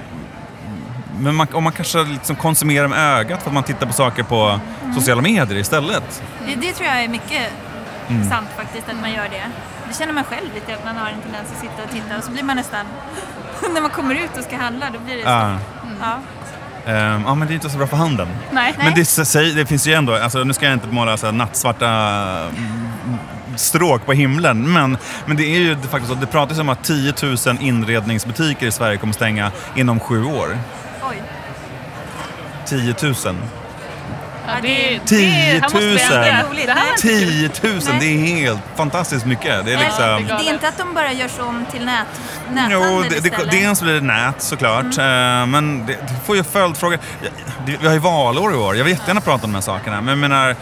men 1.20 1.36
man, 1.36 1.48
om 1.54 1.64
man 1.64 1.74
kanske 1.74 2.04
liksom 2.04 2.36
konsumerar 2.36 2.88
med 2.88 3.00
ögat 3.00 3.42
för 3.44 3.50
att 3.50 3.54
man 3.54 3.64
tittar 3.64 3.88
på 3.88 3.94
saker 3.94 4.24
på 4.24 4.60
Mm. 4.84 4.96
sociala 4.96 5.22
medier 5.22 5.58
istället. 5.60 6.22
Det, 6.48 6.56
det 6.68 6.74
tror 6.74 6.88
jag 6.90 7.04
är 7.04 7.08
mycket 7.08 7.52
Mm. 8.10 8.30
sant 8.30 8.48
faktiskt, 8.58 8.90
att 8.90 9.02
man 9.02 9.12
gör 9.12 9.24
det. 9.24 9.44
Det 9.90 9.98
känner 9.98 10.14
man 10.14 10.24
själv 10.24 10.46
lite, 10.56 10.74
att 10.74 10.86
man 10.86 10.96
har 10.96 11.10
en 11.10 11.22
tendens 11.22 11.52
att 11.56 11.60
sitta 11.62 11.84
och 11.84 11.92
titta 11.92 12.18
och 12.18 12.24
så 12.24 12.32
blir 12.32 12.44
man 12.44 12.56
nästan... 12.56 12.86
när 13.74 13.82
man 13.82 13.90
kommer 13.90 14.16
ut 14.16 14.38
och 14.38 14.44
ska 14.44 14.58
handla, 14.58 14.86
då 14.94 15.00
blir 15.00 15.16
det 15.16 15.24
så. 15.24 15.30
Ja. 15.30 15.58
Ja. 16.02 16.20
Ehm, 16.92 17.24
ja, 17.26 17.36
men 17.36 17.48
det 17.48 17.54
är 17.54 17.56
inte 17.56 17.70
så 17.70 17.78
bra 17.78 17.88
för 17.88 17.98
handeln. 17.98 18.30
Nej. 18.52 18.74
Men 18.78 18.94
det, 18.94 19.56
det 19.56 19.66
finns 19.66 19.88
ju 19.88 19.94
ändå, 19.94 20.16
alltså, 20.16 20.44
nu 20.44 20.54
ska 20.54 20.66
jag 20.66 20.74
inte 20.74 20.88
måla 20.88 21.18
så 21.18 21.26
här 21.26 21.34
nattsvarta 21.34 21.88
mm, 21.88 22.90
stråk 23.56 24.06
på 24.06 24.14
himlen, 24.14 24.74
men, 24.74 24.98
men 25.26 25.38
det 25.38 25.44
är 25.44 25.60
ju 25.60 25.76
facto 25.76 26.08
så 26.08 26.14
det 26.14 26.28
pratas 26.28 26.60
om 26.60 26.70
att 26.70 26.84
10 26.84 27.14
000 27.24 27.38
inredningsbutiker 27.60 28.68
i 28.68 28.72
Sverige 28.72 28.98
kommer 28.98 29.14
stänga 29.14 29.52
inom 29.76 30.00
sju 30.00 30.24
år. 30.26 30.58
10 32.78 33.14
000. 33.26 33.61
Det, 34.62 35.00
10 35.06 35.54
000. 35.54 35.62
Det, 35.62 35.62
här 35.62 35.62
måste 35.62 35.80
vi 35.80 36.02
ändra. 36.02 36.22
Det 36.22 36.28
är 36.30 36.44
roligt. 36.50 36.66
Det 36.66 36.72
här 36.74 36.86
var 36.86 36.92
inte 36.92 37.02
kul. 37.02 37.50
10 37.50 37.72
000, 37.74 37.82
Nej. 37.90 37.98
det 38.00 38.06
är 38.06 38.36
helt 38.36 38.60
fantastiskt 38.76 39.26
mycket. 39.26 39.66
Det 39.66 39.74
är 39.74 39.78
liksom... 39.78 40.26
Det 40.28 40.50
är 40.50 40.54
inte 40.54 40.68
att 40.68 40.78
de 40.78 40.94
bara 40.94 41.12
görs 41.14 41.40
om 41.40 41.66
till 41.72 41.86
nät, 41.86 42.06
Jo, 42.50 42.54
näthandel 42.56 43.04
det, 43.10 43.20
det, 43.20 43.28
istället? 43.28 43.52
dels 43.52 43.82
blir 43.82 43.94
det 43.94 44.02
nät 44.02 44.42
såklart, 44.42 44.98
Mm. 44.98 45.42
eh, 45.42 45.46
men 45.48 45.86
det, 45.86 45.94
det 45.94 46.14
får 46.26 46.36
ju 46.36 46.44
följdfrågor. 46.44 47.00
Vi 47.66 47.88
har 47.88 47.94
ju 47.94 48.00
valår 48.00 48.54
i 48.54 48.56
år, 48.56 48.76
jag 48.76 48.84
vill 48.84 48.94
jättegärna 48.94 49.22
prata 49.22 49.46
om 49.46 49.52
de 49.52 49.56
här 49.56 49.62
sakerna. 49.62 50.02
Men, 50.02 50.20
menar, 50.20 50.56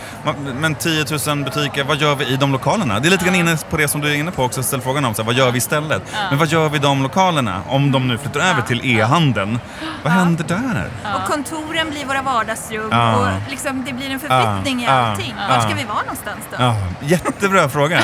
men 0.60 0.76
10 0.76 1.06
000 1.28 1.44
butiker, 1.44 1.84
vad 1.84 1.98
gör 1.98 2.16
vi 2.16 2.26
i 2.26 2.38
de 2.38 2.52
lokalerna? 2.52 3.00
Det 3.00 3.08
är 3.08 3.10
lite 3.10 3.26
grann 3.26 3.36
inne 3.36 3.58
på 3.70 3.78
det 3.78 3.88
som 3.88 4.02
du 4.02 4.10
är 4.12 4.16
inne 4.16 4.32
på 4.32 4.44
också, 4.44 4.64
ställ 4.64 4.82
frågan 4.82 5.06
om 5.06 5.14
så 5.14 5.22
här, 5.22 5.26
vad 5.28 5.36
gör 5.36 5.52
vi 5.52 5.58
istället? 5.58 6.02
Men 6.30 6.40
vad 6.40 6.48
gör 6.48 6.70
vi 6.70 6.78
i 6.78 6.80
de 6.80 7.04
lokalerna? 7.04 7.62
Om 7.68 7.92
de 7.92 8.08
nu 8.08 8.18
flyttar 8.18 8.40
över 8.40 8.62
till 8.62 8.82
e-handeln, 9.00 9.60
vad 10.04 10.14
händer 10.14 10.44
där? 10.44 10.90
Och 11.16 11.30
kontoren 11.32 11.90
blir 11.90 12.06
våra 12.06 12.22
vardagsrum 12.22 12.88
Ja. 12.92 13.16
och 13.16 13.28
liksom, 13.50 13.79
det 13.86 13.94
blir 13.94 14.10
en 14.12 14.20
förflyttning 14.20 14.82
i 14.82 14.86
Ja. 14.86 14.92
allting. 14.92 15.34
Ja. 15.50 15.56
Var 15.56 15.62
ska 15.62 15.74
vi 15.76 15.84
vara 15.84 16.00
någonstans 16.02 16.40
då? 16.52 16.56
Ja, 16.60 16.76
jättebra 17.02 17.70
fråga. 17.70 18.00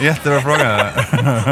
Jättebra 0.00 0.40
fråga. 0.40 0.86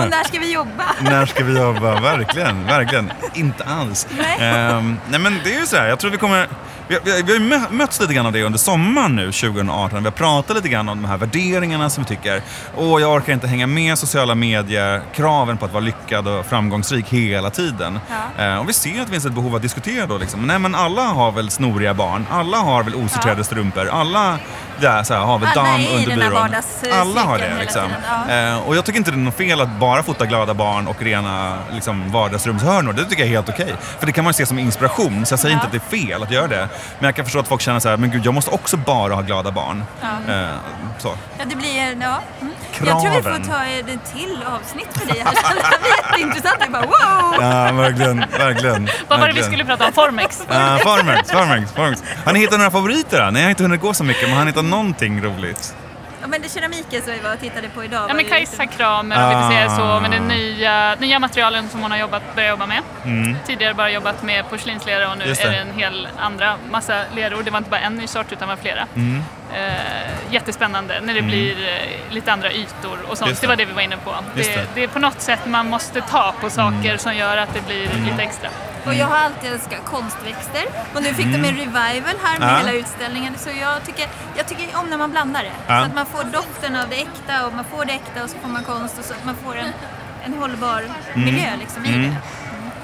Och 0.03 0.11
när 0.11 0.25
ska 0.25 0.39
vi 0.39 0.53
jobba? 0.53 0.85
När 1.01 1.27
ska 1.27 1.45
vi 1.45 1.59
jobba? 1.59 2.01
Verkligen, 2.01 2.67
verkligen. 2.67 3.13
Inte 3.35 3.65
alls. 3.65 4.07
Nej. 4.19 4.37
Ehm, 4.41 4.99
nej 5.11 5.21
men 5.21 5.41
det 5.45 5.55
är 5.55 5.61
ju 5.61 5.67
så 5.67 5.77
här, 5.77 5.87
jag 5.89 5.99
tror 5.99 6.11
vi 6.11 6.17
kommer... 6.17 6.49
Vi, 6.91 6.99
vi, 7.05 7.23
vi 7.23 7.33
har 7.33 7.41
ju 7.41 7.49
mö- 7.49 7.71
mötts 7.71 8.01
lite 8.01 8.15
grann 8.15 8.27
av 8.27 8.33
det 8.33 8.43
under 8.43 8.59
sommaren 8.59 9.17
nu 9.17 9.33
2018. 9.33 9.99
Vi 9.99 10.05
har 10.05 10.11
pratat 10.11 10.57
lite 10.57 10.69
grann 10.69 10.89
om 10.89 11.03
de 11.03 11.09
här 11.09 11.17
värderingarna 11.17 11.91
som 11.91 12.05
vi 12.05 12.09
tycker. 12.09 12.43
Åh, 12.77 13.01
jag 13.01 13.13
orkar 13.17 13.33
inte 13.33 13.47
hänga 13.47 13.67
med 13.67 13.99
sociala 13.99 14.35
medier, 14.35 15.03
kraven 15.15 15.57
på 15.57 15.65
att 15.65 15.73
vara 15.73 15.85
lyckad 15.85 16.29
och 16.29 16.47
framgångsrik 16.47 17.09
hela 17.09 17.51
tiden. 17.51 17.99
Ja. 18.39 18.45
Eh, 18.45 18.57
och 18.59 18.69
vi 18.69 18.73
ser 18.73 19.01
att 19.01 19.07
det 19.07 19.13
finns 19.13 19.27
ett 19.27 19.33
behov 19.33 19.55
att 19.57 19.63
diskutera 19.63 20.07
då 20.07 20.19
liksom. 20.19 20.47
Nej 20.47 20.59
men 20.59 20.75
alla 20.75 21.03
har 21.03 21.33
väl 21.33 21.51
snoriga 21.51 21.95
barn, 21.95 22.27
alla 22.31 22.57
har 22.57 22.83
väl 22.83 22.95
osorterade 22.95 23.41
Ja. 23.41 23.45
strumpor, 23.45 23.89
alla 23.89 24.39
där, 24.81 25.03
så 25.03 25.15
här, 25.15 25.21
har 25.21 25.39
väl 25.39 25.49
Alla 25.55 25.63
damm 25.63 25.81
är 25.81 26.01
i 26.01 26.05
under 26.05 26.17
byrån. 26.17 26.55
Alla 27.01 27.21
har 27.21 27.39
det 27.39 27.53
liksom. 27.61 27.83
tiden, 27.83 28.03
ja. 28.29 28.35
Eh, 28.35 28.59
och 28.69 28.77
jag 28.77 28.85
tycker 28.85 28.99
inte 28.99 29.11
det 29.11 29.15
är 29.17 29.19
något 29.19 29.37
fel 29.37 29.61
att 29.61 29.69
bara 29.69 30.03
fota 30.03 30.27
glada 30.27 30.55
barn 30.55 30.87
och 30.87 31.03
rena 31.03 31.59
liksom, 31.73 32.13
vardagsrumshörnor. 32.13 32.93
Det 32.93 33.05
tycker 33.05 33.23
jag 33.23 33.29
är 33.29 33.33
helt 33.35 33.49
okej. 33.49 33.75
För 33.99 34.07
det 34.07 34.13
kan 34.13 34.25
man 34.25 34.31
ju 34.31 34.35
se 34.35 34.47
som 34.47 34.59
inspiration. 34.59 35.27
Så 35.27 35.33
jag 35.33 35.41
säger 35.41 35.55
Ja. 35.55 35.59
inte 35.65 35.67
att 35.67 35.91
det 35.91 35.97
är 35.97 36.09
fel 36.09 36.23
att 36.23 36.31
göra 36.31 36.47
det. 36.47 36.69
Men 36.99 37.05
jag 37.07 37.15
kan 37.15 37.25
förstå 37.25 37.39
att 37.39 37.49
folk 37.49 37.61
känner 37.61 37.81
så 37.81 37.89
här, 37.89 37.97
men 37.97 38.11
gud 38.11 38.27
jag 38.27 38.35
måste 38.35 38.51
också 38.51 38.77
bara 38.77 39.15
ha 39.15 39.23
glada 39.23 39.51
barn. 39.51 39.85
Ja. 40.01 40.35
Eh, 40.35 40.49
så. 40.99 41.15
Ja, 41.39 41.45
det 41.47 41.57
blir, 41.57 41.97
ja. 42.03 42.21
Mm. 42.41 42.55
Jag 42.85 43.01
tror 43.01 43.11
vi 43.11 43.23
Kraven. 43.23 43.45
får 43.45 43.53
ta 43.53 43.65
ett 43.65 44.15
till 44.15 44.39
avsnitt 44.61 44.97
med 44.99 45.15
dig 45.15 45.25
här. 45.25 45.35
Det 45.35 45.79
blir 45.81 45.91
jätteintressant. 45.97 46.63
Vi 46.67 46.71
bara 46.73 46.83
wow! 46.83 47.35
Ja, 47.41 47.73
verkligen. 47.73 48.25
verkligen 48.39 48.89
Vad 49.09 49.21
var 49.21 49.27
det 49.29 49.33
vi 49.35 49.43
skulle 49.43 49.65
prata 49.65 49.87
om? 49.87 49.93
Formex? 49.93 50.41
Uh, 50.41 50.77
Farmex, 50.79 51.31
Farmex, 51.31 51.73
Farmex. 51.73 52.03
Har 52.25 52.33
ni 52.33 52.39
hittat 52.41 52.59
några 52.59 52.71
favoriter 52.71 53.25
då? 53.25 53.31
Nej, 53.31 53.43
jag 53.43 53.47
har 53.47 53.51
inte 53.51 53.63
hunnit 53.63 53.81
gå 53.81 53.95
så 53.95 54.05
mycket, 54.05 54.29
men 54.29 54.39
har 54.39 54.45
ni 54.45 54.51
hittat 54.51 54.65
någonting 54.71 55.23
roligt? 55.23 55.75
Ja, 56.23 56.27
men 56.27 56.43
det 56.43 56.49
keramiken 56.49 57.03
som 57.03 57.13
vi 57.13 57.19
var 57.21 57.33
och 57.35 57.41
tittade 57.41 57.69
på 57.69 57.85
idag 57.85 58.07
Ja, 58.11 58.15
men 58.15 58.25
Kajsa 58.25 58.67
Kramer, 58.67 59.23
om 59.25 59.29
vi 59.29 59.35
får 59.43 59.51
säga 59.51 59.71
så, 59.77 59.83
Ah. 59.83 60.01
med 60.01 60.11
de 60.11 60.19
nya, 60.19 60.95
nya 60.95 61.19
materialen 61.19 61.69
som 61.69 61.81
hon 61.83 61.91
har 61.91 61.99
jobbat, 61.99 62.23
börjat 62.35 62.51
jobba 62.51 62.67
med. 62.67 62.83
Mm. 63.05 63.37
Tidigare 63.47 63.75
bara 63.75 63.91
jobbat 63.91 64.23
med 64.23 64.51
porslinslera 64.51 65.11
och 65.13 65.19
nu 65.19 65.25
är 65.25 65.29
det. 65.29 65.51
det 65.51 65.57
en 65.57 65.75
hel 65.79 66.09
andra 66.19 66.57
massa 66.71 67.03
leror. 67.15 67.43
Det 67.43 67.51
var 67.51 67.59
inte 67.59 67.71
bara 67.71 67.81
en 67.81 67.95
ny 67.95 68.07
sort 68.07 68.33
utan 68.33 68.49
var 68.49 68.57
flera. 68.57 68.87
Mm. 68.97 69.23
Eh, 69.55 70.33
jättespännande 70.35 71.01
när 71.01 71.15
det 71.15 71.23
blir 71.23 71.69
eh, 71.69 72.15
lite 72.15 72.33
andra 72.33 72.53
ytor 72.53 72.99
och 73.09 73.19
sånt. 73.19 73.31
Det. 73.31 73.41
det. 73.41 73.47
var 73.47 73.57
det 73.57 73.65
vi 73.65 73.73
var 73.73 73.83
inne 73.83 73.97
på. 73.97 74.15
Det, 74.35 74.43
det. 74.43 74.53
Mm. 74.53 74.67
det 74.75 74.85
är 74.85 74.89
på 74.89 74.99
något 74.99 75.21
sätt 75.21 75.41
man 75.47 75.67
måste 75.67 76.01
ta 76.01 76.35
på 76.41 76.51
saker 76.51 76.97
som 76.97 77.15
gör 77.15 77.37
att 77.37 77.55
det 77.55 77.67
blir 77.67 77.89
lite 78.11 78.23
extra. 78.23 78.49
Och 78.87 78.95
jag 78.95 79.07
har 79.07 79.17
alltid 79.17 79.53
älskat 79.53 79.85
konstväxter. 79.85 80.65
Och 80.95 81.03
nu 81.03 81.15
fick 81.15 81.27
de 81.27 81.35
en 81.35 81.57
revival 81.57 82.15
här 82.23 82.39
med 82.39 82.49
Ja. 82.49 82.57
hela 82.59 82.73
utställningen. 82.73 83.35
Så 83.39 83.51
jag 83.61 83.85
tycker, 83.87 84.07
jag 84.37 84.47
tycker 84.49 84.79
om 84.79 84.87
när 84.91 84.99
man 84.99 85.11
blandar 85.11 85.43
det. 85.43 85.53
Ja. 85.67 85.81
Så 85.81 85.87
att 85.87 85.95
man 85.95 86.07
får 86.07 86.25
doften 86.25 86.77
av 86.77 86.89
det 86.89 86.97
äkta 86.97 87.47
och 87.47 87.53
man 87.53 87.65
får 87.65 87.85
det 87.85 87.93
äkta 87.93 88.25
och 88.25 88.31
så 88.31 88.39
får 88.39 88.49
man 88.49 88.65
konst 88.65 88.99
och 88.99 89.05
så 89.05 89.13
att 89.15 89.25
man 89.25 89.37
får 89.45 89.57
en, 89.57 89.73
en 90.25 90.35
hållbar 90.35 90.83
miljö 91.15 91.57
liksom 91.59 91.85
i 91.85 91.89
det. 91.89 92.17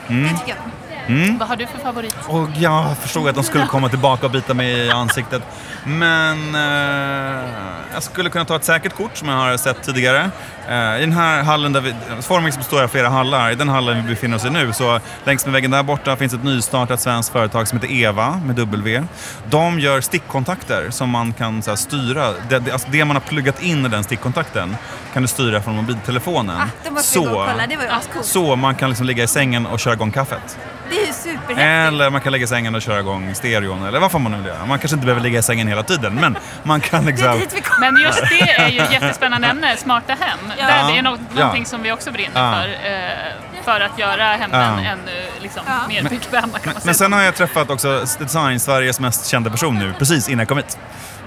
Mm. 0.08 0.22
Det 0.22 0.38
tycker 0.38 0.48
jag 0.48 0.75
om. 1.08 1.38
Vad 1.38 1.48
har 1.48 1.56
du 1.56 1.66
för 1.66 1.78
favorit? 1.78 2.16
Och 2.26 2.48
jag 2.56 2.98
förstod 2.98 3.28
att 3.28 3.34
de 3.34 3.44
skulle 3.44 3.66
komma 3.66 3.88
tillbaka 3.88 4.26
och 4.26 4.32
bita 4.32 4.54
mig 4.54 4.86
i 4.86 4.90
ansiktet. 4.90 5.42
Men 5.84 6.54
eh, 6.54 7.50
jag 7.94 8.02
skulle 8.02 8.30
kunna 8.30 8.44
ta 8.44 8.56
ett 8.56 8.64
säkert 8.64 8.94
kort 8.96 9.16
som 9.16 9.28
jag 9.28 9.36
har 9.36 9.56
sett 9.56 9.82
tidigare. 9.82 10.30
Eh, 10.68 10.96
I 10.96 11.00
den 11.00 11.12
här 11.12 11.42
hallen, 11.42 11.72
där 11.72 11.80
vi, 11.80 11.94
Formix 12.22 12.56
består 12.58 12.82
av 12.82 12.88
flera 12.88 13.08
hallar. 13.08 13.50
I 13.50 13.54
den 13.54 13.68
hallen 13.68 14.02
vi 14.02 14.14
befinner 14.14 14.36
oss 14.36 14.44
i 14.44 14.50
nu 14.50 14.72
så 14.72 15.00
längs 15.24 15.46
med 15.46 15.52
väggen 15.52 15.70
där 15.70 15.82
borta 15.82 16.16
finns 16.16 16.34
ett 16.34 16.44
nystartat 16.44 17.00
svenskt 17.00 17.32
företag 17.32 17.68
som 17.68 17.80
heter 17.80 17.94
Eva 17.94 18.40
med 18.44 18.56
W. 18.56 19.02
De 19.50 19.80
gör 19.80 20.00
stickkontakter 20.00 20.90
som 20.90 21.10
man 21.10 21.32
kan 21.32 21.62
så 21.62 21.70
här, 21.70 21.76
styra. 21.76 22.32
Det, 22.48 22.58
det, 22.58 22.72
alltså 22.72 22.88
det 22.90 23.04
man 23.04 23.16
har 23.16 23.20
pluggat 23.20 23.62
in 23.62 23.86
i 23.86 23.88
den 23.88 24.04
stickkontakten 24.04 24.76
kan 25.12 25.22
du 25.22 25.28
styra 25.28 25.62
från 25.62 25.76
mobiltelefonen. 25.76 26.56
Ah, 26.60 26.68
då 26.84 26.90
måste 26.90 27.18
vi 27.18 27.24
gå 27.24 27.30
och 27.30 27.46
kolla. 27.48 27.66
Det 27.66 27.76
var 27.76 27.84
ju 27.84 27.90
ascoolt. 27.90 28.26
så 28.26 28.56
man 28.56 28.74
kan 28.74 28.88
liksom 28.88 29.06
ligga 29.06 29.24
i 29.24 29.26
sängen 29.26 29.66
och 29.66 29.80
köra 29.80 29.94
igång 29.94 30.10
kaffet. 30.10 30.58
Det 30.90 30.96
är 30.96 31.06
ju 31.06 31.12
superhäftigt. 31.12 31.58
Eller 31.60 32.10
man 32.10 32.20
kan 32.20 32.32
lägga 32.32 32.44
i 32.44 32.48
sängen 32.48 32.74
och 32.74 32.82
köra 32.82 33.00
igång 33.00 33.34
stereon 33.34 33.86
eller 33.86 34.00
vad 34.00 34.10
får 34.12 34.18
man 34.18 34.32
nu 34.32 34.38
vill 34.38 34.46
göra. 34.46 34.66
Man 34.66 34.78
kanske 34.78 34.94
inte 34.94 35.06
behöver 35.06 35.22
ligga 35.22 35.38
i 35.38 35.42
sängen 35.42 35.68
hela 35.68 35.82
tiden 35.82 36.14
men 36.14 36.36
man 36.62 36.80
kan 36.80 37.04
liksom... 37.06 37.40
Men 37.80 37.96
just 37.96 38.20
det 38.20 38.50
är 38.50 38.68
ju 38.68 38.78
ett 38.80 38.92
jättespännande 38.92 39.48
ämne, 39.48 39.76
smarta 39.76 40.12
hem. 40.20 40.38
Ja. 40.58 40.66
Det 40.92 40.98
är 40.98 41.02
något, 41.02 41.20
Ja. 41.34 41.40
någonting 41.40 41.66
som 41.66 41.82
vi 41.82 41.92
också 41.92 42.10
brinner 42.12 42.40
Ja. 42.42 42.52
för. 42.62 42.68
Eh, 42.68 43.64
för 43.64 43.80
att 43.80 43.98
göra 43.98 44.24
hemmen 44.24 44.84
Ja. 44.84 44.90
ännu 44.90 45.26
liksom, 45.40 45.62
Ja. 45.66 45.72
mer 45.88 46.02
bekväma 46.02 46.40
kan 46.40 46.50
man 46.52 46.60
säga. 46.62 46.82
Men 46.84 46.94
sen 46.94 47.12
har 47.12 47.22
jag 47.22 47.34
träffat 47.34 47.70
också 47.70 48.04
Design, 48.18 48.60
Sveriges 48.60 49.00
mest 49.00 49.26
kända 49.26 49.50
person 49.50 49.78
nu, 49.78 49.94
precis 49.98 50.28
innan 50.28 50.38
jag 50.38 50.48
kom 50.48 50.56
hit. 50.56 50.78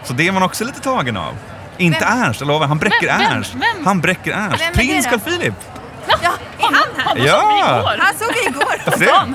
Så 0.03 0.13
det 0.13 0.27
är 0.27 0.31
man 0.31 0.43
också 0.43 0.63
lite 0.65 0.79
tagen 0.79 1.17
av. 1.17 1.33
Inte 1.77 1.99
Vem? 1.99 2.21
Ernst, 2.23 2.39
jag 2.41 2.47
lovar. 2.47 2.67
Han 2.67 2.77
bräcker 2.77 3.07
Vem? 3.07 3.21
Ernst. 3.21 3.53
Vem? 3.53 3.85
Han 3.85 4.01
bräcker 4.01 4.31
Ernst. 4.31 4.63
Prins? 4.73 5.05
Carl 5.05 5.19
Philip. 5.19 5.53
Ja, 6.07 6.15
är 6.59 6.63
han 6.63 6.73
här? 7.17 7.25
Ja. 7.27 7.93
Han 7.99 8.13
såg 8.19 8.27
vi 8.33 8.49
igår. 8.49 8.81
Varför 8.85 8.99
det? 8.99 9.33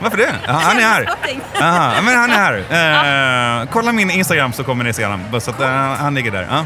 Varför 0.00 0.16
det? 0.16 0.32
Ja, 0.46 0.52
han 0.52 0.78
är 0.78 0.82
här. 0.82 1.08
Aha, 1.62 1.92
ja, 1.96 2.02
men 2.02 2.16
han 2.18 2.30
är 2.30 2.34
här. 2.70 3.60
Eh, 3.62 3.68
kolla 3.72 3.92
min 3.92 4.10
Instagram 4.10 4.52
så 4.52 4.64
kommer 4.64 4.84
ni 4.84 4.92
se 4.92 5.04
honom. 5.04 5.40
Så 5.40 5.50
att, 5.50 5.60
eh, 5.60 5.68
han 5.70 6.14
ligger 6.14 6.30
där. 6.30 6.64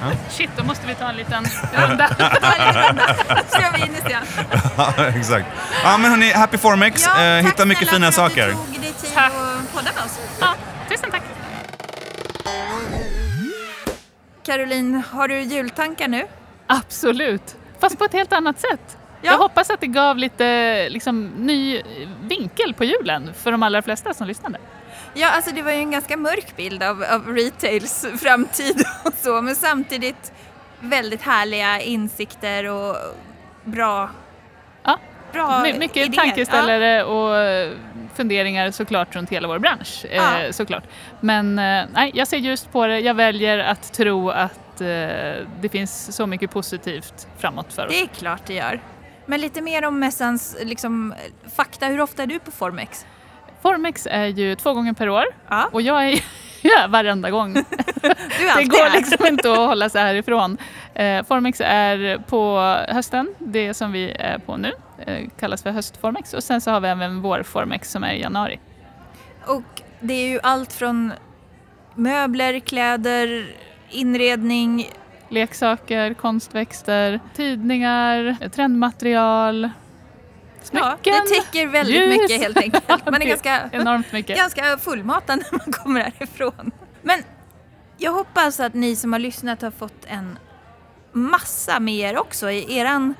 Ja. 0.00 0.06
Shit, 0.30 0.50
då 0.56 0.64
måste 0.64 0.86
vi 0.86 0.94
ta 0.94 1.08
en 1.08 1.16
liten 1.16 1.44
runda. 1.72 2.08
Ska 3.48 3.70
vi 3.76 3.82
in 3.82 3.94
i 3.94 4.00
scen. 4.00 4.22
Ja, 4.76 5.06
exakt. 5.06 5.46
Ja, 5.84 5.96
men 5.98 6.10
hörni, 6.10 6.32
Happy 6.32 6.58
Formex. 6.58 7.04
Ja, 7.06 7.24
eh, 7.24 7.42
tack 7.42 7.52
hitta 7.52 7.64
mycket 7.66 7.88
snälla 7.88 8.06
fina 8.06 8.12
för 8.12 8.22
att 8.26 8.32
saker. 8.32 8.46
du 8.46 8.52
tog 8.52 8.80
dig 8.82 8.92
tid 8.92 9.10
Tack. 9.14 9.32
att 9.32 9.72
podda 9.74 9.90
med 9.96 10.04
oss. 10.04 10.18
Ja, 10.40 10.54
tusen 10.88 11.10
tack. 11.10 11.22
Caroline, 14.42 15.02
har 15.10 15.28
du 15.28 15.40
jultankar 15.40 16.08
nu? 16.08 16.26
Absolut. 16.66 17.56
Fast 17.80 17.98
på 17.98 18.04
ett 18.04 18.12
helt 18.12 18.32
annat 18.32 18.60
sätt. 18.60 18.96
Ja. 19.22 19.30
Jag 19.32 19.38
hoppas 19.38 19.70
att 19.70 19.80
det 19.80 19.86
gav 19.86 20.16
lite 20.18 20.88
liksom, 20.88 21.26
ny 21.26 21.82
vinkel 22.22 22.74
på 22.74 22.84
julen 22.84 23.30
för 23.34 23.52
de 23.52 23.62
allra 23.62 23.82
flesta 23.82 24.14
som 24.14 24.26
lyssnade. 24.26 24.58
Ja, 25.14 25.30
alltså 25.30 25.50
det 25.54 25.62
var 25.62 25.72
ju 25.72 25.78
en 25.78 25.90
ganska 25.90 26.16
mörk 26.16 26.56
bild 26.56 26.82
av, 26.82 27.02
av 27.10 27.26
retails 27.36 28.06
framtid 28.20 28.84
och 29.04 29.12
så, 29.16 29.42
men 29.42 29.54
samtidigt 29.56 30.32
väldigt 30.80 31.22
härliga 31.22 31.80
insikter 31.80 32.64
och 32.68 32.96
bra, 33.64 34.10
Ja, 34.84 34.98
bra 35.32 35.62
My- 35.62 35.78
mycket 35.78 35.96
idéer. 35.96 36.22
tankeställare 36.22 37.04
och 37.04 37.36
eh, 37.36 37.72
funderingar 38.14 38.70
såklart 38.70 39.16
runt 39.16 39.30
hela 39.30 39.48
vår 39.48 39.58
bransch. 39.58 40.04
Eh, 40.10 40.16
Ja. 40.16 40.52
såklart. 40.52 40.84
Men 41.20 41.58
eh, 41.58 41.84
nej, 41.92 42.10
jag 42.14 42.28
ser 42.28 42.36
just 42.36 42.72
på 42.72 42.86
det. 42.86 43.00
Jag 43.00 43.14
väljer 43.14 43.58
att 43.58 43.92
tro 43.92 44.30
att 44.30 44.80
eh, 44.80 44.86
det 45.60 45.68
finns 45.72 46.16
så 46.16 46.26
mycket 46.26 46.50
positivt 46.50 47.26
framåt 47.38 47.72
för 47.72 47.82
Ja, 47.82 47.88
oss. 47.88 47.92
det 47.94 48.02
är 48.02 48.06
klart 48.06 48.42
det 48.46 48.54
gör. 48.54 48.80
Men 49.26 49.40
lite 49.40 49.60
mer 49.60 49.84
om 49.84 49.98
mässans 49.98 50.56
liksom, 50.62 51.14
fakta. 51.56 51.86
Hur 51.86 52.00
ofta 52.00 52.22
är 52.22 52.26
du 52.26 52.38
på 52.38 52.50
Formex? 52.50 53.06
Formex 53.62 54.06
är 54.10 54.26
ju 54.26 54.54
två 54.54 54.74
gånger 54.74 54.92
per 54.92 55.08
år 55.08 55.24
Ja, 55.48 55.68
och 55.72 55.82
jag 55.82 56.08
är 56.08 56.24
ja, 56.62 56.86
varenda 56.88 57.30
gång. 57.30 57.54
Det 58.56 58.64
går 58.64 58.92
liksom 58.96 59.26
inte 59.26 59.52
att 59.52 59.58
hålla 59.58 59.88
sig 59.88 60.02
härifrån. 60.02 60.58
Eh, 60.94 61.24
Formex 61.24 61.60
är 61.64 62.18
på 62.18 62.58
hösten, 62.88 63.34
det 63.38 63.74
som 63.74 63.92
vi 63.92 64.12
är 64.18 64.38
på 64.38 64.56
nu, 64.56 64.72
eh, 65.06 65.28
kallas 65.40 65.62
för 65.62 65.70
höstformex. 65.70 66.34
Och 66.34 66.44
sen 66.44 66.60
så 66.60 66.70
har 66.70 66.80
vi 66.80 66.88
även 66.88 67.22
vår 67.22 67.42
Formex 67.42 67.90
som 67.90 68.04
är 68.04 68.12
i 68.12 68.20
januari. 68.20 68.58
Och 69.46 69.82
det 70.00 70.14
är 70.14 70.28
ju 70.28 70.40
allt 70.42 70.72
från 70.72 71.12
möbler, 71.94 72.60
kläder, 72.60 73.54
inredning. 73.90 74.90
Leksaker, 75.28 76.14
konstväxter, 76.14 77.20
tidningar, 77.34 78.36
trendmaterial, 78.50 79.70
Ja, 80.70 80.96
smycken. 81.02 81.20
det 81.28 81.34
täcker 81.34 81.66
väldigt 81.66 81.96
ljus. 81.96 82.08
mycket 82.20 82.40
helt 82.42 82.56
enkelt. 82.56 82.88
Man 83.10 83.22
är 83.22 83.26
ganska, 83.26 83.68
Enormt 83.72 84.12
mycket. 84.12 84.36
ganska 84.36 84.78
fullmatad 84.78 85.38
när 85.38 85.58
man 85.58 85.72
kommer 85.72 86.00
härifrån. 86.00 86.70
Men 87.02 87.22
jag 87.98 88.12
hoppas 88.12 88.60
att 88.60 88.74
ni 88.74 88.96
som 88.96 89.12
har 89.12 89.20
lyssnat 89.20 89.62
har 89.62 89.70
fått 89.70 90.04
en 90.06 90.38
massa 91.12 91.80
med 91.80 91.94
er 91.94 92.18
också 92.18 92.50
i 92.50 92.76
eran 92.78 93.14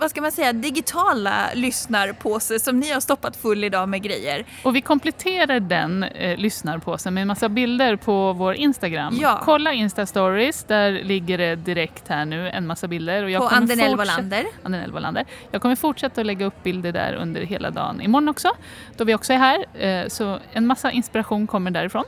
vad 0.00 0.10
ska 0.10 0.20
man 0.20 0.32
säga, 0.32 0.52
digitala 0.52 1.48
lyssnarpåse 1.54 2.60
som 2.60 2.80
ni 2.80 2.92
har 2.92 3.00
stoppat 3.00 3.36
full 3.36 3.64
idag 3.64 3.88
med 3.88 4.02
grejer. 4.02 4.44
Och 4.62 4.76
vi 4.76 4.80
kompletterar 4.80 5.60
den 5.60 6.02
eh, 6.02 6.36
lyssnarpåsen 6.38 7.14
med 7.14 7.20
en 7.22 7.28
massa 7.28 7.48
bilder 7.48 7.96
på 7.96 8.32
vår 8.32 8.54
Instagram. 8.54 9.18
Ja. 9.20 9.40
Kolla 9.44 9.72
Insta-stories, 9.72 10.64
där 10.68 10.90
ligger 10.92 11.38
det 11.38 11.56
direkt 11.56 12.08
här 12.08 12.24
nu 12.24 12.48
en 12.50 12.66
massa 12.66 12.88
bilder. 12.88 13.24
Och 13.24 13.30
jag 13.30 13.42
på 13.50 13.56
fortsätta- 13.56 13.96
Wallander. 13.96 14.46
Andenell 14.62 14.92
Wallander. 14.92 15.24
Jag 15.50 15.62
kommer 15.62 15.76
fortsätta 15.76 16.20
att 16.20 16.26
lägga 16.26 16.46
upp 16.46 16.62
bilder 16.62 16.92
där 16.92 17.14
under 17.14 17.40
hela 17.42 17.70
dagen 17.70 18.00
imorgon 18.00 18.28
också, 18.28 18.50
då 18.96 19.04
vi 19.04 19.14
också 19.14 19.32
är 19.32 19.38
här. 19.38 19.64
Eh, 19.86 20.08
Så 20.08 20.38
en 20.52 20.66
massa 20.66 20.90
inspiration 20.90 21.46
kommer 21.46 21.70
därifrån. 21.70 22.04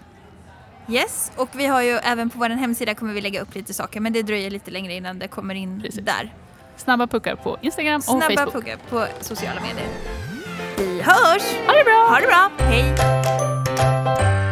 Yes, 0.89 1.33
och 1.37 1.49
vi 1.55 1.67
har 1.67 1.83
ju 1.83 1.91
även 1.91 2.31
på 2.31 2.39
vår 2.39 2.49
hemsida 2.49 2.95
kommer 2.95 3.15
vi 3.15 3.21
lägga 3.21 3.41
upp 3.41 3.55
lite 3.55 3.75
saker 3.75 4.01
men 4.01 4.13
det 4.13 4.23
dröjer 4.23 4.51
lite 4.51 4.71
längre 4.71 4.93
innan 4.95 5.19
det 5.19 5.29
kommer 5.29 5.55
in 5.55 5.81
Precis. 5.83 6.05
där. 6.05 6.33
Snabba 6.77 7.07
puckar 7.07 7.37
på 7.37 7.59
Instagram 7.61 7.97
och 7.97 8.05
Snabba 8.05 8.21
Facebook. 8.23 8.37
Snabba 8.37 8.51
puckar 8.53 8.77
på 8.91 9.07
sociala 9.25 9.61
medier. 9.61 9.87
Vi 10.77 11.03
hörs! 11.03 11.43
Ha 11.67 11.73
det 11.73 11.85
bra! 11.85 12.07
Ha 12.09 12.21
det 12.21 12.27
bra! 12.27 12.51
Hej! 12.59 14.52